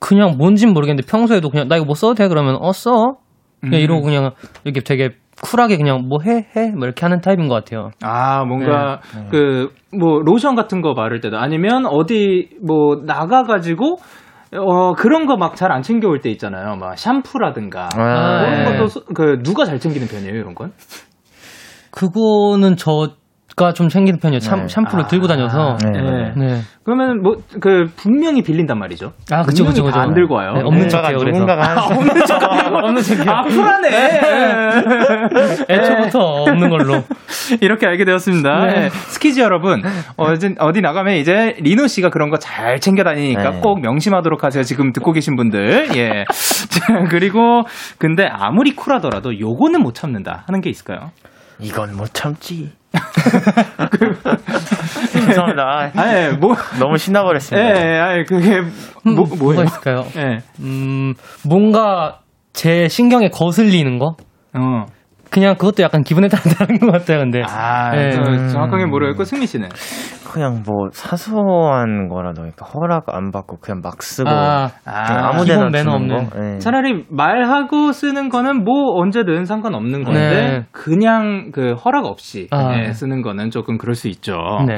그냥 0.00 0.36
뭔진 0.38 0.72
모르겠는데 0.72 1.06
평소에도 1.10 1.50
그냥 1.50 1.68
나 1.68 1.76
이거 1.76 1.84
뭐 1.84 1.94
써도 1.94 2.14
돼 2.14 2.28
그러면 2.28 2.56
어 2.60 2.72
써. 2.72 3.16
그냥 3.60 3.80
음. 3.80 3.82
이러고 3.82 4.02
그냥 4.02 4.30
이렇게 4.64 4.80
되게 4.82 5.10
쿨하게 5.42 5.76
그냥 5.76 6.06
뭐 6.08 6.18
해 6.24 6.46
해 6.56 6.70
뭐 6.72 6.84
이렇게 6.86 7.00
하는 7.04 7.20
타입인 7.20 7.48
것 7.48 7.54
같아요. 7.56 7.90
아 8.02 8.44
뭔가 8.44 9.00
네. 9.14 9.28
그뭐 9.90 10.20
로션 10.24 10.54
같은 10.54 10.80
거 10.82 10.94
바를 10.94 11.20
때도 11.20 11.36
아니면 11.38 11.86
어디 11.86 12.50
뭐 12.64 13.02
나가 13.04 13.42
가지고 13.42 13.96
어 14.56 14.94
그런 14.94 15.26
거 15.26 15.34
막 15.36 15.54
잘 15.56 15.72
안 15.72 15.82
챙겨올 15.82 16.20
때 16.20 16.30
있잖아요. 16.30 16.76
막 16.76 16.96
샴푸라든가 16.96 17.88
아, 17.96 18.40
그런 18.40 18.64
네. 18.64 18.78
것도 18.78 19.04
그 19.14 19.42
누가 19.42 19.64
잘 19.64 19.78
챙기는 19.80 20.06
편이에요 20.08 20.34
이런 20.34 20.54
건? 20.54 20.72
그거는 21.90 22.76
저 22.76 23.10
가좀 23.58 23.88
챙기는 23.88 24.18
편이에요. 24.20 24.40
참, 24.40 24.62
네. 24.62 24.68
샴푸를 24.68 25.04
아, 25.04 25.06
들고 25.08 25.26
다녀서. 25.26 25.76
네. 25.82 25.90
네. 25.90 26.32
네. 26.36 26.60
그러면 26.84 27.22
뭐 27.22 27.34
그 27.60 27.90
분명히 27.96 28.40
빌린단 28.42 28.78
말이죠. 28.78 29.12
아, 29.30 29.42
그쵸, 29.42 29.64
그쵸, 29.66 29.82
그쵸. 29.84 29.98
안 29.98 30.14
들고 30.14 30.34
와요. 30.34 30.52
네, 30.54 30.62
없는 30.62 30.88
척해요. 30.88 31.18
그래서. 31.18 31.44
아, 31.46 31.84
없는 31.86 32.24
척. 32.26 32.40
없는 32.72 33.02
척. 33.02 33.28
아, 33.28 33.42
쿨하네. 33.42 33.90
애초부터 35.68 36.18
없는 36.18 36.68
걸로. 36.70 37.02
이렇게 37.60 37.86
알게 37.86 38.04
되었습니다. 38.04 38.66
네. 38.66 38.88
스키즈 38.90 39.40
여러분, 39.40 39.82
어디, 40.16 40.54
어디 40.58 40.80
나가면 40.80 41.14
이제 41.16 41.56
리노 41.60 41.86
씨가 41.88 42.10
그런 42.10 42.30
거 42.30 42.38
잘 42.38 42.78
챙겨 42.80 43.02
다니니까 43.02 43.50
네. 43.50 43.60
꼭 43.60 43.80
명심하도록 43.80 44.44
하세요. 44.44 44.62
지금 44.62 44.92
듣고 44.92 45.12
계신 45.12 45.34
분들. 45.36 45.88
예. 45.96 46.24
자, 46.70 47.04
그리고 47.10 47.64
근데 47.98 48.26
아무리 48.30 48.74
쿨하더라도 48.76 49.38
요거는 49.38 49.82
못 49.82 49.94
참는다 49.94 50.44
하는 50.46 50.60
게 50.60 50.70
있을까요? 50.70 51.10
이건 51.58 51.96
못 51.96 52.14
참지. 52.14 52.70
죄송합니다. 55.12 55.90
아니, 55.94 56.36
뭐. 56.36 56.54
너무 56.78 56.96
신나버렸습니다. 56.96 57.68
예, 57.68 57.94
예, 57.94 57.98
아니, 57.98 58.24
그게, 58.24 58.60
뭐, 59.04 59.24
음, 59.24 59.38
뭐가 59.38 59.64
있을까요? 59.64 60.04
예. 60.16 60.38
음, 60.60 61.14
뭔가 61.44 62.20
제 62.52 62.88
신경에 62.88 63.28
거슬리는 63.28 63.98
거? 63.98 64.16
어. 64.54 64.86
그냥 65.30 65.56
그것도 65.56 65.82
약간 65.82 66.02
기분에 66.02 66.28
따라 66.28 66.42
다른 66.42 66.78
것 66.78 66.90
같아요, 66.90 67.18
근데. 67.18 67.42
아, 67.46 67.90
네. 67.90 68.10
정확하게 68.48 68.86
모르겠고, 68.86 69.24
승민 69.24 69.46
씨는? 69.46 69.68
그냥 70.24 70.62
뭐, 70.66 70.88
사소한 70.92 72.08
거라도, 72.08 72.42
그러니까 72.42 72.66
허락 72.66 73.04
안 73.08 73.30
받고 73.30 73.58
그냥 73.60 73.80
막 73.82 74.02
쓰고. 74.02 74.28
아, 74.28 74.70
아 74.84 75.32
무 75.36 75.44
데나 75.44 75.68
매너 75.70 75.92
없는. 75.92 76.30
네. 76.34 76.58
차라리 76.58 77.04
말하고 77.10 77.92
쓰는 77.92 78.28
거는 78.28 78.64
뭐 78.64 78.98
언제든 79.00 79.44
상관없는 79.44 80.04
건데, 80.04 80.20
네. 80.20 80.66
그냥 80.72 81.50
그 81.52 81.74
허락 81.74 82.06
없이 82.06 82.48
아. 82.50 82.68
네, 82.72 82.92
쓰는 82.92 83.22
거는 83.22 83.50
조금 83.50 83.78
그럴 83.78 83.94
수 83.94 84.08
있죠. 84.08 84.36
네. 84.66 84.76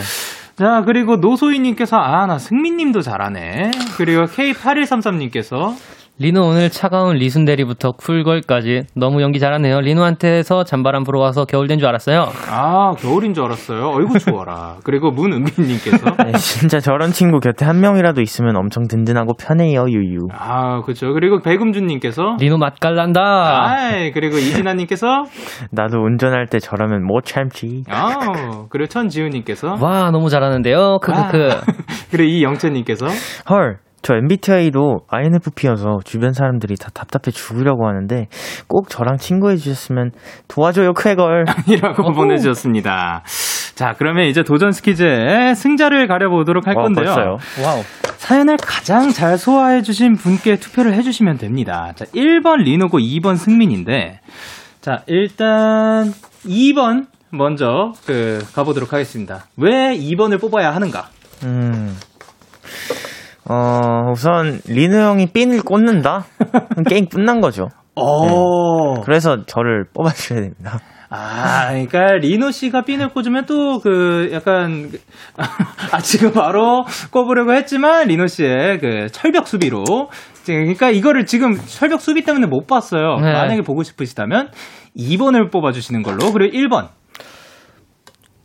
자, 0.56 0.82
그리고 0.84 1.16
노소희님께서, 1.16 1.96
아, 1.96 2.26
나 2.26 2.38
승민님도 2.38 3.00
잘하네. 3.00 3.70
그리고 3.96 4.24
K8133님께서, 4.24 5.74
리노 6.22 6.42
오늘 6.48 6.68
차가운 6.68 7.16
리순 7.16 7.46
대리부터 7.46 7.92
쿨걸까지 7.92 8.82
너무 8.94 9.22
연기 9.22 9.38
잘하네요. 9.40 9.80
리노한테서 9.80 10.64
잠바람 10.64 11.02
불어와서 11.02 11.46
겨울 11.46 11.66
된 11.66 11.78
줄 11.78 11.88
알았어요. 11.88 12.28
아 12.50 12.92
겨울인 12.98 13.32
줄 13.32 13.44
알았어요. 13.44 13.88
어이구 13.96 14.18
좋아라. 14.18 14.76
그리고 14.84 15.10
문은빈님께서 15.12 16.16
네, 16.26 16.32
진짜 16.32 16.78
저런 16.78 17.12
친구 17.12 17.40
곁에 17.40 17.64
한 17.64 17.80
명이라도 17.80 18.20
있으면 18.20 18.54
엄청 18.56 18.86
든든하고 18.86 19.32
편해요 19.40 19.86
유유. 19.88 20.28
아 20.30 20.82
그렇죠. 20.82 21.14
그리고 21.14 21.40
배금준님께서 21.40 22.36
리노 22.38 22.58
맛깔난다. 22.58 23.22
아 23.22 24.10
그리고 24.12 24.36
이진아님께서 24.36 25.24
나도 25.72 26.02
운전할 26.04 26.48
때 26.48 26.58
저라면 26.58 27.02
못 27.06 27.24
참지. 27.24 27.84
아 27.88 28.66
그리고 28.68 28.88
천지훈님께서 28.88 29.78
와 29.80 30.10
너무 30.10 30.28
잘하는데요. 30.28 30.98
크크크. 31.00 31.48
아, 31.50 31.60
그리고 32.12 32.24
이 32.24 32.42
영채님께서 32.42 33.06
헐 33.48 33.78
저 34.02 34.14
MBTI도 34.14 35.00
INFP여서 35.08 35.98
주변 36.04 36.32
사람들이 36.32 36.76
다 36.76 36.88
답답해 36.94 37.30
죽으려고 37.32 37.86
하는데 37.86 38.28
꼭 38.66 38.88
저랑 38.88 39.18
친구해 39.18 39.56
주셨으면 39.56 40.10
도와줘요, 40.48 40.94
쾌걸. 40.94 41.44
이라고 41.68 42.12
보내주셨습니다. 42.12 43.22
자, 43.74 43.94
그러면 43.96 44.26
이제 44.26 44.42
도전 44.42 44.72
스키즈의 44.72 45.54
승자를 45.54 46.06
가려보도록 46.06 46.66
할 46.66 46.76
어, 46.78 46.82
건데요. 46.82 47.04
벌써요? 47.04 47.36
wow. 47.64 47.82
사연을 48.18 48.56
가장 48.58 49.10
잘 49.10 49.38
소화해 49.38 49.82
주신 49.82 50.14
분께 50.16 50.56
투표를 50.56 50.94
해주시면 50.94 51.38
됩니다. 51.38 51.92
자, 51.94 52.04
1번 52.06 52.62
리노고 52.64 52.98
2번 52.98 53.36
승민인데, 53.36 54.20
자, 54.80 55.02
일단 55.06 56.12
2번 56.44 57.06
먼저 57.32 57.92
그 58.06 58.44
가보도록 58.54 58.92
하겠습니다. 58.92 59.46
왜 59.56 59.96
2번을 59.96 60.40
뽑아야 60.40 60.74
하는가? 60.74 61.08
음. 61.44 61.96
어, 63.48 64.10
우선 64.12 64.60
리노 64.66 64.96
형이 64.96 65.26
핀을 65.32 65.62
꽂는다? 65.62 66.24
게임 66.88 67.06
끝난 67.08 67.40
거죠. 67.40 67.68
어. 67.96 68.94
네. 68.96 69.02
그래서 69.04 69.44
저를 69.46 69.84
뽑아주셔야 69.94 70.40
됩니다. 70.40 70.78
아, 71.12 71.68
그러니까 71.70 72.12
리노 72.20 72.52
씨가 72.52 72.82
핀을 72.82 73.08
꽂으면 73.08 73.44
또 73.46 73.80
그 73.82 74.30
약간 74.32 74.90
아 75.92 75.98
지금 76.00 76.32
바로 76.32 76.84
꼽으려고 77.10 77.52
했지만 77.54 78.06
리노 78.08 78.26
씨의 78.28 78.78
그 78.78 79.06
철벽 79.10 79.48
수비로 79.48 79.84
그러니까 80.46 80.90
이거를 80.90 81.26
지금 81.26 81.54
철벽 81.66 82.00
수비 82.00 82.22
때문에 82.22 82.46
못 82.46 82.66
봤어요. 82.66 83.16
네. 83.16 83.32
만약에 83.32 83.62
보고 83.62 83.82
싶으시다면 83.82 84.50
2번을 84.96 85.50
뽑아주시는 85.50 86.02
걸로 86.02 86.32
그리고 86.32 86.56
1번 86.56 86.88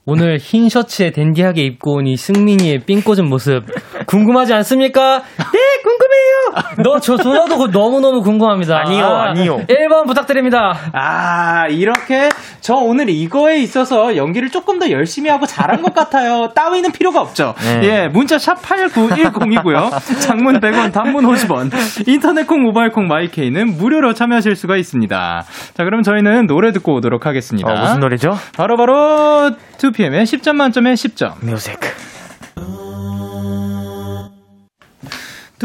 오늘 0.08 0.38
흰 0.38 0.70
셔츠에 0.70 1.12
댄디하게 1.12 1.64
입고 1.64 1.96
온 1.98 2.08
이 2.08 2.16
승민이의 2.16 2.80
삥 2.86 3.04
꽂은 3.04 3.28
모습 3.28 3.64
궁금하지 4.06 4.54
않습니까? 4.54 5.22
네, 5.38 5.60
궁금해요. 5.84 6.84
너, 6.84 7.00
저, 7.00 7.18
저도 7.18 7.68
너무너무 7.68 8.22
궁금합니다. 8.22 8.80
아니요, 8.86 9.06
아, 9.06 9.30
아니요. 9.30 9.58
1번 9.68 10.06
부탁드립니다. 10.08 10.78
아, 10.94 11.68
이렇게 11.70 12.30
저 12.62 12.76
오늘 12.76 13.10
이거에 13.10 13.58
있어서 13.60 14.16
연기를 14.16 14.50
조금 14.50 14.80
더 14.80 14.90
열심히 14.90 15.30
하고 15.30 15.46
잘한 15.46 15.82
것 15.82 15.94
같아요. 15.94 16.50
따위는 16.56 16.92
필요가 16.92 17.22
없죠. 17.22 17.54
네. 17.60 17.82
예, 17.84 18.08
문자 18.08 18.40
샵 18.40 18.62
8910이고요. 18.62 20.20
장문 20.22 20.60
100원, 20.60 20.92
단문 20.92 21.26
50원. 21.26 21.72
인터넷 22.08 22.48
콩, 22.48 22.64
모바일 22.64 22.92
콩, 22.92 23.08
마이케이는 23.08 23.78
무료로 23.78 24.14
참여하실 24.14 24.56
수가 24.56 24.78
있습니다. 24.78 25.44
자, 25.74 25.84
그럼 25.84 26.02
저희는 26.02 26.48
노래 26.48 26.72
듣고 26.72 26.96
오도록 26.96 27.26
하겠습니다. 27.26 27.72
어, 27.72 27.80
무슨 27.82 28.00
노래죠? 28.00 28.38
바로바로 28.56 28.86
바로 28.96 29.52
2PM의 29.78 30.24
10점 30.24 30.54
만점에 30.56 30.94
10점. 30.94 31.34
music. 31.42 31.80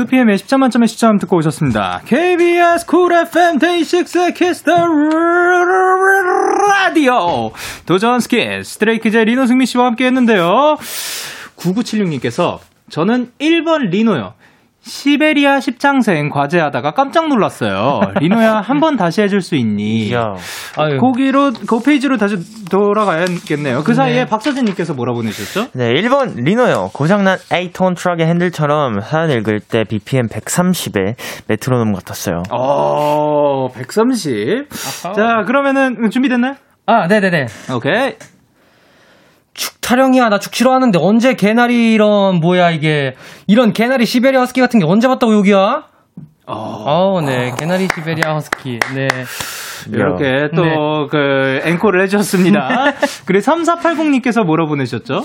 2PM의 0.06 0.36
10점 0.36 0.58
만점에 0.58 0.86
10점 0.86 1.20
듣고 1.20 1.36
오셨습니다. 1.36 2.02
KBS 2.06 2.86
Cool 2.86 3.12
FM 3.12 3.58
데이식스의 3.58 4.34
키스 4.34 4.62
더 4.62 4.86
라디오 6.68 7.52
도전 7.86 8.20
스킬 8.20 8.64
Stray 8.64 8.93
Kids 8.93 9.16
리노 9.18 9.46
승민 9.46 9.66
씨와 9.66 9.86
함께 9.86 10.06
했는데요. 10.06 10.76
9976님께서 11.56 12.58
저는 12.88 13.32
1번 13.38 13.90
리노요. 13.90 14.34
시베리아 14.82 15.60
십장생 15.60 16.30
과제하다가 16.30 16.92
깜짝 16.92 17.28
놀랐어요. 17.28 18.00
리노야 18.20 18.56
한 18.60 18.80
번 18.80 18.96
다시 18.96 19.20
해줄 19.20 19.42
수 19.42 19.54
있니? 19.56 20.10
거기로 20.98 21.52
그 21.66 21.80
페이지로 21.80 22.16
다시 22.16 22.36
돌아가야겠네요. 22.70 23.82
그 23.84 23.92
사이에 23.94 24.24
네. 24.24 24.24
박서진님께서 24.24 24.94
뭐라 24.94 25.12
보내셨죠? 25.12 25.68
네, 25.74 25.92
1번 25.94 26.34
리노요. 26.42 26.90
고장난 26.94 27.36
8톤 27.36 27.94
트럭의 27.96 28.26
핸들처럼 28.26 29.00
사연 29.00 29.30
읽을 29.30 29.60
때 29.60 29.84
BPM 29.84 30.28
130에 30.28 31.14
메트로놈 31.48 31.92
같았어요. 31.92 32.42
어, 32.50 33.68
130. 33.74 34.66
아하. 35.04 35.12
자, 35.12 35.42
그러면은 35.46 36.08
준비됐나요? 36.10 36.54
아, 36.86 37.06
네 37.06 37.20
네 37.20 37.30
네. 37.30 37.46
오케이. 37.74 38.14
축 39.54 39.80
타령이야 39.80 40.28
나 40.28 40.38
축 40.38 40.54
싫어하는데 40.54 40.98
언제 41.00 41.34
개나리 41.34 41.92
이런 41.92 42.36
뭐야 42.40 42.70
이게 42.70 43.14
이런 43.46 43.72
개나리 43.72 44.06
시베리아 44.06 44.40
허스키 44.40 44.60
같은 44.60 44.80
게 44.80 44.86
언제 44.86 45.08
봤다고 45.08 45.34
여기야? 45.34 45.84
어, 46.46 47.20
네 47.24 47.52
개나리 47.58 47.88
시베리아 47.94 48.34
허스키 48.34 48.78
네 48.94 49.08
이렇게 49.88 50.48
또그 50.54 51.60
네. 51.64 51.70
앵콜을 51.70 52.02
해주셨습니다. 52.02 52.92
그리고 53.26 53.44
3480님께서 53.44 54.44
뭐라 54.44 54.66
보내셨죠? 54.66 55.24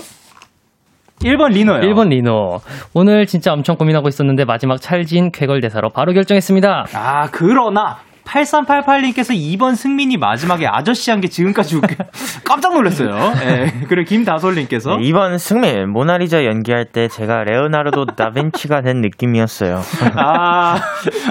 1번 1.22 1.52
리노요. 1.52 1.80
1번 1.80 2.08
리노. 2.08 2.60
오늘 2.94 3.26
진짜 3.26 3.52
엄청 3.52 3.76
고민하고 3.76 4.08
있었는데 4.08 4.44
마지막 4.44 4.80
찰진 4.80 5.32
쾌걸 5.32 5.60
대사로 5.60 5.88
바로 5.90 6.12
결정했습니다. 6.12 6.86
아, 6.92 7.28
그러나 7.32 7.98
8388님께서 8.26 9.34
2번 9.34 9.76
승민이 9.76 10.16
마지막에 10.16 10.66
아저씨 10.66 11.10
한 11.10 11.20
게 11.20 11.28
지금까지 11.28 11.76
웃겨. 11.76 11.94
깜짝 12.44 12.74
놀랐어요. 12.74 13.32
예. 13.42 13.72
그리고 13.88 14.06
김다솔님께서. 14.08 14.96
네, 14.96 15.04
2번 15.04 15.38
승민, 15.38 15.88
모나리자 15.88 16.44
연기할 16.44 16.84
때 16.86 17.08
제가 17.08 17.44
레오나르도 17.44 18.06
다빈치가 18.16 18.82
된 18.82 19.00
느낌이었어요. 19.00 19.82
아, 20.16 20.74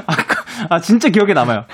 아, 0.07 0.15
아 0.69 0.79
진짜 0.79 1.09
기억에 1.09 1.33
남아요. 1.33 1.65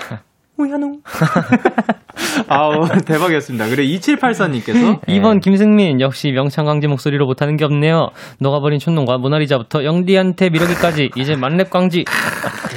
우야농. 0.61 1.01
아우, 2.47 2.87
대박이었습니다. 3.05 3.67
그래, 3.69 3.83
2784님께서. 3.85 5.01
2번 5.01 5.35
네. 5.35 5.39
김승민, 5.41 6.01
역시 6.01 6.31
명창광지 6.31 6.87
목소리로 6.87 7.25
못하는 7.25 7.57
게 7.57 7.65
없네요. 7.65 8.09
녹아버린 8.39 8.79
촌농과 8.79 9.17
모나리자부터 9.17 9.83
영디한테 9.83 10.49
미러기까지, 10.49 11.11
이제 11.15 11.35
만렙 11.35 11.69
광지. 11.69 12.05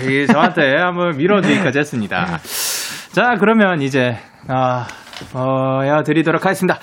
예, 0.08 0.26
저한테 0.26 0.76
한번 0.76 1.16
밀어주기까지 1.16 1.78
했습니다. 1.78 2.40
자, 3.12 3.36
그러면 3.38 3.82
이제, 3.82 4.16
아, 4.48 4.86
보여드리도록 5.32 6.44
하겠습니다. 6.44 6.78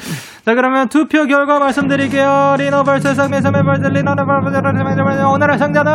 자, 0.45 0.55
그러면 0.55 0.87
투표 0.89 1.25
결과 1.25 1.59
말씀드릴게요. 1.59 2.55
리노 2.57 2.83
vs 2.83 3.15
상민섬의 3.15 3.63
vs 3.63 3.87
리노는 3.87 4.25
vs 4.25 5.21
오늘의 5.23 5.57
상자는 5.57 5.91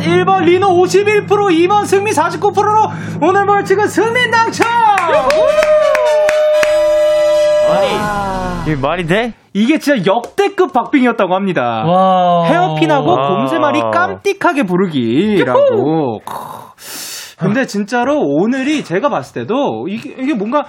1번 0.00 0.44
리노 0.44 0.68
51%, 0.68 1.26
2번 1.26 1.86
승미 1.86 2.10
49%로 2.12 2.90
오늘 3.20 3.46
벌칙은 3.46 3.88
승민 3.88 4.30
당첨! 4.30 4.66
아니, 7.70 7.88
이게 8.66 8.76
말이 8.80 9.06
돼? 9.06 9.34
이게 9.52 9.78
진짜 9.78 10.04
역대급 10.06 10.72
박빙이었다고 10.72 11.34
합니다. 11.34 11.84
와. 11.86 12.44
헤어핀하고 12.46 13.16
곰새말이 13.16 13.80
깜찍하게 13.92 14.62
부르기라고. 14.64 16.20
근데 17.38 17.66
진짜로 17.66 18.20
오늘이 18.20 18.84
제가 18.84 19.08
봤을 19.08 19.40
때도 19.42 19.86
이게, 19.88 20.14
이게 20.18 20.34
뭔가 20.34 20.64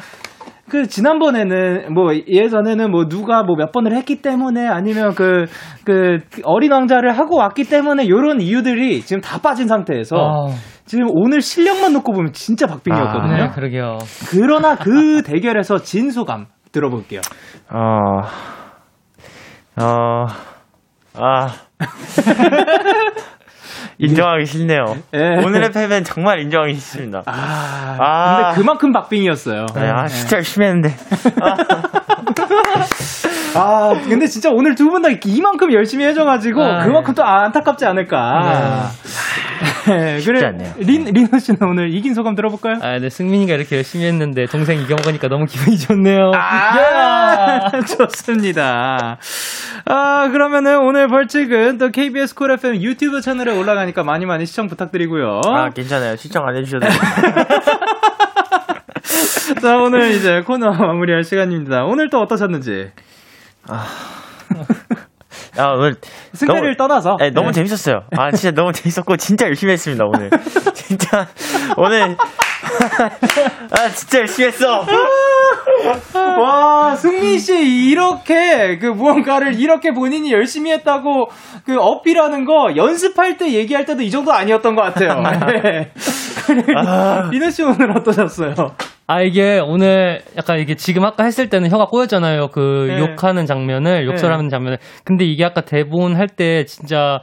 그 0.71 0.87
지난번에는 0.87 1.93
뭐 1.93 2.13
예전에는 2.15 2.89
뭐 2.91 3.07
누가 3.07 3.43
뭐 3.43 3.61
몇 3.61 3.71
번을 3.71 3.95
했기 3.95 4.23
때문에 4.23 4.67
아니면 4.67 5.13
그, 5.13 5.45
그 5.85 6.17
어린 6.45 6.71
왕자를 6.71 7.11
하고 7.15 7.37
왔기 7.37 7.65
때문에 7.65 8.07
요런 8.09 8.41
이유들이 8.41 9.01
지금 9.01 9.21
다 9.21 9.39
빠진 9.39 9.67
상태에서 9.67 10.15
어. 10.15 10.47
지금 10.85 11.05
오늘 11.09 11.41
실력만 11.41 11.93
놓고 11.93 12.11
보면 12.11 12.33
진짜 12.33 12.65
박빙이었거든요. 12.65 13.33
아, 13.33 13.37
네, 13.37 13.49
그러게요. 13.49 13.99
그러나 14.31 14.75
그 14.75 15.21
대결에서 15.27 15.77
진 15.77 16.09
소감 16.09 16.47
들어볼게요. 16.71 17.21
어, 17.69 18.21
어, 19.79 20.25
아. 21.15 21.47
인정하기 24.01 24.45
싫네요. 24.45 24.97
네. 25.11 25.45
오늘의 25.45 25.71
패배는 25.71 26.03
정말 26.03 26.39
인정하기 26.39 26.73
싫습니다. 26.73 27.21
아, 27.27 27.97
아. 27.99 28.37
근데 28.37 28.59
그만큼 28.61 28.91
박빙이었어요. 28.91 29.67
네, 29.75 29.89
아, 29.89 30.07
진짜 30.07 30.37
열심히 30.37 30.65
했는데. 30.65 30.95
아, 31.39 31.55
근데 34.07 34.27
진짜 34.27 34.49
오늘 34.51 34.75
두 34.75 34.89
분 34.91 35.01
다 35.01 35.09
이만큼 35.25 35.73
열심히 35.73 36.05
해줘가지고 36.05 36.61
아, 36.63 36.85
그만큼 36.85 37.13
또 37.13 37.23
안타깝지 37.23 37.85
않을까. 37.85 38.89
네. 39.85 39.87
네, 39.87 40.21
그래. 40.23 40.73
린, 40.77 41.05
리노 41.05 41.39
씨는 41.39 41.59
오늘 41.63 41.93
이긴 41.93 42.13
소감 42.13 42.35
들어볼까요? 42.35 42.75
아, 42.81 42.99
네, 42.99 43.09
승민이가 43.09 43.55
이렇게 43.55 43.77
열심히 43.77 44.05
했는데 44.05 44.45
동생 44.45 44.79
이겨먹으니까 44.79 45.27
너무 45.27 45.45
기분이 45.45 45.77
좋네요. 45.79 46.31
아, 46.35 47.71
좋습니다. 47.87 49.17
아, 49.85 50.29
그러면은 50.31 50.77
오늘 50.79 51.07
벌칙은 51.07 51.77
또 51.79 51.89
KBS 51.89 52.35
Cool 52.35 52.51
FM 52.51 52.75
유튜브 52.81 53.21
채널에 53.21 53.57
올라가니까 53.57 54.03
많이 54.03 54.25
많이 54.25 54.45
시청 54.45 54.67
부탁드리고요. 54.67 55.41
아, 55.45 55.69
괜찮아요. 55.71 56.15
시청 56.15 56.47
안 56.47 56.55
해주셔도 56.57 56.87
돼요. 56.87 56.99
자, 59.61 59.77
오늘 59.77 60.11
이제 60.11 60.41
코너 60.41 60.71
마무리할 60.71 61.23
시간입니다. 61.23 61.85
오늘 61.85 62.09
또 62.09 62.19
어떠셨는지. 62.19 62.91
아. 63.67 63.87
아, 65.57 65.67
오늘 65.73 65.95
승패를 66.33 66.61
너무, 66.61 66.77
떠나서 66.77 67.17
네, 67.19 67.29
너무 67.29 67.47
네. 67.47 67.53
재밌었어요. 67.53 68.03
아, 68.17 68.31
진짜 68.31 68.51
너무 68.51 68.71
재밌었고 68.73 69.17
진짜 69.17 69.45
열심히 69.45 69.73
했습니다, 69.73 70.05
오늘. 70.05 70.29
진짜 70.73 71.27
오늘 71.77 72.17
아, 73.71 73.89
진짜 73.89 74.19
열심히 74.19 74.47
했어. 74.47 74.85
와, 77.07 77.11
승민 77.11 77.39
씨 77.39 77.89
이렇게 77.89 78.77
그 78.77 78.85
무언가를 78.85 79.59
이렇게 79.59 79.91
본인이 79.91 80.31
열심히 80.31 80.71
했다고 80.71 81.29
그 81.65 81.79
어필하는 81.79 82.45
거 82.45 82.75
연습할 82.75 83.37
때 83.37 83.53
얘기할 83.53 83.85
때도 83.85 84.01
이 84.03 84.11
정도 84.11 84.31
아니었던 84.33 84.75
것 84.75 84.81
같아요. 84.81 85.21
네. 85.63 85.89
아. 86.75 87.29
이너 87.33 87.49
씨 87.49 87.63
오늘 87.63 87.91
어떠셨어요? 87.97 88.53
아 89.07 89.21
이게 89.21 89.59
오늘 89.59 90.21
약간 90.37 90.59
이게 90.59 90.75
지금 90.75 91.03
아까 91.03 91.23
했을 91.25 91.49
때는 91.49 91.69
혀가 91.69 91.87
꼬였잖아요. 91.87 92.47
그 92.49 92.87
네. 92.89 92.99
욕하는 92.99 93.45
장면을 93.45 94.05
욕설하는 94.05 94.45
네. 94.45 94.49
장면을. 94.49 94.77
근데 95.03 95.25
이게 95.25 95.43
아까 95.43 95.61
대본 95.61 96.15
할 96.15 96.27
때 96.31 96.63
진짜 96.65 97.19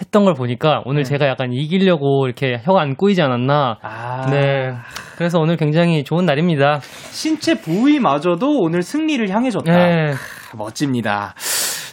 했던 0.00 0.24
걸 0.24 0.34
보니까 0.34 0.82
오늘 0.84 1.02
네. 1.02 1.10
제가 1.10 1.26
약간 1.26 1.52
이기려고 1.52 2.26
이렇게 2.26 2.60
혀가 2.62 2.80
안 2.80 2.94
꼬이지 2.94 3.20
않았나. 3.22 3.78
아. 3.82 4.26
네. 4.30 4.72
그래서 5.16 5.38
오늘 5.40 5.56
굉장히 5.56 6.04
좋은 6.04 6.24
날입니다. 6.24 6.80
신체 6.80 7.60
부위마저도 7.60 8.60
오늘 8.60 8.82
승리를 8.82 9.28
향해 9.30 9.50
줬다. 9.50 9.72
네. 9.72 10.12
멋집니다. 10.56 11.34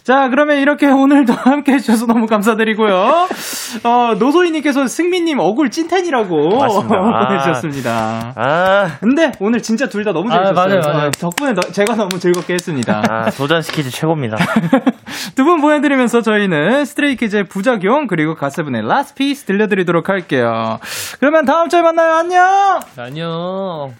자, 0.06 0.28
그러면 0.28 0.58
이렇게 0.58 0.86
오늘도 0.86 1.32
함께 1.50 1.72
해주셔서 1.72 2.06
너무 2.06 2.26
감사드리고요. 2.26 3.26
어, 3.82 4.14
노소희님께서 4.16 4.86
승민님 4.86 5.40
억울 5.40 5.68
찐텐이라고 5.70 6.28
보내주셨습니다. 6.88 8.32
아. 8.36 8.86
근데 9.00 9.32
오늘 9.40 9.60
진짜 9.62 9.88
둘 9.88 10.04
다 10.04 10.12
너무 10.12 10.30
아, 10.32 10.36
재밌었어요. 10.36 10.60
아, 10.60 10.66
맞아요, 10.68 10.80
맞아요. 10.94 11.10
덕분에 11.10 11.52
너, 11.54 11.60
제가 11.62 11.96
너무 11.96 12.20
즐겁게 12.20 12.54
했습니다. 12.54 13.02
아, 13.10 13.30
도전 13.30 13.62
스키즈 13.62 13.90
최고입니다. 13.90 14.36
두 15.34 15.44
분 15.44 15.60
보내드리면서 15.60 16.22
저희는 16.22 16.84
Stray 16.84 17.11
Kids의 17.11 17.44
부작용 17.44 18.06
그리고 18.06 18.34
GOT7의 18.36 18.82
Last 18.86 19.14
Piece 19.14 19.44
들려드리도록 19.46 20.08
할게요. 20.08 20.78
그러면 21.18 21.44
다음 21.44 21.68
주에 21.68 21.82
만나요. 21.82 22.12
안녕! 22.14 22.44
안녕. 22.96 23.92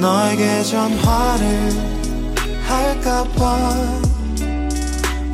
너에게 0.00 0.62
전화를 0.62 1.70
할까봐 2.68 4.07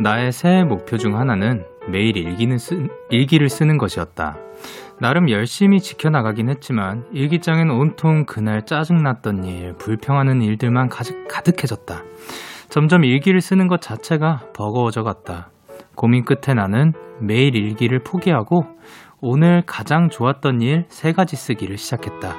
나의 0.00 0.32
새해 0.32 0.62
목표 0.62 0.98
중 0.98 1.18
하나는 1.18 1.64
매일 1.88 2.16
일기는 2.16 2.58
쓰, 2.58 2.86
일기를 3.10 3.48
쓰는 3.48 3.78
것이었다. 3.78 4.36
나름 5.00 5.30
열심히 5.30 5.80
지켜나가긴 5.80 6.48
했지만 6.48 7.04
일기장엔 7.12 7.70
온통 7.70 8.24
그날 8.26 8.64
짜증났던 8.64 9.44
일, 9.44 9.74
불평하는 9.78 10.42
일들만 10.42 10.88
가득, 10.88 11.26
가득해졌다. 11.28 12.02
점점 12.68 13.04
일기를 13.04 13.40
쓰는 13.40 13.68
것 13.68 13.80
자체가 13.80 14.50
버거워져 14.54 15.02
갔다. 15.02 15.50
고민 15.94 16.24
끝에 16.24 16.54
나는 16.54 16.92
매일 17.20 17.54
일기를 17.56 18.00
포기하고 18.00 18.64
오늘 19.20 19.62
가장 19.66 20.08
좋았던 20.10 20.60
일 20.60 20.84
세 20.88 21.12
가지 21.12 21.36
쓰기를 21.36 21.78
시작했다. 21.78 22.34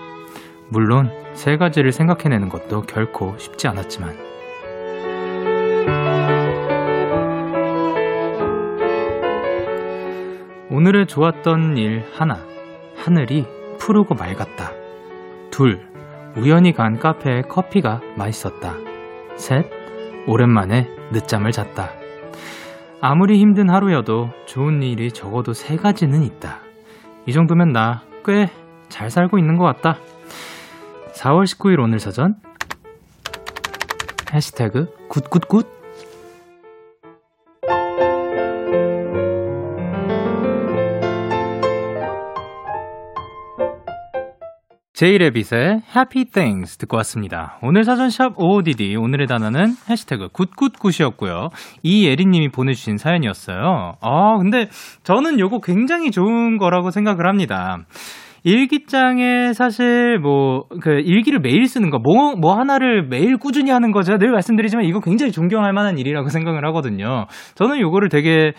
물론 0.70 1.10
세 1.34 1.58
가지를 1.58 1.92
생각해내는 1.92 2.50
것도 2.50 2.82
결코 2.82 3.36
쉽지 3.38 3.68
않았지만. 3.68 4.37
오늘의 10.78 11.08
좋았던 11.08 11.76
일 11.78 12.06
하나. 12.14 12.38
하늘이 12.96 13.48
푸르고 13.80 14.14
맑았다. 14.14 14.74
둘. 15.50 15.82
우연히 16.36 16.72
간 16.72 17.00
카페에 17.00 17.42
커피가 17.42 18.00
맛있었다. 18.16 18.76
셋. 19.38 19.66
오랜만에 20.28 20.88
늦잠을 21.12 21.52
잤다. 21.52 21.90
아무리 23.02 23.40
힘든 23.40 23.72
하루여도 23.72 24.30
좋은 24.46 24.84
일이 24.84 25.12
적어도 25.12 25.54
세 25.54 25.78
가지는 25.78 26.22
있다. 26.22 26.60
이 27.26 27.34
정도면 27.34 27.72
나 27.72 28.04
꽤 28.24 28.48
잘 28.90 29.10
살고 29.10 29.40
있는 29.40 29.58
것 29.58 29.64
같다. 29.66 29.98
4월 31.14 31.46
19일 31.46 31.80
오늘 31.82 31.98
사전 31.98 32.36
해시태그 34.32 35.08
good 35.10 35.32
good 35.32 35.54
good 35.54 35.77
제이레빗의 44.98 45.84
Happy 45.96 46.26
Things 46.26 46.78
듣고 46.78 46.98
왔습니다. 46.98 47.60
오늘 47.62 47.84
사전샵 47.84 48.34
OODD 48.40 48.96
오늘의 48.96 49.28
단어는 49.28 49.74
해시태그 49.88 50.30
굿굿굿이었고요. 50.30 51.50
이예리님이 51.84 52.50
보내주신 52.50 52.98
사연이었어요. 52.98 53.94
아 54.02 54.38
근데 54.40 54.70
저는 55.04 55.40
요거 55.40 55.60
굉장히 55.60 56.10
좋은 56.10 56.58
거라고 56.58 56.90
생각을 56.90 57.28
합니다. 57.28 57.78
일기장에 58.44 59.54
사실 59.54 60.18
뭐 60.18 60.58
그 60.82 60.92
일기를 60.92 61.40
매일 61.40 61.68
쓰는 61.68 61.90
거, 61.90 62.00
뭐, 62.00 62.36
뭐 62.36 62.58
하나를 62.58 63.08
매일 63.08 63.38
꾸준히 63.38 63.72
하는 63.72 63.92
거 63.92 64.02
제가 64.02 64.18
늘 64.18 64.32
말씀드리지만 64.32 64.86
이거 64.86 65.00
굉장히 65.00 65.32
존경할 65.32 65.74
만한 65.74 65.98
일이라고 65.98 66.30
생각을 66.30 66.66
하거든요. 66.68 67.26
저는 67.56 67.80
요거를 67.80 68.10
되게 68.10 68.54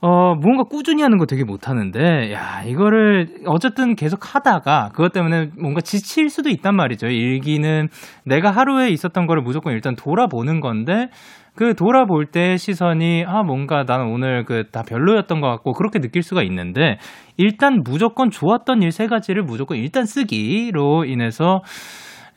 어, 0.00 0.36
무언가 0.36 0.62
꾸준히 0.62 1.02
하는 1.02 1.18
거 1.18 1.26
되게 1.26 1.42
못하는데, 1.42 2.32
야, 2.32 2.62
이거를 2.64 3.26
어쨌든 3.46 3.96
계속 3.96 4.32
하다가 4.34 4.90
그것 4.94 5.12
때문에 5.12 5.50
뭔가 5.60 5.80
지칠 5.80 6.30
수도 6.30 6.50
있단 6.50 6.76
말이죠. 6.76 7.08
일기는 7.08 7.88
내가 8.24 8.52
하루에 8.52 8.90
있었던 8.90 9.26
거를 9.26 9.42
무조건 9.42 9.72
일단 9.72 9.96
돌아보는 9.96 10.60
건데, 10.60 11.08
그 11.56 11.74
돌아볼 11.74 12.26
때 12.26 12.56
시선이, 12.56 13.24
아, 13.26 13.42
뭔가 13.42 13.82
나는 13.88 14.06
오늘 14.06 14.44
그 14.44 14.70
다 14.70 14.82
별로였던 14.84 15.40
것 15.40 15.48
같고, 15.48 15.72
그렇게 15.72 15.98
느낄 15.98 16.22
수가 16.22 16.44
있는데, 16.44 16.98
일단 17.36 17.82
무조건 17.84 18.30
좋았던 18.30 18.82
일 18.82 18.92
세 18.92 19.08
가지를 19.08 19.42
무조건 19.42 19.78
일단 19.78 20.04
쓰기로 20.06 21.06
인해서, 21.06 21.60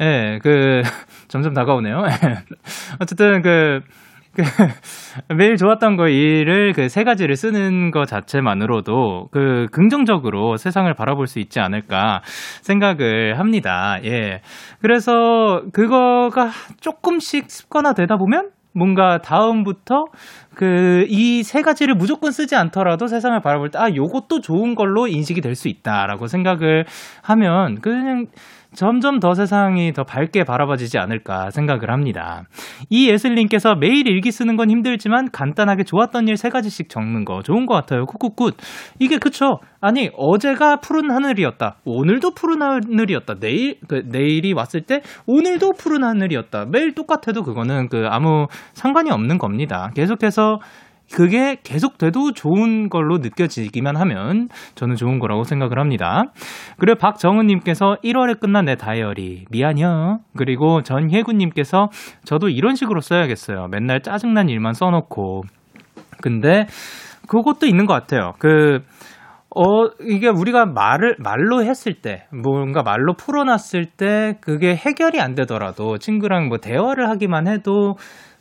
예, 0.02 0.40
그, 0.42 0.82
점점 1.28 1.54
다가오네요. 1.54 2.02
어쨌든 3.02 3.42
그, 3.44 3.82
그 3.82 3.82
매일 5.36 5.58
좋았던 5.58 5.98
거 5.98 6.08
일을 6.08 6.74
그 6.74 6.88
세 6.92 7.04
가지를 7.04 7.36
쓰는 7.36 7.92
것 7.92 8.06
자체만으로도 8.06 9.30
그 9.32 9.68
긍정적으로 9.72 10.58
세상을 10.58 10.94
바라볼 10.94 11.28
수 11.28 11.40
있지 11.40 11.60
않을까 11.60 12.22
생각을 12.62 13.40
합니다. 13.40 13.98
예. 14.04 14.42
그래서 14.82 15.64
그거가 15.74 16.50
조금씩 16.82 17.50
습관화 17.50 17.94
되다 17.94 18.18
보면 18.18 18.50
뭔가 18.74 19.20
다음부터 19.20 20.06
그 20.56 21.06
이 21.10 21.44
세 21.44 21.62
가지를 21.62 21.96
무조건 21.96 22.32
쓰지 22.32 22.56
않더라도 22.56 23.08
세상을 23.08 23.40
바라볼 23.42 23.70
때 23.72 23.80
아 23.80 23.90
요것도 23.94 24.42
좋은 24.42 24.76
걸로 24.76 25.08
인식이 25.08 25.42
될 25.42 25.56
수 25.56 25.68
있다라고 25.68 26.28
생각을 26.28 26.86
하면 27.24 27.80
그냥 27.82 28.28
점점 28.74 29.20
더 29.20 29.34
세상이 29.34 29.92
더 29.92 30.04
밝게 30.06 30.46
바라봐지지 30.46 30.98
않을까 30.98 31.50
생각을 31.52 31.92
합니다. 31.92 32.44
이 32.90 33.10
예슬님께서 33.10 33.76
매일 33.76 34.08
일기 34.08 34.32
쓰는 34.32 34.56
건 34.56 34.70
힘들지만 34.70 35.30
간단하게 35.32 35.84
좋았던 35.84 36.30
일 36.30 36.38
세 36.38 36.48
가지씩 36.50 36.88
적는 36.90 37.26
거 37.26 37.42
좋은 37.42 37.66
것 37.66 37.74
같아요. 37.74 38.06
good 38.06 38.21
good 38.21 38.37
good. 38.37 38.56
이게 39.00 39.18
그쵸? 39.18 39.60
아니 39.82 40.10
어제가 40.16 40.78
푸른 40.78 41.12
하늘이었다. 41.12 41.80
오늘도 41.84 42.32
푸른 42.34 42.62
하늘이었다. 42.62 43.36
내일 43.42 43.76
그 43.90 44.04
내일이 44.06 44.54
왔을 44.54 44.82
때 44.82 45.02
오늘도 45.28 45.74
푸른 45.78 46.06
하늘이었다. 46.06 46.68
매일 46.72 46.94
똑같아도 46.96 47.44
그거는 47.44 47.90
그 47.90 48.06
아무 48.10 48.48
상관이 48.74 49.12
없는 49.12 49.38
겁니다. 49.38 49.92
계속해서 49.96 50.41
그게 51.14 51.58
계속돼도 51.62 52.32
좋은 52.34 52.90
걸로 52.90 53.18
느껴지기만 53.18 53.98
하면 53.98 54.48
저는 54.76 54.96
좋은 54.96 55.20
거라고 55.20 55.44
생각을 55.44 55.78
합니다. 55.78 56.24
그리고 56.78 56.98
박정은님께서 56.98 57.98
1월에 58.04 58.40
끝난 58.40 58.66
내 58.66 58.76
다이어리 58.76 59.46
미안혀. 59.52 60.20
그리고 60.38 60.82
전혜구님께서 60.82 61.90
저도 62.24 62.50
이런 62.50 62.76
식으로 62.76 63.02
써야겠어요. 63.02 63.68
맨날 63.70 64.02
짜증난 64.02 64.50
일만 64.50 64.74
써놓고. 64.74 65.44
근데 66.22 66.66
그것도 67.28 67.66
있는 67.66 67.86
것 67.86 67.94
같아요. 67.94 68.34
그 68.40 68.80
어, 69.54 69.86
이게 70.00 70.30
우리가 70.30 70.66
말을, 70.66 71.18
말로 71.20 71.62
했을 71.62 71.96
때, 71.96 72.26
뭔가 72.32 72.84
말로 72.84 73.16
풀어놨을 73.16 73.88
때, 73.98 74.38
그게 74.40 74.74
해결이 74.74 75.20
안 75.20 75.36
되더라도, 75.36 75.98
친구랑 75.98 76.48
뭐 76.48 76.60
대화를 76.60 77.10
하기만 77.10 77.48
해도, 77.48 77.96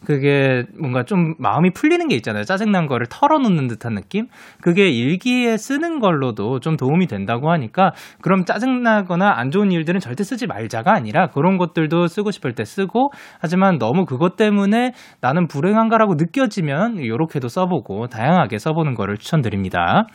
그게 0.05 0.65
뭔가 0.79 1.03
좀 1.05 1.35
마음이 1.39 1.71
풀리는 1.71 2.09
게 2.09 2.15
있잖아요. 2.17 2.45
짜증난 2.45 2.87
거를 2.87 3.07
털어놓는 3.11 3.67
듯한 3.69 3.95
느낌? 3.95 4.27
그게 4.63 4.89
일기에 4.89 5.57
쓰는 5.57 6.01
걸로도 6.01 6.61
좀 6.61 6.77
도움이 6.77 7.07
된다고 7.07 7.51
하니까 7.51 7.93
그럼 8.23 8.45
짜증나거나 8.45 9.33
안 9.37 9.51
좋은 9.51 9.73
일들은 9.73 10.01
절대 10.01 10.25
쓰지 10.25 10.47
말자가 10.47 10.93
아니라 10.95 11.29
그런 11.29 11.59
것들도 11.59 12.07
쓰고 12.07 12.31
싶을 12.31 12.55
때 12.55 12.65
쓰고 12.65 13.11
하지만 13.41 13.79
너무 13.79 14.05
그것 14.07 14.37
때문에 14.37 14.93
나는 15.21 15.47
불행한가라고 15.47 16.15
느껴지면 16.15 16.99
이렇게도 16.99 17.49
써보고 17.49 18.07
다양하게 18.09 18.59
써보는 18.59 18.95
거를 18.95 19.17
추천드립니다. 19.19 20.07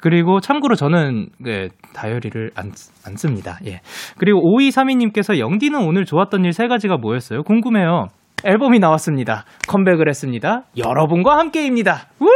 그리고 0.00 0.40
참고로 0.40 0.74
저는 0.74 1.28
네, 1.40 1.68
다이어리를 1.94 2.50
안, 2.56 2.72
안 3.06 3.16
씁니다. 3.16 3.58
예. 3.66 3.80
그리고 4.18 4.40
5232님께서 4.42 5.38
영디는 5.38 5.80
오늘 5.80 6.04
좋았던 6.04 6.44
일 6.44 6.52
세 6.52 6.68
가지가 6.68 6.98
뭐였어요? 6.98 7.42
궁금해요. 7.42 8.08
앨범이 8.44 8.78
나왔습니다. 8.78 9.44
컴백을 9.68 10.08
했습니다. 10.08 10.62
여러분과 10.76 11.38
함께입니다. 11.38 12.06
우! 12.20 12.26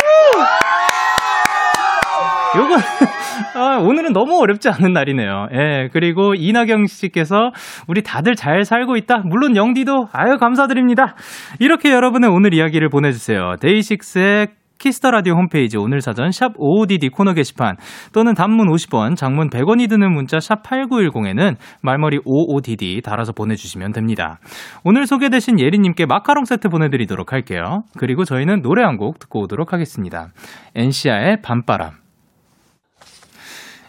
요거 2.56 2.76
아, 3.54 3.78
오늘은 3.78 4.12
너무 4.12 4.38
어렵지 4.40 4.68
않은 4.70 4.92
날이네요. 4.92 5.48
예, 5.52 5.88
그리고 5.92 6.34
이나경 6.34 6.86
씨께서 6.86 7.52
우리 7.86 8.02
다들 8.02 8.36
잘 8.36 8.64
살고 8.64 8.96
있다. 8.96 9.18
물론 9.24 9.54
영디도 9.54 10.08
아유 10.12 10.38
감사드립니다. 10.38 11.14
이렇게 11.60 11.92
여러분의 11.92 12.30
오늘 12.30 12.54
이야기를 12.54 12.88
보내주세요. 12.88 13.56
DAY6의 13.60 14.48
Kiss 14.78 14.97
the 14.97 15.10
Radio 15.10 15.34
홈페이지 15.34 15.78
오늘 15.78 16.00
사전 16.00 16.30
샵 16.30 16.54
55DD 16.56 17.10
코너 17.10 17.32
게시판 17.32 17.76
또는 18.12 18.34
단문 18.34 18.68
50원, 18.68 19.16
장문 19.16 19.48
100원이 19.48 19.88
드는 19.88 20.12
문자 20.12 20.38
샵 20.38 20.62
8910에는 20.62 21.56
말머리 21.82 22.18
55DD 22.18 23.02
달아서 23.02 23.32
보내주시면 23.32 23.92
됩니다. 23.92 24.38
오늘 24.84 25.06
소개되신 25.06 25.58
예리님께 25.58 26.04
마카롱 26.06 26.44
세트 26.44 26.68
보내드리도록 26.68 27.32
할게요. 27.32 27.82
그리고 27.96 28.24
저희는 28.24 28.60
노래 28.60 28.82
한 28.82 28.98
곡 28.98 29.20
듣고 29.20 29.42
오도록 29.42 29.72
하겠습니다. 29.72 30.28
엔시아의 30.74 31.40
밤바람. 31.42 31.92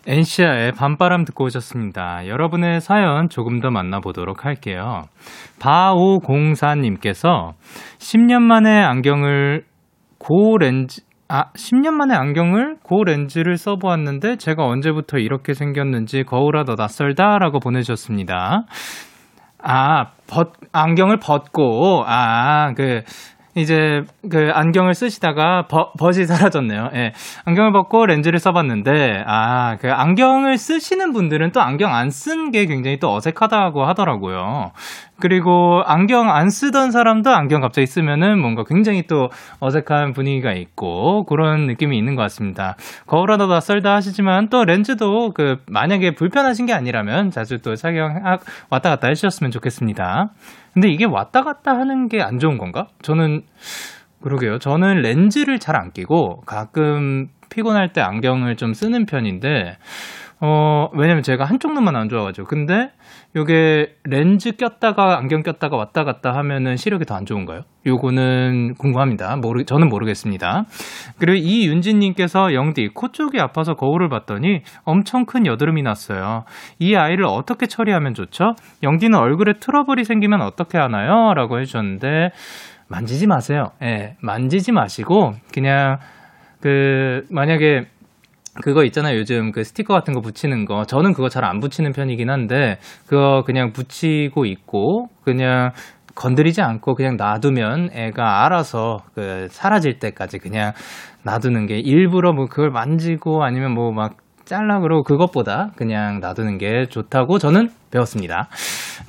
엔시아의 0.08 0.74
밤바람 0.74 1.26
듣고 1.26 1.46
오셨습니다. 1.46 2.28
여러분의 2.28 2.80
사연 2.80 3.28
조금 3.30 3.60
더 3.60 3.72
만나보도록 3.72 4.46
할게요. 4.46 5.06
바오공사님께서 5.60 7.54
10년 7.98 8.42
만에 8.42 8.70
안경을 8.84 9.64
고 10.20 10.58
렌즈, 10.58 11.02
아, 11.28 11.52
10년 11.54 11.92
만에 11.92 12.14
안경을 12.14 12.78
고 12.84 13.04
렌즈를 13.04 13.58
써보았는데 13.58 14.38
제가 14.38 14.66
언제부터 14.66 15.18
이렇게 15.18 15.54
생겼는지 15.54 16.24
거울아 16.24 16.66
더 16.66 16.76
낯설다라고 16.78 17.60
보내주셨습니다. 17.60 18.66
아, 19.62 20.12
벗, 20.28 20.54
안경을 20.72 21.18
벗고, 21.18 22.04
아, 22.06 22.74
그, 22.76 23.02
이제 23.60 24.02
그 24.30 24.50
안경을 24.54 24.94
쓰시다가 24.94 25.68
버, 25.68 25.92
벗이 26.00 26.26
사라졌네요. 26.26 26.90
예. 26.96 27.14
안경을 27.46 27.72
벗고 27.72 28.06
렌즈를 28.06 28.40
써봤는데 28.40 29.24
아 29.26 29.78
그 29.80 29.92
안경을 29.92 30.58
쓰시는 30.58 31.14
분들은 31.14 31.52
또 31.52 31.62
안경 31.62 31.94
안 31.96 32.10
쓴 32.10 32.52
게 32.52 32.66
굉장히 32.66 32.98
또 33.00 33.14
어색하다고 33.14 33.86
하더라고요. 33.86 34.72
그리고 35.22 35.84
안경 35.86 36.30
안 36.30 36.50
쓰던 36.50 36.92
사람도 36.92 37.30
안경 37.30 37.62
갑자기 37.62 37.86
쓰면은 37.86 38.40
뭔가 38.40 38.64
굉장히 38.68 39.04
또 39.08 39.30
어색한 39.60 40.14
분위기가 40.14 40.54
있고 40.54 41.26
그런 41.26 41.68
느낌이 41.68 41.98
있는 41.98 42.16
것 42.16 42.22
같습니다. 42.24 42.76
거울 43.06 43.32
하나다 43.32 43.60
썰다 43.60 43.94
하시지만 43.96 44.50
또 44.50 44.64
렌즈도 44.64 45.32
그 45.34 45.58
만약에 45.68 46.16
불편하신 46.16 46.66
게 46.66 46.74
아니라면 46.74 47.32
자주 47.32 47.62
또 47.62 47.76
착용 47.76 48.22
왔다 48.70 48.90
갔다 48.90 49.08
해주셨으면 49.10 49.52
좋겠습니다. 49.52 50.30
근데 50.80 50.90
이게 50.90 51.04
왔다 51.04 51.44
갔다 51.44 51.76
하는 51.78 52.08
게 52.08 52.22
안 52.22 52.40
좋은 52.40 52.58
건가? 52.58 52.88
저는 53.02 53.44
그러게요. 54.22 54.60
저는 54.60 55.02
렌즈를 55.02 55.60
잘 55.60 55.76
안 55.76 55.92
끼고 55.92 56.42
가끔 56.46 57.28
피곤할 57.50 57.92
때 57.92 58.00
안경을 58.02 58.56
좀 58.56 58.74
쓰는 58.74 59.06
편인데 59.06 59.78
어, 60.42 60.88
왜냐면 60.94 61.22
제가 61.22 61.44
한쪽 61.44 61.74
눈만 61.74 61.96
안 61.96 62.08
좋아가지고. 62.08 62.48
근데 62.48 62.92
요게 63.36 63.96
렌즈 64.06 64.54
꼈다가 64.56 65.18
안경 65.18 65.44
꼈다가 65.44 65.76
왔다 65.76 66.04
갔다 66.06 66.34
하면은 66.34 66.76
시력이 66.78 67.06
더 67.06 67.16
안 67.16 67.26
좋은가요? 67.26 67.64
요거는 67.86 68.76
궁금합니다. 68.76 69.36
모르, 69.36 69.66
저는 69.66 69.90
모르겠습니다. 69.90 70.64
그리고 71.20 71.36
이윤진님께서 71.36 72.54
영디, 72.54 72.90
코 72.94 73.10
쪽이 73.12 73.40
아파서 73.42 73.74
거울을 73.74 74.08
봤더니 74.08 74.62
엄청 74.86 75.26
큰 75.26 75.46
여드름이 75.46 75.82
났어요. 75.84 76.46
이 76.80 76.96
아이를 76.96 77.26
어떻게 77.26 77.68
처리하면 77.68 78.14
좋죠? 78.14 78.54
영디는 78.84 79.20
얼굴에 79.20 79.54
트러블이 79.60 80.06
생기면 80.06 80.42
어떻게 80.42 80.78
하나요? 80.78 81.34
라고 81.34 81.60
해주셨는데, 81.60 82.30
만지지 82.88 83.28
마세요. 83.28 83.72
예, 83.82 83.86
네, 83.86 84.16
만지지 84.22 84.72
마시고, 84.72 85.34
그냥, 85.54 85.98
그, 86.62 87.26
만약에 87.30 87.88
그거 88.62 88.84
있잖아요. 88.86 89.18
요즘 89.18 89.52
그 89.52 89.64
스티커 89.64 89.94
같은 89.94 90.14
거 90.14 90.22
붙이는 90.22 90.66
거. 90.66 90.84
저는 90.86 91.14
그거 91.14 91.30
잘 91.30 91.46
안 91.46 91.60
붙이는 91.60 91.92
편이긴 91.94 92.30
한데, 92.30 92.78
그거 93.08 93.44
그냥 93.46 93.72
붙이고 93.72 94.46
있고, 94.46 95.08
그냥 95.24 95.72
건드리지 96.16 96.62
않고 96.62 96.96
그냥 96.96 97.16
놔두면 97.18 97.92
애가 97.94 98.46
알아서 98.46 98.98
그 99.16 99.48
사라질 99.50 100.00
때까지 100.00 100.40
그냥 100.40 100.74
놔두는 101.24 101.66
게 101.68 101.80
일부러 101.80 102.34
뭐 102.34 102.48
그걸 102.48 102.72
만지고 102.72 103.44
아니면 103.44 103.74
뭐 103.74 103.92
막 103.92 104.18
잘라 104.44 104.80
그러고 104.80 105.04
그것보다 105.04 105.70
그냥 105.78 106.20
놔두는 106.20 106.58
게 106.58 106.88
좋다고 106.90 107.38
저는 107.38 107.70
배웠습니다. 107.92 108.48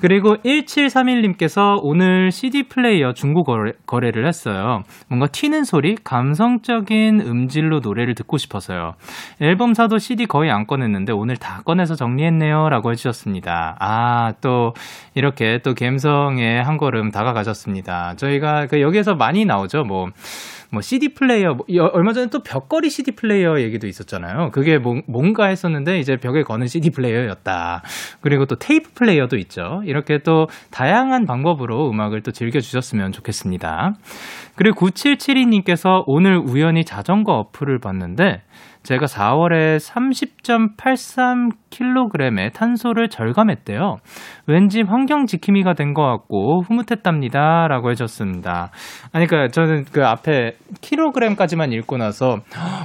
그리고 0.01 0.37
1731님께서 0.37 1.79
오늘 1.83 2.31
CD 2.31 2.65
플레이어 2.65 3.13
중고 3.13 3.45
거래, 3.45 4.11
를 4.11 4.27
했어요. 4.27 4.83
뭔가 5.09 5.27
튀는 5.27 5.65
소리, 5.65 5.97
감성적인 6.03 7.21
음질로 7.21 7.81
노래를 7.81 8.15
듣고 8.15 8.39
싶어서요. 8.39 8.93
앨범 9.41 9.75
사도 9.75 9.99
CD 9.99 10.27
거의 10.27 10.51
안 10.51 10.67
꺼냈는데 10.67 11.13
오늘 11.13 11.37
다 11.37 11.61
꺼내서 11.65 11.95
정리했네요. 11.95 12.69
라고 12.71 12.91
해주셨습니다. 12.91 13.77
아, 13.79 14.33
또 14.41 14.73
이렇게 15.15 15.59
또 15.63 15.75
갬성에 15.75 16.61
한 16.61 16.77
걸음 16.79 17.11
다가가셨습니다. 17.11 18.15
저희가 18.17 18.67
그 18.67 18.81
여기에서 18.81 19.15
많이 19.15 19.45
나오죠. 19.45 19.85
뭐 19.85 20.09
뭐 20.73 20.81
CD 20.81 21.09
플레이어 21.15 21.55
뭐, 21.55 21.67
얼마 21.93 22.13
전에 22.13 22.29
또 22.31 22.43
벽걸이 22.43 22.91
CD 22.91 23.13
플레이어 23.13 23.61
얘기도 23.61 23.87
있었잖아요. 23.87 24.51
그게 24.53 24.79
뭐, 24.79 25.01
뭔가 25.07 25.47
했었는데 25.47 25.99
이제 25.99 26.17
벽에 26.17 26.43
거는 26.43 26.69
CD 26.69 26.91
플레이어였다. 26.91 27.83
그리고 28.21 28.47
또 28.47 28.55
테이프 28.71 28.93
플레이어도 28.95 29.37
있죠. 29.39 29.83
이렇게 29.85 30.19
또 30.19 30.47
다양한 30.71 31.27
방법으로 31.27 31.91
음악을 31.91 32.23
또 32.23 32.31
즐겨 32.31 32.61
주셨으면 32.61 33.11
좋겠습니다. 33.11 33.95
그리고 34.55 34.87
9772님께서 34.87 36.05
오늘 36.07 36.39
우연히 36.39 36.85
자전거 36.85 37.33
어플을 37.33 37.81
봤는데 37.81 38.43
제가 38.85 39.07
4월에 39.07 39.79
30.83kg의 41.71 42.53
탄소를 42.53 43.09
절감했대요. 43.09 43.97
왠지 44.47 44.83
환경 44.83 45.27
지킴이가 45.27 45.75
된 45.75 45.91
것 45.91 46.05
같고 46.05 46.63
흐뭇했답니다. 46.63 47.67
라고 47.67 47.91
해줬습니다. 47.91 48.71
아니, 49.13 49.27
그니까 49.27 49.49
저는 49.49 49.85
그 49.93 50.05
앞에 50.07 50.53
킬로그램까지만 50.81 51.73
읽고 51.73 51.97
나서 51.97 52.37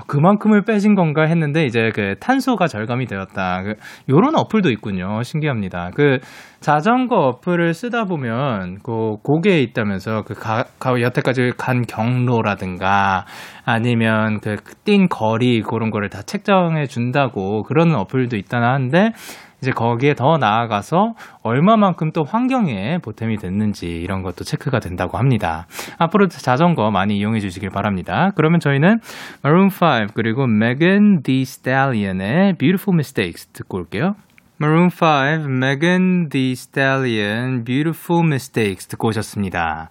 그만큼을 0.08 0.64
빼신 0.64 0.96
건가 0.96 1.26
했는데 1.26 1.66
이제 1.66 1.92
그 1.94 2.16
탄소가 2.20 2.66
절감이 2.66 3.06
되었다. 3.06 3.62
그, 3.62 3.76
요런 4.10 4.36
어플도 4.36 4.72
있군요. 4.72 5.22
신기합니다. 5.22 5.92
그 5.94 6.18
자전거 6.62 7.16
어플을 7.16 7.76
쓰다 7.76 8.06
보면 8.06 8.80
그 8.82 9.18
고개에 9.22 9.60
있다면서 9.62 10.24
그 10.24 10.34
가, 10.34 10.64
가, 10.80 11.00
여태까지 11.00 11.52
간 11.58 11.84
경로라든가 11.84 13.26
아니면 13.66 14.40
그 14.40 14.56
뛴 14.86 15.08
거리 15.08 15.62
그런 15.62 15.90
거를 15.90 16.10
다 16.10 16.22
책정해 16.22 16.86
준다고 16.86 17.64
그런 17.64 17.96
어플도 17.96 18.38
있다나 18.38 18.75
하는데 18.76 19.14
이제 19.62 19.72
거기에 19.72 20.14
더 20.14 20.38
나아가서 20.38 21.16
얼마만큼 21.42 22.12
또 22.12 22.24
환경에 22.24 23.00
보탬이 23.00 23.38
됐는지 23.38 23.88
이런 23.88 24.22
것도 24.22 24.44
체크가 24.44 24.80
된다고 24.80 25.18
합니다. 25.18 25.66
앞으로 25.98 26.28
자전거 26.28 26.92
많이 26.92 27.18
이용해 27.18 27.40
주시길 27.40 27.72
바랍니다. 27.72 28.32
그러면 28.36 28.60
저희는 28.60 29.00
Maroon 29.44 29.70
5 29.70 30.14
그리고 30.14 30.44
Megan 30.44 31.24
Thee 31.24 31.42
Stallion의 31.42 32.58
Beautiful 32.58 32.96
Mistakes 32.96 33.48
듣고 33.48 33.78
올게요. 33.78 34.16
Maroon 34.62 34.90
5, 34.90 35.50
Megan 35.50 36.30
Thee 36.30 36.52
Stallion, 36.52 37.66
Beautiful 37.66 38.26
Mistakes 38.26 38.88
듣고 38.88 39.10
오셨습니다. 39.10 39.90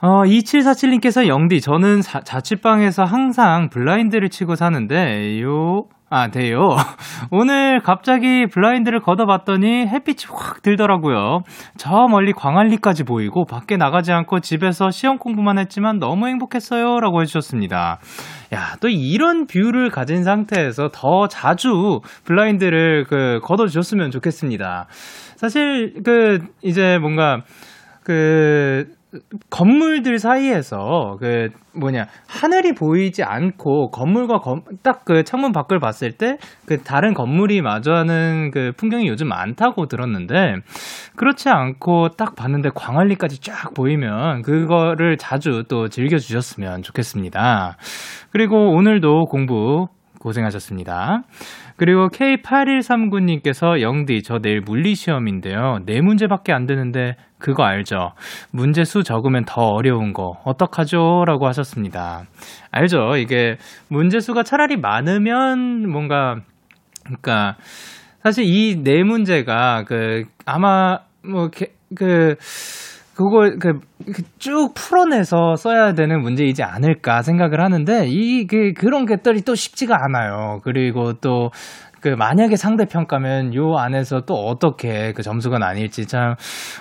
어, 0.00 0.22
2747님께서 0.24 1.26
영디, 1.26 1.60
저는 1.60 2.02
사, 2.02 2.20
자취방에서 2.20 3.04
항상 3.04 3.68
블라인드를 3.68 4.30
치고 4.30 4.56
사는데, 4.56 5.40
요, 5.42 5.86
아, 6.10 6.28
돼요. 6.28 6.74
오늘 7.30 7.80
갑자기 7.80 8.46
블라인드를 8.46 9.00
걷어봤더니 9.00 9.86
햇빛이 9.86 10.24
확 10.30 10.62
들더라고요. 10.62 11.40
저 11.76 12.06
멀리 12.08 12.32
광안리까지 12.32 13.04
보이고 13.04 13.44
밖에 13.44 13.76
나가지 13.76 14.12
않고 14.12 14.40
집에서 14.40 14.90
시험 14.90 15.18
공부만 15.18 15.58
했지만 15.58 15.98
너무 15.98 16.26
행복했어요. 16.28 17.00
라고 17.00 17.20
해주셨습니다. 17.20 17.98
야, 18.54 18.76
또 18.80 18.88
이런 18.88 19.46
view를 19.46 19.90
가진 19.90 20.24
상태에서 20.24 20.88
더 20.94 21.28
자주 21.28 22.00
블라인드를 22.24 23.04
그 23.04 23.40
걷어주셨으면 23.42 24.10
좋겠습니다. 24.10 24.86
사실 25.36 26.02
그 26.02 26.38
이제 26.62 26.96
뭔가 26.98 27.42
그 28.02 28.97
건물들 29.48 30.18
사이에서 30.18 31.16
그 31.18 31.48
뭐냐 31.74 32.06
하늘이 32.26 32.74
보이지 32.74 33.22
않고 33.22 33.90
건물과 33.90 34.40
딱 34.82 35.04
그 35.04 35.24
창문 35.24 35.52
밖을 35.52 35.78
봤을 35.78 36.12
때 36.12 36.36
그 36.66 36.82
다른 36.82 37.14
건물이 37.14 37.62
마주하는 37.62 38.50
그 38.52 38.72
풍경이 38.76 39.08
요즘 39.08 39.28
많다고 39.28 39.86
들었는데 39.86 40.56
그렇지 41.16 41.48
않고 41.48 42.10
딱 42.10 42.36
봤는데 42.36 42.68
광안리까지 42.74 43.40
쫙 43.40 43.72
보이면 43.72 44.42
그거를 44.42 45.16
자주 45.16 45.64
또 45.68 45.88
즐겨 45.88 46.18
주셨으면 46.18 46.82
좋겠습니다. 46.82 47.78
그리고 48.30 48.74
오늘도 48.74 49.26
공부 49.26 49.88
고생하셨습니다. 50.20 51.22
그리고 51.76 52.08
K8139님께서 52.08 53.80
영디, 53.80 54.22
저 54.24 54.40
내일 54.40 54.60
물리시험인데요. 54.60 55.78
네 55.86 56.00
문제밖에 56.00 56.52
안 56.52 56.66
되는데, 56.66 57.14
그거 57.38 57.62
알죠? 57.64 58.12
문제 58.50 58.84
수 58.84 59.02
적으면 59.02 59.44
더 59.46 59.62
어려운 59.62 60.12
거, 60.12 60.32
어떡하죠? 60.44 61.24
라고 61.26 61.46
하셨습니다. 61.46 62.24
알죠? 62.72 63.16
이게 63.16 63.56
문제 63.88 64.20
수가 64.20 64.42
차라리 64.42 64.76
많으면 64.76 65.88
뭔가, 65.90 66.36
그러니까, 67.04 67.56
사실 68.22 68.44
이 68.44 68.82
네 68.82 69.02
문제가 69.04 69.84
그, 69.86 70.24
아마, 70.44 70.98
뭐, 71.24 71.48
그, 71.96 72.36
그걸 73.18 73.58
그쭉 73.58 74.72
그 74.74 74.80
풀어내서 74.80 75.56
써야 75.56 75.92
되는 75.92 76.20
문제이지 76.22 76.62
않을까 76.62 77.22
생각을 77.22 77.60
하는데 77.60 78.06
이그 78.06 78.74
그런 78.76 79.06
것들이 79.06 79.42
또 79.42 79.56
쉽지가 79.56 79.96
않아요. 80.04 80.60
그리고 80.62 81.14
또 81.14 81.50
그 82.00 82.08
만약에 82.08 82.56
상대 82.56 82.84
평가면 82.84 83.54
요 83.54 83.76
안에서 83.76 84.22
또 84.22 84.34
어떻게 84.34 85.12
그 85.12 85.22
점수가 85.22 85.58
나뉠지 85.58 86.06
참 86.06 86.34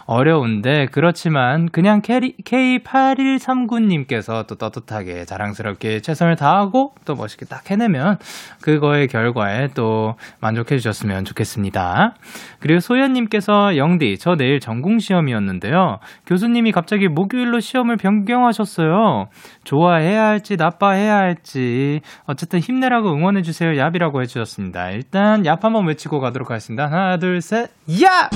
어려운데 0.06 0.88
그렇지만 0.92 1.70
그냥 1.70 2.02
K8139님께서 2.02 4.46
또 4.48 4.56
떳떳하게 4.56 5.26
자랑스럽게 5.26 6.02
최선을 6.02 6.36
다하고 6.36 6.94
또 7.06 7.16
멋있게 7.16 7.46
딱 7.46 7.72
해내면 7.72 8.18
그거의 8.62 9.08
결과에 9.08 9.70
또 9.76 10.16
만족해 10.40 10.78
주셨으면 10.78 11.26
좋겠습니다. 11.26 12.14
그리고 12.60 12.80
소연님께서 12.80 13.76
영디 13.78 14.18
저 14.20 14.36
내일 14.36 14.60
전공 14.60 15.00
시험이었는데요. 15.00 15.98
교수님이 16.26 16.72
갑자기 16.72 17.08
목요일로 17.08 17.60
시험을 17.60 17.98
변경하셨어요. 17.98 19.28
좋아해야 19.68 20.26
할지 20.26 20.56
나빠해야 20.56 21.18
할지 21.18 22.00
어쨌든 22.26 22.60
힘내라고 22.60 23.12
응원해 23.14 23.42
주세요. 23.42 23.70
얍이라고 23.72 24.22
해 24.22 24.26
주셨습니다. 24.26 24.92
일단 24.92 25.44
얍 25.44 25.62
한번 25.62 25.88
외치고 25.88 26.20
가도록 26.22 26.50
하겠습니다. 26.50 26.86
하나 26.86 27.18
둘 27.18 27.42
셋 27.42 27.70
얍! 28.04 28.30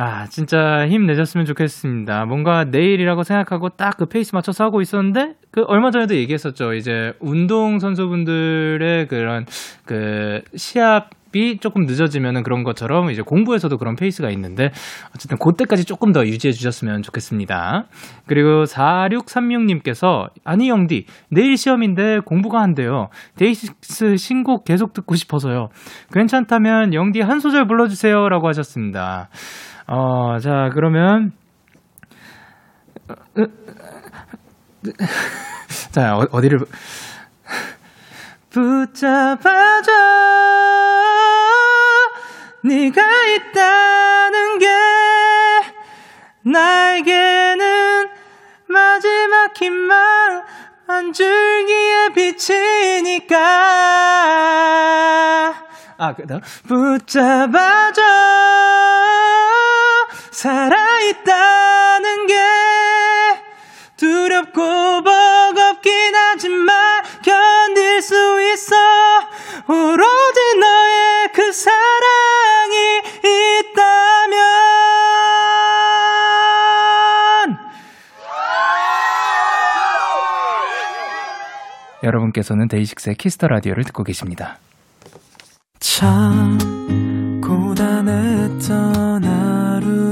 아, 0.00 0.26
진짜 0.26 0.86
힘내셨으면 0.86 1.44
좋겠습니다. 1.44 2.24
뭔가 2.26 2.62
내일이라고 2.64 3.24
생각하고 3.24 3.70
딱 3.70 3.96
그 3.98 4.06
페이스 4.06 4.32
맞춰서 4.32 4.62
하고 4.62 4.80
있었는데, 4.80 5.34
그 5.50 5.64
얼마 5.66 5.90
전에도 5.90 6.14
얘기했었죠. 6.14 6.72
이제 6.74 7.14
운동선수분들의 7.18 9.08
그런 9.08 9.44
그 9.84 10.40
시합 10.54 11.10
이 11.34 11.58
조금 11.58 11.84
늦어지면은 11.84 12.42
그런 12.42 12.64
것처럼 12.64 13.10
이제 13.10 13.22
공부에서도 13.22 13.76
그런 13.76 13.96
페이스가 13.96 14.30
있는데 14.30 14.70
어쨌든 15.14 15.38
그때까지 15.38 15.84
조금 15.84 16.12
더 16.12 16.26
유지해 16.26 16.52
주셨으면 16.52 17.02
좋겠습니다. 17.02 17.84
그리고 18.26 18.64
4636님께서 18.64 20.30
아니 20.44 20.68
영디 20.68 21.06
내일 21.30 21.56
시험인데 21.56 22.20
공부가 22.24 22.62
안 22.62 22.74
돼요. 22.74 23.08
데이식스 23.36 24.16
신곡 24.16 24.64
계속 24.64 24.92
듣고 24.92 25.14
싶어서요. 25.16 25.68
괜찮다면 26.12 26.94
영디 26.94 27.20
한 27.20 27.40
소절 27.40 27.66
불러주세요라고 27.66 28.48
하셨습니다. 28.48 29.28
어, 29.86 30.38
자 30.38 30.70
그러면 30.72 31.32
자 35.90 36.16
어, 36.16 36.26
어디를 36.30 36.60
붙잡아줘 38.50 39.92
네가 42.68 43.02
있다는 43.24 44.58
게 44.58 44.66
나에게는 46.42 48.10
마지막 48.66 49.56
희망 49.58 50.44
한 50.86 51.12
줄기의 51.14 52.12
빛이니까. 52.12 53.36
아 55.96 56.14
그다음 56.14 56.42
붙잡아줘. 56.68 58.02
살아있다는 60.30 62.26
게 62.26 62.34
두렵고 63.96 65.02
버겁긴 65.02 66.14
하지만 66.14 67.02
견딜 67.22 68.02
수 68.02 68.42
있어. 68.52 68.76
오로 69.68 70.17
여러분께서는 82.08 82.68
데이식스의 82.68 83.16
키스 83.16 83.36
더 83.36 83.48
라디오를 83.48 83.84
듣고 83.84 84.02
계십니다. 84.02 84.58
참 85.78 86.58
고단했던 87.40 89.24
하루 89.24 90.10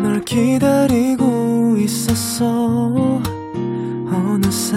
끝 0.00 0.11
널 0.11 0.20
기다리고 0.24 1.76
있었어. 1.78 3.20
어느새 4.12 4.76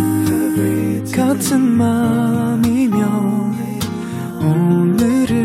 같은 1.14 1.60
맘이면 1.60 3.00
오늘 4.40 5.25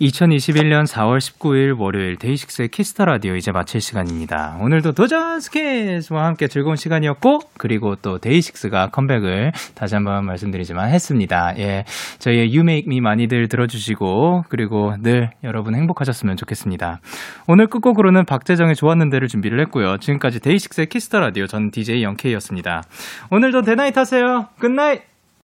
2021년 0.00 0.86
4월 0.86 1.18
19일 1.18 1.78
월요일 1.78 2.16
데이식스의 2.16 2.68
키스 2.68 2.90
더 2.90 3.04
라디오 3.04 3.34
이제 3.34 3.50
마칠 3.50 3.80
시간입니다. 3.80 4.56
오늘도 4.60 4.92
도전 4.92 5.40
스케치와 5.40 6.24
함께 6.24 6.46
즐거운 6.46 6.76
시간이었고 6.76 7.40
그리고 7.56 7.96
또 7.96 8.18
데이식스가 8.18 8.90
컴백을 8.90 9.52
다시 9.74 9.96
한번 9.96 10.24
말씀드리지만 10.26 10.90
했습니다. 10.90 11.58
예. 11.58 11.84
저희의 12.20 12.48
You 12.48 12.60
Make 12.60 12.86
Me 12.86 13.00
많이들 13.00 13.48
들어주시고 13.48 14.44
그리고 14.48 14.94
늘 15.02 15.30
여러분 15.42 15.74
행복하셨으면 15.74 16.36
좋겠습니다. 16.36 17.00
오늘 17.48 17.66
끝곡으로는 17.66 18.24
박재정의 18.24 18.76
좋았는데를 18.76 19.26
준비를 19.26 19.58
했고요. 19.62 19.98
지금까지 19.98 20.38
데이식스의 20.40 20.86
키스 20.86 21.06
더 21.06 21.18
라디오 21.18 21.48
전 21.48 21.72
DJ 21.72 22.04
영케이였습니다. 22.04 22.84
오늘도 23.30 23.62
데나잇 23.62 23.96
하세요. 23.96 24.46
Good 24.60 24.83
night! 24.83 25.17